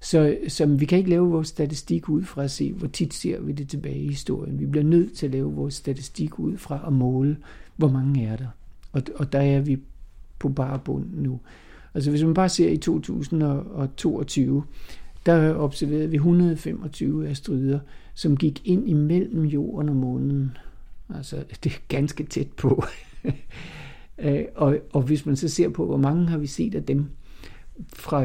Så, 0.00 0.36
så 0.48 0.66
vi 0.66 0.84
kan 0.84 0.98
ikke 0.98 1.10
lave 1.10 1.30
vores 1.30 1.48
statistik 1.48 2.08
ud 2.08 2.22
fra 2.22 2.44
at 2.44 2.50
se, 2.50 2.72
hvor 2.72 2.88
tit 2.88 3.14
ser 3.14 3.40
vi 3.40 3.52
det 3.52 3.68
tilbage 3.68 3.98
i 3.98 4.08
historien. 4.08 4.60
Vi 4.60 4.66
bliver 4.66 4.84
nødt 4.84 5.12
til 5.12 5.26
at 5.26 5.32
lave 5.32 5.52
vores 5.52 5.74
statistik 5.74 6.38
ud 6.38 6.56
fra 6.56 6.84
at 6.86 6.92
måle, 6.92 7.36
hvor 7.76 7.88
mange 7.88 8.26
er 8.26 8.36
der. 8.36 8.46
Og, 8.92 9.02
og 9.14 9.32
der 9.32 9.40
er 9.40 9.60
vi 9.60 9.78
på 10.38 10.48
bare 10.48 10.78
bund 10.78 11.06
nu. 11.12 11.40
Altså 11.94 12.10
hvis 12.10 12.24
man 12.24 12.34
bare 12.34 12.48
ser 12.48 12.68
i 12.68 12.76
2022, 12.76 14.64
der 15.26 15.54
observerede 15.54 16.10
vi 16.10 16.16
125 16.16 17.28
asteroider, 17.28 17.78
som 18.14 18.36
gik 18.36 18.62
ind 18.64 18.88
imellem 18.88 19.44
jorden 19.44 19.88
og 19.88 19.96
månen. 19.96 20.56
Altså 21.14 21.44
det 21.64 21.72
er 21.72 21.78
ganske 21.88 22.24
tæt 22.24 22.52
på. 22.56 22.84
Øh, 24.18 24.44
og, 24.54 24.78
og 24.92 25.02
hvis 25.02 25.26
man 25.26 25.36
så 25.36 25.48
ser 25.48 25.68
på, 25.68 25.86
hvor 25.86 25.96
mange 25.96 26.28
har 26.28 26.38
vi 26.38 26.46
set 26.46 26.74
af 26.74 26.84
dem 26.84 27.06
fra 27.88 28.24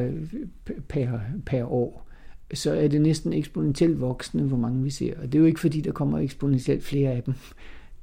per, 0.87 1.19
per 1.45 1.65
år, 1.65 2.07
så 2.53 2.73
er 2.73 2.87
det 2.87 3.01
næsten 3.01 3.33
eksponentielt 3.33 4.01
voksende, 4.01 4.43
hvor 4.43 4.57
mange 4.57 4.83
vi 4.83 4.89
ser. 4.89 5.13
Og 5.17 5.23
det 5.23 5.35
er 5.35 5.39
jo 5.39 5.45
ikke 5.45 5.59
fordi, 5.59 5.81
der 5.81 5.91
kommer 5.91 6.19
eksponentielt 6.19 6.83
flere 6.83 7.11
af 7.11 7.23
dem. 7.23 7.33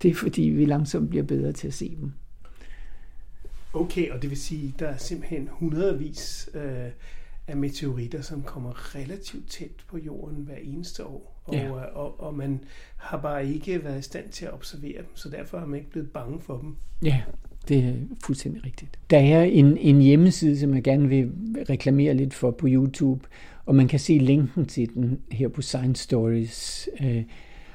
Det 0.03 0.11
er 0.11 0.15
fordi, 0.15 0.43
vi 0.43 0.65
langsomt 0.65 1.11
bliver 1.11 1.25
bedre 1.25 1.53
til 1.53 1.69
at 1.69 1.75
se 1.75 1.97
dem. 2.01 2.13
Okay, 3.73 4.11
og 4.11 4.23
det 4.23 4.31
vil 4.31 4.39
sige, 4.39 4.73
at 4.75 4.81
der 4.81 4.89
er 4.89 4.97
simpelthen 4.97 5.49
hundredvis 5.53 6.51
øh, 6.55 6.91
af 7.47 7.57
meteoritter, 7.57 8.21
som 8.23 8.43
kommer 8.43 8.95
relativt 8.95 9.51
tæt 9.51 9.71
på 9.89 9.99
jorden 9.99 10.45
hver 10.45 10.57
eneste 10.57 11.07
år. 11.07 11.43
Og, 11.45 11.55
ja. 11.55 11.71
og, 11.71 11.79
øh, 11.79 11.97
og, 11.97 12.21
og 12.21 12.35
man 12.35 12.61
har 12.97 13.21
bare 13.21 13.47
ikke 13.47 13.85
været 13.85 13.99
i 13.99 14.03
stand 14.03 14.29
til 14.29 14.45
at 14.45 14.53
observere 14.53 14.99
dem, 14.99 15.17
så 15.17 15.29
derfor 15.29 15.59
har 15.59 15.67
man 15.67 15.79
ikke 15.79 15.91
blevet 15.91 16.11
bange 16.11 16.41
for 16.41 16.59
dem. 16.59 16.77
Ja, 17.03 17.23
det 17.69 17.79
er 17.79 17.93
fuldstændig 18.25 18.65
rigtigt. 18.65 18.99
Der 19.11 19.19
er 19.19 19.43
en, 19.43 19.77
en 19.77 20.01
hjemmeside, 20.01 20.59
som 20.59 20.75
jeg 20.75 20.83
gerne 20.83 21.09
vil 21.09 21.31
reklamere 21.71 22.15
lidt 22.15 22.35
for 22.35 22.51
på 22.51 22.67
YouTube, 22.71 23.27
og 23.67 23.75
man 23.75 23.89
kan 23.89 23.99
se 23.99 24.19
linken 24.19 24.67
til 24.67 24.95
den 24.95 25.19
her 25.33 25.49
på 25.49 25.63
Science 25.63 26.03
Stories. 26.03 26.89
Øh, 27.01 27.23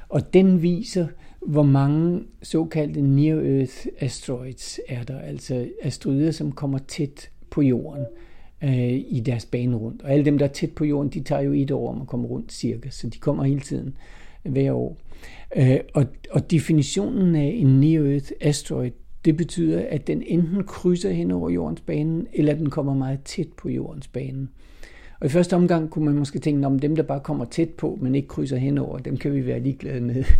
og 0.10 0.34
den 0.34 0.62
viser, 0.62 1.08
hvor 1.42 1.64
mange 1.64 2.24
såkaldte 2.42 3.00
near-Earth 3.00 3.88
asteroids 4.00 4.80
er 4.88 5.04
der, 5.04 5.20
altså 5.20 5.68
asteroider, 5.82 6.32
som 6.32 6.52
kommer 6.52 6.78
tæt 6.88 7.30
på 7.50 7.62
jorden 7.62 8.06
øh, 8.64 8.94
i 9.08 9.22
deres 9.26 9.46
bane 9.46 9.76
rundt. 9.76 10.02
Og 10.02 10.12
alle 10.12 10.26
dem, 10.26 10.38
der 10.38 10.46
er 10.46 10.52
tæt 10.52 10.72
på 10.72 10.86
jorden, 10.86 11.12
de 11.12 11.20
tager 11.20 11.42
jo 11.42 11.54
et 11.54 11.72
år 11.72 11.90
om 11.90 12.02
at 12.02 12.08
komme 12.08 12.28
rundt 12.28 12.54
cirka, 12.54 12.90
så 12.90 13.10
de 13.10 13.18
kommer 13.18 13.44
hele 13.44 13.62
tiden 13.62 13.96
hver 14.44 14.74
år. 14.74 14.98
Øh, 15.56 15.80
og, 15.94 16.06
og 16.32 16.52
definitionen 16.52 17.36
af 17.36 17.56
en 17.58 17.84
near-Earth 17.84 18.32
asteroid, 18.42 18.92
det 19.26 19.38
betyder, 19.38 19.86
at 19.90 20.08
den 20.08 20.24
enten 20.26 20.64
krydser 20.64 21.12
hen 21.12 21.32
over 21.32 21.50
jordens 21.50 21.82
bane, 21.82 22.26
eller 22.34 22.56
den 22.56 22.70
kommer 22.70 22.94
meget 22.94 23.20
tæt 23.26 23.48
på 23.58 23.70
jordens 23.70 24.08
bane. 24.08 24.48
Og 25.20 25.26
i 25.26 25.30
første 25.30 25.56
omgang 25.56 25.90
kunne 25.90 26.06
man 26.06 26.16
måske 26.16 26.40
tænke, 26.40 26.68
om 26.68 26.80
dem, 26.80 26.96
der 26.96 27.04
bare 27.04 27.20
kommer 27.20 27.46
tæt 27.46 27.70
på, 27.70 27.98
men 28.02 28.16
ikke 28.16 28.28
krydser 28.28 28.58
hen 28.58 28.78
over, 28.78 28.98
dem 28.98 29.18
kan 29.18 29.34
vi 29.34 29.46
være 29.46 29.60
ligeglade 29.60 30.02
med. 30.02 30.24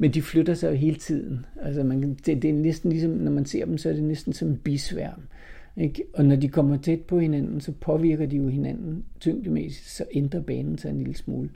Men 0.00 0.10
de 0.10 0.22
flytter 0.22 0.54
sig 0.54 0.70
jo 0.70 0.74
hele 0.74 0.96
tiden. 0.96 1.46
Altså 1.62 1.82
man, 1.82 2.14
det, 2.26 2.42
det 2.42 2.44
er 2.44 2.54
næsten 2.54 2.90
ligesom, 2.90 3.10
når 3.10 3.30
man 3.32 3.44
ser 3.44 3.64
dem, 3.64 3.78
så 3.78 3.88
er 3.88 3.92
det 3.92 4.02
næsten 4.02 4.32
som 4.32 4.48
en 4.48 4.56
bisværm. 4.56 5.20
Ikke? 5.76 6.02
Og 6.14 6.24
når 6.24 6.36
de 6.36 6.48
kommer 6.48 6.76
tæt 6.76 7.00
på 7.00 7.18
hinanden, 7.18 7.60
så 7.60 7.72
påvirker 7.72 8.26
de 8.26 8.36
jo 8.36 8.48
hinanden 8.48 9.04
tyngdemæssigt, 9.20 9.88
så 9.88 10.04
ændrer 10.12 10.40
banen 10.40 10.78
sig 10.78 10.90
en 10.90 10.98
lille 10.98 11.16
smule. 11.16 11.50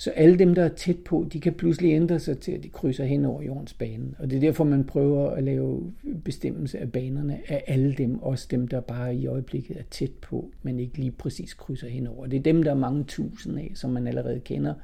Så 0.00 0.10
alle 0.10 0.38
dem, 0.38 0.54
der 0.54 0.64
er 0.64 0.68
tæt 0.68 0.98
på, 0.98 1.26
de 1.32 1.40
kan 1.40 1.54
pludselig 1.54 1.92
ændre 1.92 2.18
sig 2.18 2.38
til, 2.38 2.52
at 2.52 2.62
de 2.62 2.68
krydser 2.68 3.04
hen 3.04 3.24
over 3.24 3.42
jordens 3.42 3.72
bane. 3.72 4.14
Og 4.18 4.30
det 4.30 4.36
er 4.36 4.40
derfor, 4.40 4.64
man 4.64 4.84
prøver 4.84 5.30
at 5.30 5.44
lave 5.44 5.92
bestemmelse 6.24 6.78
af 6.78 6.92
banerne 6.92 7.40
af 7.48 7.64
alle 7.66 7.94
dem, 7.94 8.22
også 8.22 8.46
dem, 8.50 8.68
der 8.68 8.80
bare 8.80 9.14
i 9.14 9.26
øjeblikket 9.26 9.76
er 9.78 9.82
tæt 9.90 10.10
på, 10.10 10.50
men 10.62 10.80
ikke 10.80 10.98
lige 10.98 11.10
præcis 11.10 11.54
krydser 11.54 11.88
hen 11.88 12.06
over. 12.06 12.26
Det 12.26 12.36
er 12.36 12.42
dem, 12.42 12.62
der 12.62 12.70
er 12.70 12.74
mange 12.74 13.04
tusind 13.04 13.58
af, 13.58 13.72
som 13.74 13.90
man 13.90 14.06
allerede 14.06 14.40
kender, 14.40 14.74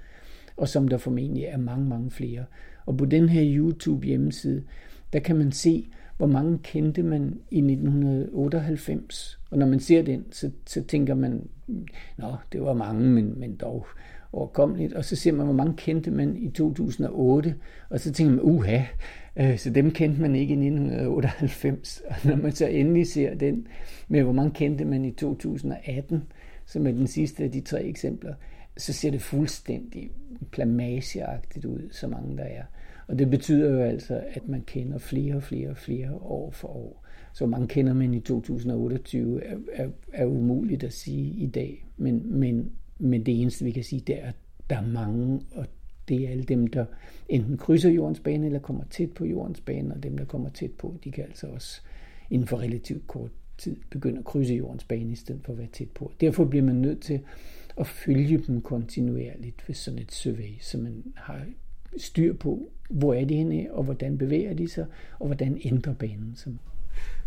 og 0.57 0.69
som 0.69 0.89
der 0.89 0.99
formentlig 0.99 1.45
er 1.45 1.57
mange, 1.57 1.89
mange 1.89 2.11
flere. 2.11 2.45
Og 2.87 2.97
på 2.97 3.05
den 3.05 3.29
her 3.29 3.57
YouTube 3.57 4.07
hjemmeside, 4.07 4.63
der 5.13 5.19
kan 5.19 5.37
man 5.37 5.53
se, 5.53 5.89
hvor 6.17 6.27
mange 6.27 6.59
kendte 6.63 7.03
man 7.03 7.39
i 7.51 7.59
1998. 7.59 9.39
Og 9.51 9.59
når 9.59 9.67
man 9.67 9.81
ser 9.81 10.03
den, 10.03 10.25
så, 10.31 10.51
så 10.67 10.85
tænker 10.85 11.15
man, 11.15 11.49
nå, 12.17 12.37
det 12.53 12.63
var 12.63 12.75
mange, 12.75 13.11
men, 13.11 13.41
men 13.41 13.57
dog 13.57 13.87
overkommeligt. 14.37 14.93
Og 14.93 15.05
så 15.05 15.17
ser 15.17 15.33
man, 15.33 15.47
hvor 15.47 15.55
mange 15.55 15.75
kendte 15.77 16.11
man 16.11 16.37
i 16.37 16.51
2008, 16.51 17.55
og 17.91 18.01
så 18.01 18.13
tænker 18.13 18.35
man, 18.35 18.41
uha, 18.43 18.83
øh, 19.37 19.59
så 19.59 19.71
dem 19.71 19.91
kendte 19.91 20.21
man 20.21 20.35
ikke 20.35 20.55
i 20.55 20.67
1998. 20.67 22.03
Og 22.09 22.17
når 22.25 22.37
man 22.37 22.53
så 22.53 22.67
endelig 22.67 23.07
ser 23.07 23.35
den 23.35 23.67
med, 24.09 24.23
hvor 24.23 24.33
mange 24.33 24.51
kendte 24.51 24.85
man 24.85 25.05
i 25.05 25.13
2018, 25.13 26.23
som 26.67 26.87
er 26.87 26.91
den 26.91 27.07
sidste 27.07 27.45
af 27.45 27.51
de 27.51 27.61
tre 27.61 27.85
eksempler, 27.85 28.35
så 28.77 28.93
ser 28.93 29.11
det 29.11 29.23
fuldstændig 29.23 30.11
plamageagtigt 30.51 31.65
ud, 31.65 31.89
så 31.91 32.09
mange 32.09 32.37
der 32.37 32.45
er. 32.45 32.63
Og 33.09 33.19
det 33.19 33.31
betyder 33.31 33.71
jo 33.71 33.81
altså, 33.81 34.23
at 34.31 34.49
man 34.49 34.63
kender 34.67 34.99
flere 34.99 35.35
og 35.37 35.43
flere 35.43 35.71
og 35.71 35.77
flere 35.77 36.15
år 36.15 36.51
for 36.51 36.69
år. 36.69 37.07
Så 37.33 37.47
mange 37.47 37.69
kender 37.69 37.95
man 37.95 38.15
i 38.15 38.21
2028 38.21 39.45
er, 39.45 39.57
er, 39.73 39.89
er 40.13 40.27
umuligt 40.27 40.85
at 40.85 40.93
sige 40.93 41.31
i 41.31 41.47
dag. 41.47 41.87
Men, 41.97 42.41
men 42.41 42.71
men 42.99 43.27
det 43.27 43.41
eneste, 43.41 43.65
vi 43.65 43.71
kan 43.71 43.85
sige, 43.85 44.01
det 44.01 44.23
er, 44.23 44.27
at 44.27 44.35
der 44.71 44.77
er 44.77 44.87
mange, 44.87 45.41
og 45.55 45.67
det 46.09 46.25
er 46.25 46.31
alle 46.31 46.45
dem, 46.45 46.67
der 46.67 46.85
enten 47.29 47.57
krydser 47.57 47.91
jordens 47.91 48.21
bane, 48.21 48.47
eller 48.47 48.59
kommer 48.59 48.85
tæt 48.91 49.13
på 49.13 49.25
jordens 49.25 49.61
bane, 49.61 49.95
og 49.95 50.03
dem, 50.03 50.19
der 50.19 50.25
kommer 50.25 50.49
tæt 50.49 50.71
på, 50.71 50.97
de 51.05 51.11
kan 51.11 51.25
altså 51.25 51.47
også 51.47 51.81
inden 52.31 52.49
for 52.49 52.59
relativt 52.59 53.07
kort 53.07 53.31
tid 53.59 53.77
begynde 53.91 54.19
at 54.19 54.25
krydse 54.25 54.55
jordens 54.55 54.85
bane, 54.85 55.13
i 55.13 55.17
stedet 55.17 55.41
for 55.45 55.53
at 55.53 55.59
være 55.59 55.69
tæt 55.73 55.91
på. 55.91 56.13
Derfor 56.21 56.45
bliver 56.45 56.65
man 56.65 56.77
nødt 56.77 57.03
til 57.03 57.21
at 57.77 57.87
følge 57.87 58.39
dem 58.39 58.61
kontinuerligt 58.61 59.69
ved 59.69 59.75
sådan 59.75 59.99
et 59.99 60.13
survey, 60.13 60.55
så 60.61 60.79
man 60.79 61.05
har 61.17 61.47
styr 61.97 62.33
på, 62.33 62.71
hvor 62.91 63.15
er 63.15 63.25
de 63.25 63.37
henne, 63.37 63.67
og 63.71 63.85
hvordan 63.85 64.19
bevæger 64.19 64.55
de 64.55 64.69
sig, 64.69 64.87
og 65.19 65.27
hvordan 65.27 65.61
ændrer 65.65 65.95
banen 65.95 66.37
sig. 66.37 66.53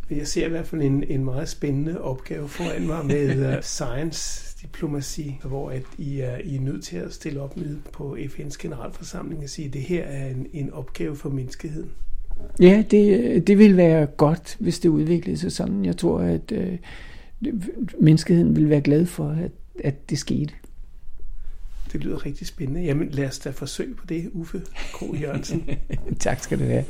Jeg 0.09 0.27
ser 0.27 0.45
i 0.45 0.49
hvert 0.49 0.67
fald 0.67 0.81
en, 0.81 1.03
en 1.03 1.25
meget 1.25 1.49
spændende 1.49 2.01
opgave 2.01 2.47
foran 2.47 2.87
mig 2.87 3.05
med 3.05 3.55
uh, 3.57 3.63
science 3.77 4.55
diplomati, 4.61 5.39
hvor 5.43 5.69
at 5.69 5.83
I, 5.97 6.19
er, 6.19 6.37
I 6.37 6.55
er 6.55 6.61
nødt 6.61 6.83
til 6.83 6.97
at 6.97 7.13
stille 7.13 7.41
op 7.41 7.57
med 7.57 7.77
på 7.93 8.17
FN's 8.19 8.57
generalforsamling 8.59 9.43
og 9.43 9.49
sige, 9.49 9.67
at 9.67 9.73
det 9.73 9.81
her 9.81 10.03
er 10.03 10.29
en, 10.29 10.47
en 10.53 10.73
opgave 10.73 11.15
for 11.15 11.29
menneskeheden. 11.29 11.91
Ja, 12.59 12.83
det, 12.91 13.47
det 13.47 13.57
vil 13.57 13.77
være 13.77 14.05
godt, 14.05 14.57
hvis 14.59 14.79
det 14.79 14.89
udviklede 14.89 15.37
sig 15.37 15.51
sådan. 15.51 15.85
Jeg 15.85 15.97
tror, 15.97 16.19
at 16.19 16.51
øh, 16.51 16.77
menneskeheden 17.99 18.55
vil 18.55 18.69
være 18.69 18.81
glad 18.81 19.05
for, 19.05 19.29
at, 19.29 19.51
at 19.83 20.09
det 20.09 20.17
skete. 20.17 20.53
Det 21.93 22.03
lyder 22.03 22.25
rigtig 22.25 22.47
spændende. 22.47 22.83
Jamen 22.83 23.09
lad 23.09 23.27
os 23.27 23.39
da 23.39 23.49
forsøge 23.49 23.95
på 23.95 24.05
det, 24.05 24.29
Uffe 24.33 24.61
Kro 24.93 25.15
Jørgensen. 25.21 25.69
tak 26.19 26.39
skal 26.39 26.59
du 26.59 26.63
have. 26.63 26.85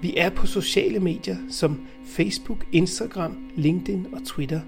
Vi 0.00 0.16
er 0.16 0.30
på 0.30 0.46
sociale 0.46 1.00
medier 1.00 1.36
som 1.50 1.80
Facebook, 2.04 2.66
Instagram, 2.72 3.36
LinkedIn 3.56 4.06
og 4.12 4.24
Twitter. 4.24 4.60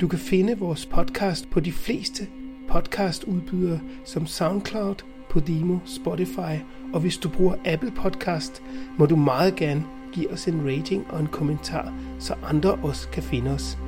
Du 0.00 0.08
kan 0.08 0.18
finde 0.18 0.58
vores 0.58 0.86
podcast 0.86 1.50
på 1.50 1.60
de 1.60 1.72
fleste 1.72 2.26
podcastudbydere 2.68 3.80
som 4.04 4.26
SoundCloud, 4.26 4.96
Podimo, 5.30 5.78
Spotify, 5.84 6.56
og 6.92 7.00
hvis 7.00 7.18
du 7.18 7.28
bruger 7.28 7.54
Apple 7.64 7.90
Podcast, 7.90 8.62
må 8.98 9.06
du 9.06 9.16
meget 9.16 9.56
gerne 9.56 9.84
give 10.12 10.30
os 10.30 10.48
en 10.48 10.66
rating 10.66 11.06
og 11.08 11.20
en 11.20 11.26
kommentar, 11.26 11.92
så 12.18 12.34
andre 12.44 12.74
også 12.74 13.08
kan 13.08 13.22
finde 13.22 13.50
os. 13.50 13.78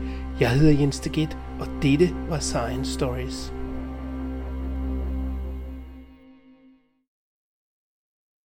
Jeg 0.41 0.51
hedder 0.51 0.81
Jens 0.81 1.01
Deget, 1.01 1.39
og 1.61 1.67
dette 1.83 2.15
var 2.29 2.39
Science 2.39 2.93
Stories. 2.93 3.58